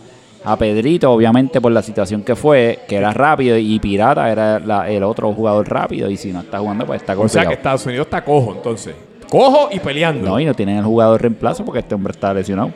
a 0.45 0.57
Pedrito, 0.57 1.11
obviamente, 1.13 1.61
por 1.61 1.73
la 1.73 1.83
situación 1.83 2.23
que 2.23 2.37
fue, 2.37 2.81
que 2.89 2.97
era 2.97 3.13
rápido, 3.13 3.57
y 3.59 3.79
Pirata 3.79 4.31
era 4.31 4.59
la- 4.59 4.89
el 4.91 5.03
otro 5.03 5.33
jugador 5.33 5.69
rápido, 5.69 6.09
y 6.11 6.17
si 6.17 6.33
no 6.33 6.41
está 6.41 6.59
jugando, 6.59 6.87
pues 6.87 7.01
está 7.03 7.13
O 7.13 7.17
sea 7.17 7.23
complicado. 7.23 7.49
que 7.49 7.55
Estados 7.55 7.87
Unidos 7.87 8.07
está 8.07 8.25
cojo, 8.25 8.53
entonces. 8.55 8.95
Cojo 9.29 9.69
y 9.73 9.79
peleando. 9.81 10.27
No, 10.29 10.41
y 10.41 10.45
no 10.47 10.55
tienen 10.55 10.77
el 10.79 10.85
jugador 10.85 11.21
reemplazo 11.21 11.65
porque 11.65 11.81
este 11.81 11.95
hombre 11.95 12.13
está 12.13 12.33
lesionado. 12.33 12.71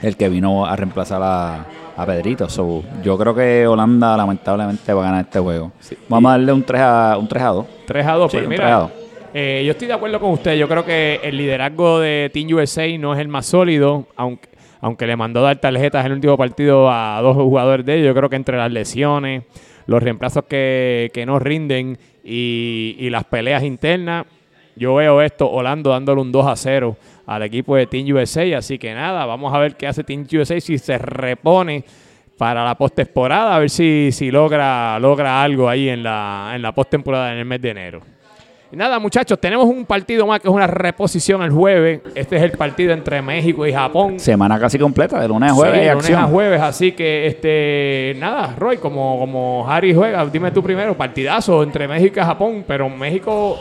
El 0.00 0.16
que 0.16 0.28
vino 0.30 0.64
a 0.64 0.74
reemplazar 0.76 1.20
a, 1.22 1.66
a 1.94 2.06
Pedrito. 2.06 2.48
So, 2.48 2.82
yo 3.04 3.18
creo 3.18 3.34
que 3.34 3.66
Holanda 3.66 4.16
lamentablemente 4.16 4.94
va 4.94 5.02
a 5.02 5.04
ganar 5.06 5.24
este 5.26 5.38
juego. 5.38 5.72
Vamos 6.08 6.30
a 6.30 6.32
darle 6.32 6.52
un 6.54 6.62
3 6.62 6.80
a, 6.80 7.16
un 7.18 7.28
3 7.28 7.42
a 7.42 7.48
2. 7.48 7.66
3 7.86 8.06
a 8.06 8.12
2, 8.14 8.30
Sí, 8.30 8.36
pues 8.38 8.44
un 8.46 8.50
mira, 8.50 8.62
3 8.64 8.74
a 8.74 8.78
2. 8.78 8.90
eh, 9.34 9.62
yo 9.66 9.72
estoy 9.72 9.88
de 9.88 9.92
acuerdo 9.92 10.18
con 10.18 10.30
usted. 10.30 10.54
Yo 10.56 10.66
creo 10.66 10.86
que 10.86 11.20
el 11.22 11.36
liderazgo 11.36 12.00
de 12.00 12.30
Team 12.32 12.48
USA 12.54 12.86
no 12.98 13.12
es 13.12 13.20
el 13.20 13.28
más 13.28 13.44
sólido, 13.44 14.06
aunque, 14.16 14.48
aunque 14.80 15.06
le 15.06 15.16
mandó 15.16 15.42
dar 15.42 15.58
tarjetas 15.60 16.04
en 16.04 16.12
el 16.12 16.16
último 16.16 16.36
partido 16.36 16.90
a 16.90 17.20
dos 17.22 17.36
jugadores 17.36 17.84
de 17.86 17.96
ellos. 17.96 18.06
Yo 18.08 18.14
creo 18.14 18.30
que 18.30 18.36
entre 18.36 18.56
las 18.56 18.72
lesiones, 18.72 19.44
los 19.86 20.02
reemplazos 20.02 20.44
que, 20.44 21.10
que 21.12 21.26
no 21.26 21.38
rinden 21.38 21.98
y, 22.24 22.96
y 22.98 23.10
las 23.10 23.24
peleas 23.24 23.62
internas, 23.62 24.26
yo 24.76 24.94
veo 24.94 25.20
esto, 25.20 25.50
Holanda 25.50 25.90
dándole 25.90 26.20
un 26.20 26.32
2 26.32 26.46
a 26.46 26.56
0 26.56 26.96
al 27.26 27.42
equipo 27.42 27.76
de 27.76 27.86
Team 27.86 28.14
USA. 28.14 28.56
Así 28.56 28.78
que 28.78 28.94
nada, 28.94 29.26
vamos 29.26 29.52
a 29.52 29.58
ver 29.58 29.76
qué 29.76 29.86
hace 29.86 30.04
Team 30.04 30.26
USA 30.32 30.60
si 30.60 30.78
se 30.78 30.96
repone 30.96 31.84
para 32.38 32.64
la 32.64 32.74
postemporada, 32.74 33.54
a 33.54 33.58
ver 33.58 33.68
si, 33.68 34.08
si 34.12 34.30
logra, 34.30 34.98
logra 34.98 35.42
algo 35.42 35.68
ahí 35.68 35.90
en 35.90 36.02
la, 36.02 36.52
en 36.54 36.62
la 36.62 36.72
postemporada 36.72 37.34
en 37.34 37.38
el 37.40 37.44
mes 37.44 37.60
de 37.60 37.70
enero. 37.70 38.00
Y 38.72 38.76
nada, 38.76 39.00
muchachos, 39.00 39.38
tenemos 39.40 39.66
un 39.66 39.84
partido 39.84 40.24
más 40.26 40.38
que 40.38 40.46
es 40.46 40.54
una 40.54 40.68
reposición 40.68 41.42
el 41.42 41.50
jueves. 41.50 42.00
Este 42.14 42.36
es 42.36 42.42
el 42.42 42.52
partido 42.52 42.92
entre 42.92 43.20
México 43.20 43.66
y 43.66 43.72
Japón. 43.72 44.20
Semana 44.20 44.60
casi 44.60 44.78
completa, 44.78 45.20
de 45.20 45.26
lunes 45.26 45.50
a 45.50 45.54
jueves 45.54 45.74
Sí, 45.74 45.80
y 45.80 45.84
de 45.86 45.90
lunes 45.90 46.04
acción. 46.04 46.20
a 46.22 46.26
jueves, 46.28 46.60
así 46.60 46.92
que 46.92 47.26
este 47.26 48.14
nada, 48.20 48.54
Roy, 48.56 48.76
como, 48.76 49.18
como 49.18 49.68
Harry 49.68 49.92
juega, 49.92 50.24
dime 50.26 50.52
tú 50.52 50.62
primero, 50.62 50.96
partidazo 50.96 51.64
entre 51.64 51.88
México 51.88 52.20
y 52.20 52.22
Japón, 52.22 52.64
pero 52.64 52.88
México, 52.88 53.58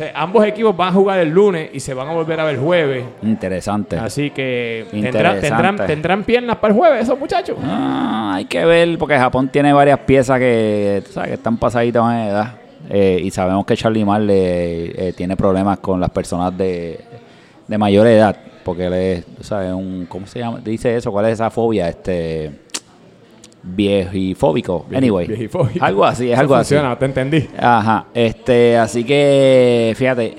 eh, 0.00 0.10
ambos 0.14 0.42
equipos 0.46 0.74
van 0.74 0.88
a 0.88 0.92
jugar 0.92 1.18
el 1.18 1.28
lunes 1.28 1.68
y 1.74 1.80
se 1.80 1.92
van 1.92 2.08
a 2.08 2.12
volver 2.12 2.40
a 2.40 2.44
ver 2.44 2.54
el 2.54 2.60
jueves. 2.62 3.04
Interesante. 3.22 3.98
Así 3.98 4.30
que 4.30 4.86
tendrán, 4.90 5.06
Interesante. 5.36 5.48
tendrán, 5.48 5.86
tendrán 5.86 6.24
piernas 6.24 6.56
para 6.56 6.72
el 6.72 6.78
jueves 6.80 7.02
esos 7.02 7.18
muchachos. 7.18 7.58
Ah, 7.62 8.32
hay 8.36 8.46
que 8.46 8.64
ver, 8.64 8.96
porque 8.96 9.18
Japón 9.18 9.50
tiene 9.50 9.70
varias 9.74 9.98
piezas 9.98 10.38
que, 10.38 11.02
sabes, 11.10 11.28
que 11.28 11.34
están 11.34 11.58
pasaditas 11.58 12.02
en 12.10 12.18
edad. 12.28 12.54
Eh, 12.92 13.20
y 13.22 13.30
sabemos 13.30 13.64
que 13.64 13.76
Charlie 13.76 14.04
Marley 14.04 14.36
eh, 14.36 15.14
tiene 15.16 15.36
problemas 15.36 15.78
con 15.78 16.00
las 16.00 16.10
personas 16.10 16.56
de, 16.58 17.00
de 17.68 17.78
mayor 17.78 18.06
edad. 18.08 18.36
Porque 18.64 18.86
él 18.86 18.92
es, 18.94 19.24
sabes, 19.40 19.72
un. 19.72 20.06
¿Cómo 20.06 20.26
se 20.26 20.40
llama? 20.40 20.60
Dice 20.62 20.96
eso, 20.96 21.12
¿cuál 21.12 21.26
es 21.26 21.34
esa 21.34 21.50
fobia? 21.50 21.88
Este. 21.88 22.50
Viejifóbico. 23.62 24.86
Anyway. 24.94 25.26
viejifóbico. 25.28 25.84
Algo 25.84 26.04
así, 26.04 26.26
es 26.26 26.32
Eso 26.32 26.40
algo 26.40 26.54
así. 26.54 26.74
funciona, 26.74 26.98
te 26.98 27.04
entendí. 27.04 27.48
Ajá, 27.58 28.06
este, 28.14 28.76
así 28.76 29.04
que 29.04 29.92
fíjate, 29.96 30.34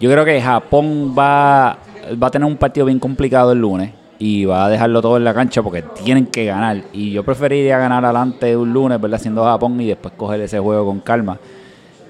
yo 0.00 0.10
creo 0.10 0.24
que 0.24 0.40
Japón 0.40 1.14
va, 1.16 1.78
va 2.20 2.26
a 2.26 2.30
tener 2.30 2.46
un 2.48 2.56
partido 2.56 2.86
bien 2.86 2.98
complicado 2.98 3.52
el 3.52 3.58
lunes 3.58 3.92
y 4.18 4.44
va 4.44 4.64
a 4.64 4.68
dejarlo 4.68 5.00
todo 5.00 5.16
en 5.16 5.24
la 5.24 5.32
cancha 5.34 5.62
porque 5.62 5.82
tienen 6.02 6.26
que 6.26 6.44
ganar. 6.44 6.82
Y 6.92 7.12
yo 7.12 7.22
preferiría 7.24 7.78
ganar 7.78 8.04
adelante 8.04 8.56
un 8.56 8.72
lunes, 8.72 9.00
¿verdad? 9.00 9.18
Siendo 9.20 9.44
Japón 9.44 9.80
y 9.80 9.86
después 9.86 10.14
coger 10.16 10.40
ese 10.40 10.58
juego 10.58 10.86
con 10.86 11.00
calma. 11.00 11.38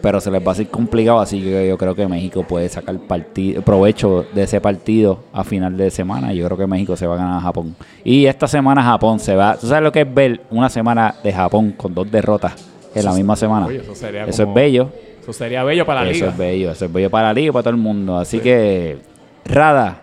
pero 0.00 0.20
se 0.20 0.30
les 0.30 0.40
va 0.40 0.50
a 0.50 0.52
hacer 0.52 0.68
complicado, 0.68 1.18
así 1.18 1.42
que 1.42 1.66
yo 1.68 1.76
creo 1.76 1.92
que 1.92 2.06
México 2.06 2.44
puede 2.44 2.68
sacar 2.68 2.96
partido, 3.00 3.62
provecho 3.62 4.24
de 4.32 4.44
ese 4.44 4.60
partido 4.60 5.24
a 5.32 5.42
final 5.42 5.76
de 5.76 5.90
semana. 5.90 6.32
Yo 6.32 6.44
creo 6.46 6.56
que 6.56 6.66
México 6.68 6.96
se 6.96 7.04
va 7.04 7.14
a 7.14 7.18
ganar 7.18 7.38
a 7.38 7.40
Japón. 7.40 7.74
Y 8.04 8.26
esta 8.26 8.46
semana 8.46 8.80
Japón 8.80 9.18
se 9.18 9.34
va. 9.34 9.56
¿Tú 9.56 9.66
sabes 9.66 9.82
lo 9.82 9.90
que 9.90 10.02
es 10.02 10.14
ver 10.14 10.40
una 10.50 10.68
semana 10.68 11.16
de 11.24 11.32
Japón 11.32 11.72
con 11.76 11.92
dos 11.94 12.08
derrotas 12.12 12.52
en 12.94 13.04
la 13.04 13.12
misma 13.12 13.34
semana? 13.34 13.66
Eso 13.72 13.92
sería 13.96 14.24
Eso 14.24 14.44
como- 14.44 14.56
es 14.56 14.62
bello. 14.62 14.88
Eso 15.20 15.32
sería 15.32 15.64
bello 15.64 15.84
para 15.84 16.04
la 16.04 16.10
Eso 16.10 16.14
liga. 16.20 16.30
es 16.30 16.38
bello, 16.38 16.70
eso 16.70 16.84
es 16.84 16.92
bello 16.92 17.10
para 17.10 17.26
la 17.26 17.32
liga 17.34 17.48
y 17.48 17.52
para 17.52 17.62
todo 17.64 17.74
el 17.74 17.80
mundo. 17.80 18.18
Así 18.18 18.38
que, 18.38 18.98
Rada, 19.46 20.02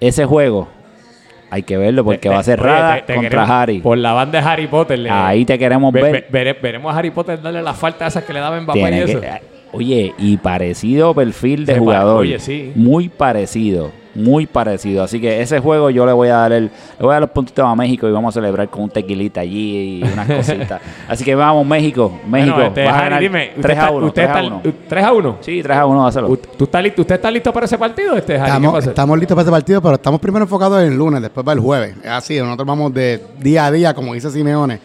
ese 0.00 0.24
juego 0.24 0.66
hay 1.54 1.62
que 1.64 1.76
verlo 1.76 2.02
porque 2.02 2.18
Te- 2.18 2.28
va 2.30 2.38
a 2.38 2.42
ser 2.42 2.58
Rada 2.58 2.94
te- 2.96 3.02
te 3.02 3.14
contra 3.14 3.28
queremos- 3.30 3.50
Harry. 3.50 3.80
Por 3.80 3.98
la 3.98 4.12
banda 4.14 4.40
de 4.40 4.48
Harry 4.48 4.66
Potter. 4.68 4.98
le- 4.98 5.10
Ahí 5.10 5.44
te 5.44 5.58
queremos 5.58 5.92
ve- 5.92 6.00
ver. 6.02 6.12
ve- 6.12 6.26
vere- 6.30 6.58
veremos 6.60 6.94
a 6.94 6.98
Harry 6.98 7.10
Potter 7.10 7.42
darle 7.42 7.60
la 7.60 7.74
falta 7.74 8.06
esas 8.06 8.24
que 8.24 8.32
le 8.32 8.40
daba 8.40 8.58
Mbappé 8.58 8.80
y 8.80 8.84
eso. 9.00 9.20
que- 9.20 9.28
oye, 9.72 10.14
y 10.18 10.38
parecido 10.38 11.14
perfil 11.14 11.66
de 11.66 11.74
Se 11.74 11.78
jugador. 11.78 12.20
oye, 12.22 12.38
sí. 12.38 12.72
Muy 12.74 13.10
parecido, 13.10 13.92
muy 14.14 14.46
parecido. 14.46 15.02
Así 15.02 15.20
que 15.20 15.40
ese 15.40 15.58
juego 15.60 15.90
yo 15.90 16.04
le 16.06 16.12
voy 16.12 16.28
a 16.28 16.36
dar 16.36 16.52
el, 16.52 16.64
le 16.64 16.70
voy 17.00 17.10
a 17.10 17.12
dar 17.14 17.20
los 17.22 17.30
puntitos 17.30 17.64
a 17.64 17.74
México 17.74 18.08
y 18.08 18.12
vamos 18.12 18.34
a 18.36 18.40
celebrar 18.40 18.68
con 18.68 18.82
un 18.84 18.90
tequilita 18.90 19.40
allí 19.40 20.00
y 20.00 20.02
unas 20.02 20.26
cositas. 20.36 20.80
Así 21.08 21.24
que 21.24 21.34
vamos, 21.34 21.66
México. 21.66 22.12
México. 22.26 22.54
Bueno, 22.56 22.68
este, 22.68 22.84
vas 22.84 22.94
a 22.96 23.02
ganar 23.02 23.20
dime, 23.20 23.48
usted 23.56 23.62
3 23.62 23.78
a 23.78 23.80
está- 23.82 23.92
1. 23.92 24.06
usted 24.06 24.22
3 24.22 24.28
a 24.36 24.40
está- 24.40 24.46
1. 24.54 24.62
u- 24.64 24.74
3 24.88 25.04
a 25.04 25.12
1. 25.12 25.36
Sí, 25.40 25.62
3 25.62 25.76
a 25.78 25.86
1, 25.86 26.06
hazlo. 26.06 26.36
¿Tú 26.36 26.64
estás 26.64 26.82
listo, 26.82 27.00
¿Usted 27.02 27.14
está 27.14 27.30
listo 27.30 27.52
para 27.52 27.66
ese 27.66 27.78
partido, 27.78 28.16
este 28.16 28.34
Estamos, 28.36 28.86
estamos 28.86 29.18
listos 29.18 29.34
para 29.34 29.42
ese 29.42 29.50
partido, 29.50 29.80
pero 29.82 29.94
estamos 29.94 30.20
primero 30.20 30.44
enfocados 30.44 30.82
en 30.82 30.92
el 30.92 30.98
lunes, 30.98 31.22
después 31.22 31.44
para 31.44 31.54
el 31.54 31.60
jueves. 31.60 31.96
Es 32.02 32.10
así, 32.10 32.38
nosotros 32.38 32.66
vamos 32.66 32.92
de 32.94 33.22
día 33.40 33.66
a 33.66 33.70
día, 33.70 33.94
como 33.94 34.14
dice 34.14 34.30
Simeone. 34.30 34.80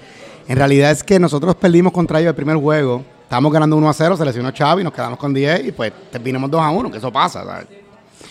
En 0.48 0.56
realidad 0.56 0.92
es 0.92 1.04
que 1.04 1.20
nosotros 1.20 1.56
perdimos 1.56 1.92
contra 1.92 2.20
ellos 2.20 2.30
el 2.30 2.36
primer 2.36 2.56
juego. 2.56 3.04
Estábamos 3.24 3.52
ganando 3.52 3.76
1 3.76 3.90
a 3.90 3.94
0, 3.94 4.16
se 4.16 4.24
lesionó 4.24 4.50
Xavi, 4.58 4.86
nos 4.86 4.94
quedamos 4.94 5.20
con 5.20 5.34
10 5.34 5.66
y 5.68 5.72
pues 5.74 5.92
terminamos 6.10 6.50
2 6.50 6.62
a 6.62 6.70
1, 6.70 6.90
que 6.90 6.98
eso 7.00 7.12
pasa. 7.12 7.44
¿sabes? 7.44 7.66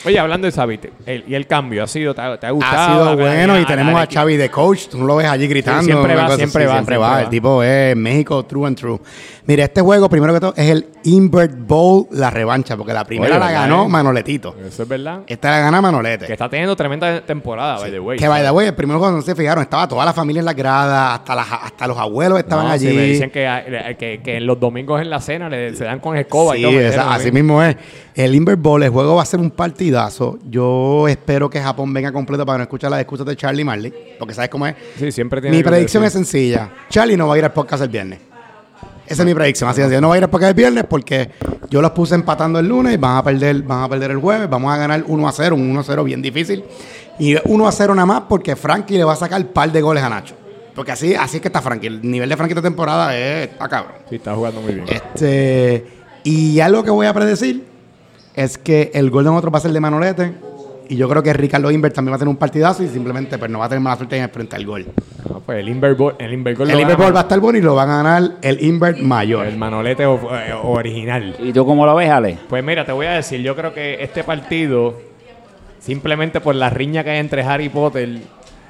Oye, 0.04 0.18
hablando 0.18 0.46
de 0.46 0.52
Xavi, 0.52 0.78
te- 0.78 0.92
el- 1.06 1.24
y 1.26 1.34
el 1.34 1.46
cambio, 1.46 1.82
¿ha 1.82 1.86
sido, 1.86 2.14
te 2.14 2.20
ha, 2.20 2.38
te 2.38 2.46
ha 2.46 2.50
gustado? 2.50 2.76
Ha 2.76 2.86
sido 2.92 3.04
La- 3.06 3.14
bueno 3.14 3.52
la- 3.54 3.58
y 3.58 3.62
la- 3.62 3.68
tenemos 3.68 3.94
la- 3.94 4.02
a 4.02 4.06
Xavi 4.06 4.36
de 4.36 4.50
coach. 4.50 4.86
Tú 4.88 4.98
no 4.98 5.06
lo 5.06 5.16
ves 5.16 5.26
allí 5.26 5.48
gritando. 5.48 5.82
Siempre 5.82 6.12
una 6.12 6.22
va, 6.22 6.26
cosa 6.26 6.36
siempre 6.36 6.64
así, 6.64 6.68
va, 6.68 6.74
Siempre 6.74 6.96
va. 6.96 7.22
El 7.22 7.28
tipo 7.28 7.62
es 7.62 7.96
México 7.96 8.44
true 8.44 8.66
and 8.66 8.76
true. 8.78 8.98
Mira, 9.46 9.64
este 9.64 9.80
juego, 9.80 10.08
primero 10.08 10.34
que 10.34 10.40
todo, 10.40 10.54
es 10.56 10.70
el 10.70 10.86
Invert 11.04 11.54
Bowl, 11.56 12.06
la 12.10 12.30
revancha, 12.30 12.76
porque 12.76 12.92
la 12.92 13.04
primera 13.04 13.30
Oye, 13.34 13.38
la 13.40 13.46
¿verdad, 13.46 13.60
ganó 13.62 13.84
eh? 13.84 13.88
Manoletito. 13.88 14.56
Eso 14.66 14.82
es 14.82 14.88
verdad. 14.88 15.20
Esta 15.26 15.50
la 15.50 15.58
gana 15.60 15.80
Manolete. 15.80 16.26
Que 16.26 16.32
está 16.32 16.48
teniendo 16.48 16.74
tremenda 16.76 17.20
temporada, 17.20 17.78
by 17.78 17.90
the 17.90 18.00
way. 18.00 18.18
Que 18.18 18.26
by 18.28 18.42
the 18.42 18.50
way, 18.50 18.66
el 18.66 18.74
primer 18.74 18.96
no 18.98 19.22
se 19.22 19.34
fijaron, 19.34 19.62
estaba 19.62 19.86
toda 19.88 20.04
la 20.04 20.12
familia 20.12 20.40
en 20.40 20.46
la 20.46 20.52
grada, 20.54 21.14
hasta, 21.14 21.34
las- 21.34 21.52
hasta 21.62 21.86
los 21.86 21.96
abuelos 21.96 22.38
estaban 22.38 22.66
allí. 22.66 22.88
sí, 22.88 22.94
me 22.96 23.02
dicen 23.04 23.30
que, 23.30 23.96
que, 23.98 24.20
que 24.22 24.36
en 24.38 24.46
los 24.46 24.58
domingos 24.58 25.00
en 25.00 25.10
la 25.10 25.20
cena 25.20 25.48
le, 25.48 25.74
se 25.76 25.84
dan 25.84 26.00
con 26.00 26.16
escoba 26.16 26.56
y 26.56 26.64
Sí, 26.64 26.70
todo. 26.70 26.80
esa- 26.80 27.14
así 27.14 27.30
mismo 27.30 27.62
es. 27.62 27.76
El 28.14 28.34
Invert 28.34 28.60
Bowl, 28.60 28.82
el 28.82 28.88
juego 28.90 29.14
va 29.16 29.22
a 29.22 29.26
ser 29.26 29.38
un 29.40 29.50
partidazo. 29.86 30.38
Yo 30.48 31.06
espero 31.08 31.48
que 31.48 31.60
Japón 31.60 31.92
venga 31.92 32.12
completo 32.12 32.44
para 32.44 32.58
no 32.58 32.62
escuchar 32.64 32.90
las 32.90 33.00
excusas 33.00 33.26
de 33.26 33.36
Charlie 33.36 33.64
Marley, 33.64 33.92
porque 34.18 34.34
sabes 34.34 34.50
cómo 34.50 34.66
es. 34.66 34.74
Sí, 34.98 35.12
siempre 35.12 35.40
tiene 35.40 35.56
Mi 35.56 35.62
predicción 35.62 36.02
es 36.04 36.12
sencilla. 36.12 36.70
Charlie 36.90 37.16
no 37.16 37.28
va 37.28 37.34
a 37.34 37.38
ir 37.38 37.44
al 37.44 37.52
podcast 37.52 37.82
el 37.82 37.88
viernes. 37.88 38.20
Esa 39.06 39.22
es 39.22 39.26
mi 39.26 39.34
predicción. 39.34 39.70
Así 39.70 39.80
es. 39.80 40.00
No 40.00 40.08
va 40.08 40.16
a 40.16 40.18
ir 40.18 40.24
al 40.24 40.30
podcast 40.30 40.50
el 40.50 40.56
viernes 40.56 40.84
porque 40.88 41.30
yo 41.70 41.80
los 41.80 41.92
puse 41.92 42.16
empatando 42.16 42.58
el 42.58 42.66
lunes 42.66 42.94
y 42.94 42.96
van 42.96 43.18
a 43.18 43.22
perder, 43.22 43.62
van 43.62 43.84
a 43.84 43.88
perder 43.88 44.10
el 44.10 44.18
jueves. 44.18 44.50
Vamos 44.50 44.72
a 44.72 44.76
ganar 44.76 45.04
1 45.06 45.28
a 45.28 45.32
0, 45.32 45.54
un 45.54 45.70
1 45.70 45.80
a 45.80 45.84
0 45.84 46.04
bien 46.04 46.20
difícil. 46.20 46.64
Y 47.18 47.36
1 47.44 47.68
a 47.68 47.72
0 47.72 47.94
nada 47.94 48.06
más 48.06 48.22
porque 48.28 48.56
Frankie 48.56 48.96
le 48.96 49.04
va 49.04 49.12
a 49.12 49.16
sacar 49.16 49.40
un 49.40 49.48
par 49.48 49.70
de 49.70 49.80
goles 49.80 50.02
a 50.02 50.08
Nacho. 50.08 50.34
Porque 50.74 50.92
así, 50.92 51.14
así 51.14 51.36
es 51.36 51.40
que 51.40 51.48
está 51.48 51.62
Frankie. 51.62 51.86
El 51.86 52.10
nivel 52.10 52.28
de 52.28 52.36
Frankie 52.36 52.52
esta 52.52 52.62
temporada 52.62 53.16
es 53.16 53.50
está 53.50 53.68
cabrón. 53.68 53.94
Sí, 54.10 54.16
está 54.16 54.34
jugando 54.34 54.60
muy 54.60 54.74
bien. 54.74 54.86
Este, 54.88 55.86
y 56.24 56.58
algo 56.58 56.82
que 56.82 56.90
voy 56.90 57.06
a 57.06 57.14
predecir 57.14 57.75
es 58.36 58.58
que 58.58 58.90
el 58.94 59.10
gol 59.10 59.24
de 59.24 59.30
nosotros 59.30 59.52
va 59.54 59.58
a 59.58 59.62
ser 59.62 59.72
de 59.72 59.80
Manolete. 59.80 60.32
Y 60.88 60.94
yo 60.94 61.08
creo 61.08 61.20
que 61.20 61.32
Ricardo 61.32 61.68
Invert 61.72 61.96
también 61.96 62.12
va 62.12 62.16
a 62.16 62.18
tener 62.20 62.28
un 62.28 62.36
partidazo 62.36 62.84
y 62.84 62.86
simplemente 62.88 63.38
pues, 63.38 63.50
no 63.50 63.58
va 63.58 63.64
a 63.64 63.68
tener 63.68 63.82
mala 63.82 63.96
suerte 63.96 64.16
en 64.18 64.22
el 64.22 64.28
frente 64.30 64.54
al 64.54 64.64
gol. 64.64 64.86
No, 65.28 65.40
pues 65.40 65.58
el 65.58 65.68
Invergol, 65.68 66.14
el 66.20 66.32
Invergol 66.32 66.70
El 66.70 66.80
gana 66.82 66.94
va 66.96 67.18
a 67.18 67.22
estar 67.22 67.40
bueno 67.40 67.58
y 67.58 67.62
lo 67.62 67.74
van 67.74 67.90
a 67.90 67.96
ganar 67.96 68.22
el 68.40 68.62
Invert 68.64 68.98
mayor. 69.00 69.46
el 69.48 69.56
Manolete 69.56 70.06
o- 70.06 70.20
eh, 70.36 70.52
original. 70.62 71.34
¿Y 71.40 71.52
tú 71.52 71.66
cómo 71.66 71.84
lo 71.86 71.96
ves, 71.96 72.08
Ale? 72.08 72.38
Pues 72.48 72.62
mira, 72.62 72.84
te 72.86 72.92
voy 72.92 73.06
a 73.06 73.14
decir, 73.14 73.40
yo 73.40 73.56
creo 73.56 73.74
que 73.74 74.00
este 74.00 74.22
partido, 74.22 74.94
simplemente 75.80 76.40
por 76.40 76.54
la 76.54 76.70
riña 76.70 77.02
que 77.02 77.10
hay 77.10 77.18
entre 77.18 77.42
Harry 77.42 77.68
Potter 77.68 78.18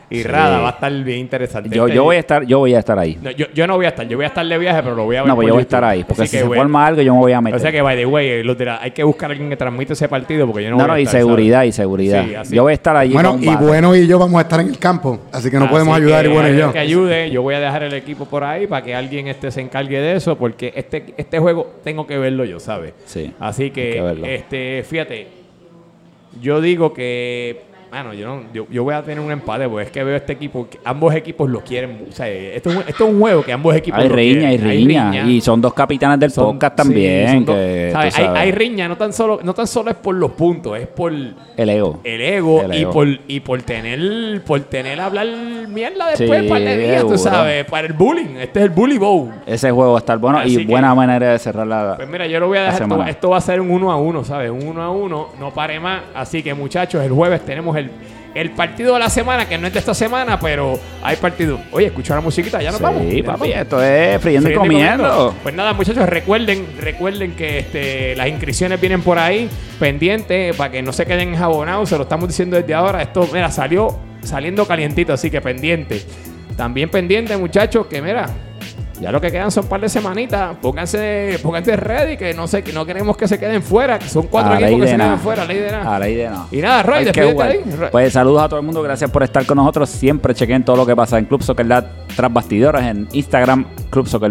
y 0.09 0.19
Sí. 0.19 0.23
Rada, 0.23 0.61
va 0.61 0.69
a 0.69 0.73
estar 0.73 0.93
bien 1.03 1.19
interesante. 1.19 1.69
Yo, 1.69 1.87
Este- 1.87 1.97
yo 1.97 2.05
voy 2.05 2.15
a 2.17 2.19
estar, 2.21 2.45
yo 2.47 2.59
voy 2.61 2.75
a 2.75 2.79
estar 2.79 2.97
ahí. 2.99 3.19
No, 3.21 3.31
yo, 3.33 3.47
yo 3.53 3.67
no 3.67 3.75
voy 3.75 3.87
a 3.87 3.89
estar, 3.89 4.07
yo 4.07 4.17
voy 4.17 4.25
a 4.25 4.29
estar 4.29 4.47
de 4.47 4.57
viaje, 4.57 4.81
pero 4.83 4.95
lo 4.95 5.05
voy 5.05 5.17
a 5.17 5.23
ver. 5.23 5.29
No, 5.29 5.35
pues 5.35 5.49
yo 5.49 5.55
voy 5.55 5.61
a 5.61 5.63
estar 5.63 5.83
ahí, 5.85 6.05
porque 6.05 6.23
Así 6.23 6.31
si 6.31 6.37
que 6.37 6.43
se 6.43 6.49
voy- 6.49 6.59
forma 6.59 6.87
algo 6.87 7.03
yo 7.03 7.13
me 7.13 7.19
voy 7.21 7.33
a 7.33 7.41
meter. 7.41 7.57
O 7.57 7.61
sea 7.61 7.73
que, 7.73 7.83
by 7.83 7.97
the 7.97 8.07
way, 8.07 8.43
los 8.45 8.57
de 8.57 8.65
la- 8.67 8.81
hay 8.81 8.93
que 8.93 9.03
buscar 9.03 9.31
a 9.31 9.33
alguien 9.33 9.51
que 9.51 9.57
transmite 9.57 9.95
ese 9.95 10.09
partido 10.09 10.47
porque 10.47 10.63
yo 10.63 10.71
no, 10.71 10.77
no, 10.77 10.83
voy 10.85 10.89
no, 10.89 10.95
a 10.95 11.01
y 11.01 11.03
estar, 11.03 11.21
seguridad, 11.21 11.57
¿sabes? 11.59 11.69
y 11.69 11.73
seguridad. 11.73 12.25
Sí, 12.25 12.35
así. 12.37 12.55
yo 12.55 12.63
voy 12.63 12.71
a 12.71 12.75
estar 12.75 12.97
allí 12.97 13.15
Bueno, 13.15 13.37
y 13.41 13.57
bueno 13.57 13.97
y 13.97 14.07
yo 14.07 14.19
vamos 14.19 14.39
a 14.39 14.43
estar 14.43 14.61
en 14.61 14.69
el 14.69 14.79
campo, 14.79 15.19
así 15.33 15.51
que 15.51 15.57
no 15.59 15.65
Así 15.65 15.73
podemos 15.73 15.97
ayudar 15.97 16.25
que 16.25 16.31
y 16.31 16.33
bueno 16.35 16.49
y 16.51 16.57
yo. 16.57 16.73
Que 16.73 16.79
ayude, 16.79 17.31
yo 17.31 17.43
voy 17.43 17.55
a 17.57 17.61
dejar 17.61 17.83
el 17.83 17.93
equipo 17.95 18.27
por 18.27 18.45
ahí 18.45 18.69
para 18.69 18.85
que 18.85 18.95
alguien 18.95 19.27
este 19.27 19.51
se 19.51 19.61
encargue 19.61 19.99
de 20.01 20.15
eso, 20.15 20.37
porque 20.39 20.73
este, 20.77 21.15
este 21.17 21.39
juego 21.41 21.73
tengo 21.83 22.07
que 22.07 22.17
verlo 22.17 22.45
yo, 22.45 22.61
¿sabes? 22.61 22.93
Sí, 23.07 23.33
Así 23.41 23.71
que, 23.71 24.01
que 24.21 24.35
este, 24.37 24.85
fíjate, 24.89 25.27
yo 26.41 26.61
digo 26.61 26.93
que, 26.93 27.63
bueno, 28.03 28.15
yo, 28.15 28.27
no, 28.27 28.43
yo, 28.53 28.67
yo 28.71 28.85
voy 28.85 28.95
a 28.95 29.03
tener 29.03 29.21
un 29.21 29.31
empate, 29.33 29.69
porque 29.69 29.87
es 29.87 29.91
que 29.91 30.05
veo 30.05 30.17
este 30.17 30.33
equipo, 30.35 30.69
que 30.69 30.79
ambos 30.85 31.15
equipos 31.15 31.49
lo 31.51 31.61
quieren, 31.63 32.07
o 32.09 32.13
sea, 32.13 32.29
esto 32.29 32.71
es 32.71 32.77
un, 32.77 32.83
esto 32.87 33.05
es 33.07 33.11
un 33.15 33.21
juego 33.21 33.43
que 33.43 33.53
ambos 33.53 33.75
equipos 33.75 34.01
Hay 34.01 34.09
lo 34.09 34.15
riña, 34.17 34.49
hay 34.49 34.59
quieren. 34.59 34.77
riña, 34.87 35.25
Y 35.27 35.41
son 35.41 35.61
dos 35.61 35.73
capitanes 35.75 36.19
del 36.21 36.31
Son- 36.31 36.55
podcast 36.59 36.77
también. 36.77 37.45
dos- 37.45 37.55
que, 37.57 37.91
¿sabes? 37.93 38.19
Hay, 38.19 38.25
hay 38.27 38.53
riña, 38.53 38.89
no 38.89 38.97
tan 38.97 39.13
solo, 39.13 39.41
no 39.43 39.55
tan 39.55 39.67
solo 39.67 39.91
es 39.91 39.97
por 39.97 40.15
los 40.15 40.33
puntos, 40.33 40.79
es 40.79 40.87
por 40.87 41.13
el 41.13 41.35
ego. 41.57 42.01
el 42.05 42.21
ego, 42.21 42.63
El 42.63 42.75
y 42.75 42.85
por 42.87 43.09
y 43.29 43.41
por 43.41 43.63
tener 43.63 44.43
por 44.45 44.61
tener 44.61 45.01
hablar 45.01 45.27
mierda 45.69 46.09
después 46.11 46.43
Sí, 46.43 46.49
par 46.49 46.61
de 46.61 46.77
días, 46.79 47.03
tú 47.07 47.17
sabes, 47.19 47.65
para 47.65 47.87
el 47.87 47.93
bullying. 47.93 48.37
Este 48.39 48.61
es 48.61 48.65
el 48.67 48.71
bully 48.71 48.99
bowl. 48.99 49.31
Ese 49.47 49.71
juego 49.71 49.93
va 49.93 49.99
a 49.99 50.01
estar 50.01 50.19
bueno 50.19 50.39
Así 50.39 50.55
y 50.55 50.67
que- 50.67 50.71
buena 50.73 50.95
manera 50.95 51.33
de 51.33 51.39
cerrar 51.39 51.67
la. 51.67 51.95
Pues 51.97 52.09
mira, 52.09 52.27
yo 52.27 52.41
lo 52.41 52.49
voy 52.49 52.59
a 52.59 52.65
dejar. 52.65 52.83
Esto, 52.83 53.05
esto 53.05 53.31
va 53.31 53.39
a 53.39 53.41
ser 53.41 53.61
un 53.61 53.71
uno 53.71 53.91
a 53.91 53.97
uno, 53.97 54.23
¿sabes? 54.25 54.51
Un 54.51 54.67
uno 54.67 54.83
a 54.83 54.91
uno, 54.91 55.29
no 55.41 55.51
pare 55.53 55.81
más. 55.81 56.03
Así 56.15 56.43
que 56.43 56.53
muchachos, 56.55 57.03
el 57.05 57.11
jueves 57.13 57.41
tenemos 57.45 57.77
el, 57.77 57.86
el 58.37 58.51
partido 58.51 58.93
de 58.93 59.01
la 59.01 59.09
semana, 59.09 59.49
que 59.49 59.57
no 59.57 59.67
es 59.67 59.73
de 59.73 59.79
esta 59.79 59.95
semana, 59.95 60.39
pero 60.39 60.79
hay 61.03 61.17
partido. 61.17 61.59
Oye, 61.73 61.87
escucha 61.87 62.15
la 62.15 62.21
musiquita, 62.21 62.61
ya 62.61 62.71
nos 62.71 62.79
sí, 62.79 62.85
vamos. 62.85 63.03
Nos 63.03 63.23
papi, 63.23 63.53
esto 63.53 63.83
es 63.83 64.21
friendo 64.21 64.51
y 64.51 64.51
Friendo 64.51 64.51
y 64.51 64.55
comiendo. 64.55 65.35
Pues 65.43 65.55
nada, 65.55 65.73
muchachos, 65.73 66.07
recuerden, 66.07 66.67
recuerden 66.79 67.35
que 67.35 67.61
este, 67.61 68.15
las 68.15 68.29
inscripciones 68.29 68.79
vienen 68.79 69.01
por 69.01 69.19
ahí, 69.19 69.49
pendientes, 69.81 70.55
para 70.55 70.71
que 70.71 70.83
no 70.83 70.93
se 70.93 71.07
queden 71.07 71.31
enjabonados, 71.31 71.89
se 71.89 71.97
lo 71.97 72.03
estamos 72.03 72.29
diciendo 72.29 72.59
desde 72.59 72.75
ahora. 72.75 73.01
Esto, 73.01 73.27
mira, 73.33 73.51
salió 73.51 73.99
saliendo 74.23 74.67
calientito, 74.67 75.15
así 75.15 75.31
que 75.31 75.41
pendiente. 75.41 76.03
También 76.59 76.91
pendiente, 76.91 77.35
muchachos, 77.39 77.87
que 77.87 78.03
mira, 78.03 78.27
ya 79.01 79.13
lo 79.13 79.21
que 79.21 79.31
quedan 79.31 79.51
son 79.51 79.65
un 79.65 79.71
par 79.71 79.81
de 79.81 79.89
semanitas. 79.89 80.57
Pónganse, 80.61 81.39
pónganse 81.43 81.77
ready, 81.77 82.17
que 82.17 82.35
no 82.35 82.47
sé, 82.47 82.63
que 82.63 82.73
no 82.73 82.87
queremos 82.87 83.17
que 83.17 83.29
se 83.29 83.39
queden 83.39 83.63
fuera, 83.63 83.99
que 83.99 84.09
son 84.09 84.27
cuatro 84.29 84.55
equipos 84.55 84.83
que 84.83 84.89
se 84.89 84.97
nada. 84.97 85.11
quedan 85.11 85.21
fuera, 85.21 85.45
ley 85.45 85.59
de 85.59 85.73
nada. 85.73 85.97
A 85.97 85.99
ley 85.99 86.15
de 86.15 86.31
no. 86.31 86.49
Y 86.51 86.59
nada, 86.59 86.83
Roy, 86.83 87.05
despídete 87.05 87.43
ahí. 87.43 87.61
Roy. 87.79 87.89
Pues 87.91 88.13
saludos 88.13 88.43
a 88.43 88.49
todo 88.49 88.61
el 88.61 88.67
mundo, 88.67 88.83
gracias 88.83 89.11
por 89.11 89.23
estar 89.23 89.45
con 89.47 89.57
nosotros. 89.57 89.89
Siempre 89.91 90.35
chequen 90.35 90.65
todo 90.65 90.77
lo 90.77 90.87
que 90.87 90.97
pasa 90.97 91.19
en 91.19 91.27
Club 91.27 91.43
Soccer 91.43 91.67
Dad 91.67 91.85
tras 92.15 92.33
bastidores, 92.33 92.83
en 92.83 93.09
Instagram, 93.13 93.67
Club 93.91 94.07
Soccer. 94.07 94.27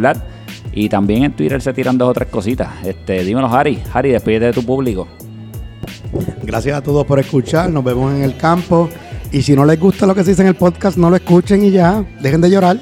Y 0.74 0.90
también 0.90 1.24
en 1.24 1.34
Twitter 1.34 1.62
se 1.62 1.74
tiran 1.74 1.98
dos 1.98 2.10
o 2.10 2.14
tres 2.14 2.30
cositas. 2.30 2.70
Este, 2.84 3.24
dímelo, 3.24 3.48
Harry. 3.48 3.82
Harry, 3.94 4.12
despídete 4.12 4.46
de 4.46 4.54
tu 4.54 4.66
público. 4.66 5.08
Gracias 6.44 6.78
a 6.78 6.82
todos 6.82 7.06
por 7.06 7.20
escuchar, 7.20 7.70
nos 7.70 7.84
vemos 7.84 8.14
en 8.14 8.24
el 8.24 8.36
campo. 8.38 8.90
Y 9.32 9.42
si 9.42 9.56
no 9.56 9.66
les 9.66 9.80
gusta 9.80 10.06
lo 10.06 10.16
que 10.16 10.24
se 10.24 10.32
dice 10.32 10.42
en 10.42 10.50
el 10.50 10.56
podcast, 10.56 10.98
no 10.98 11.10
lo 11.10 11.16
escuchen 11.16 11.64
y 11.64 11.72
ya, 11.72 12.04
dejen 12.20 12.42
de 12.42 12.50
llorar. 12.50 12.78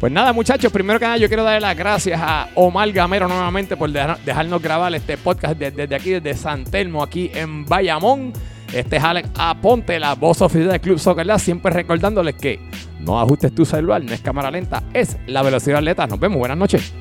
Pues 0.00 0.12
nada, 0.12 0.32
muchachos, 0.32 0.70
primero 0.70 0.98
que 1.00 1.04
nada 1.06 1.16
yo 1.16 1.26
quiero 1.26 1.42
darle 1.42 1.60
las 1.60 1.76
gracias 1.76 2.20
a 2.22 2.48
Omar 2.54 2.90
Gamero 2.92 3.26
nuevamente 3.26 3.76
por 3.76 3.90
dejar- 3.90 4.18
dejarnos 4.24 4.62
grabar 4.62 4.94
este 4.94 5.16
podcast 5.16 5.58
de- 5.58 5.72
desde 5.72 5.94
aquí, 5.96 6.10
desde 6.10 6.34
San 6.34 6.62
Telmo, 6.64 7.02
aquí 7.02 7.30
en 7.34 7.64
Bayamón. 7.64 8.32
Este 8.72 8.96
es 8.98 9.02
Alex 9.02 9.28
Aponte, 9.36 9.98
la 9.98 10.14
voz 10.14 10.40
oficial 10.42 10.68
del 10.70 10.80
Club 10.80 10.98
Soccer 11.00 11.26
Lab, 11.26 11.40
siempre 11.40 11.72
recordándoles 11.72 12.34
que 12.36 12.60
no 13.00 13.18
ajustes 13.18 13.52
tu 13.54 13.64
celular, 13.64 14.04
no 14.04 14.12
es 14.12 14.20
cámara 14.20 14.50
lenta, 14.52 14.84
es 14.92 15.16
la 15.26 15.42
velocidad 15.42 15.78
atleta. 15.78 16.06
Nos 16.06 16.20
vemos, 16.20 16.38
buenas 16.38 16.58
noches. 16.58 16.92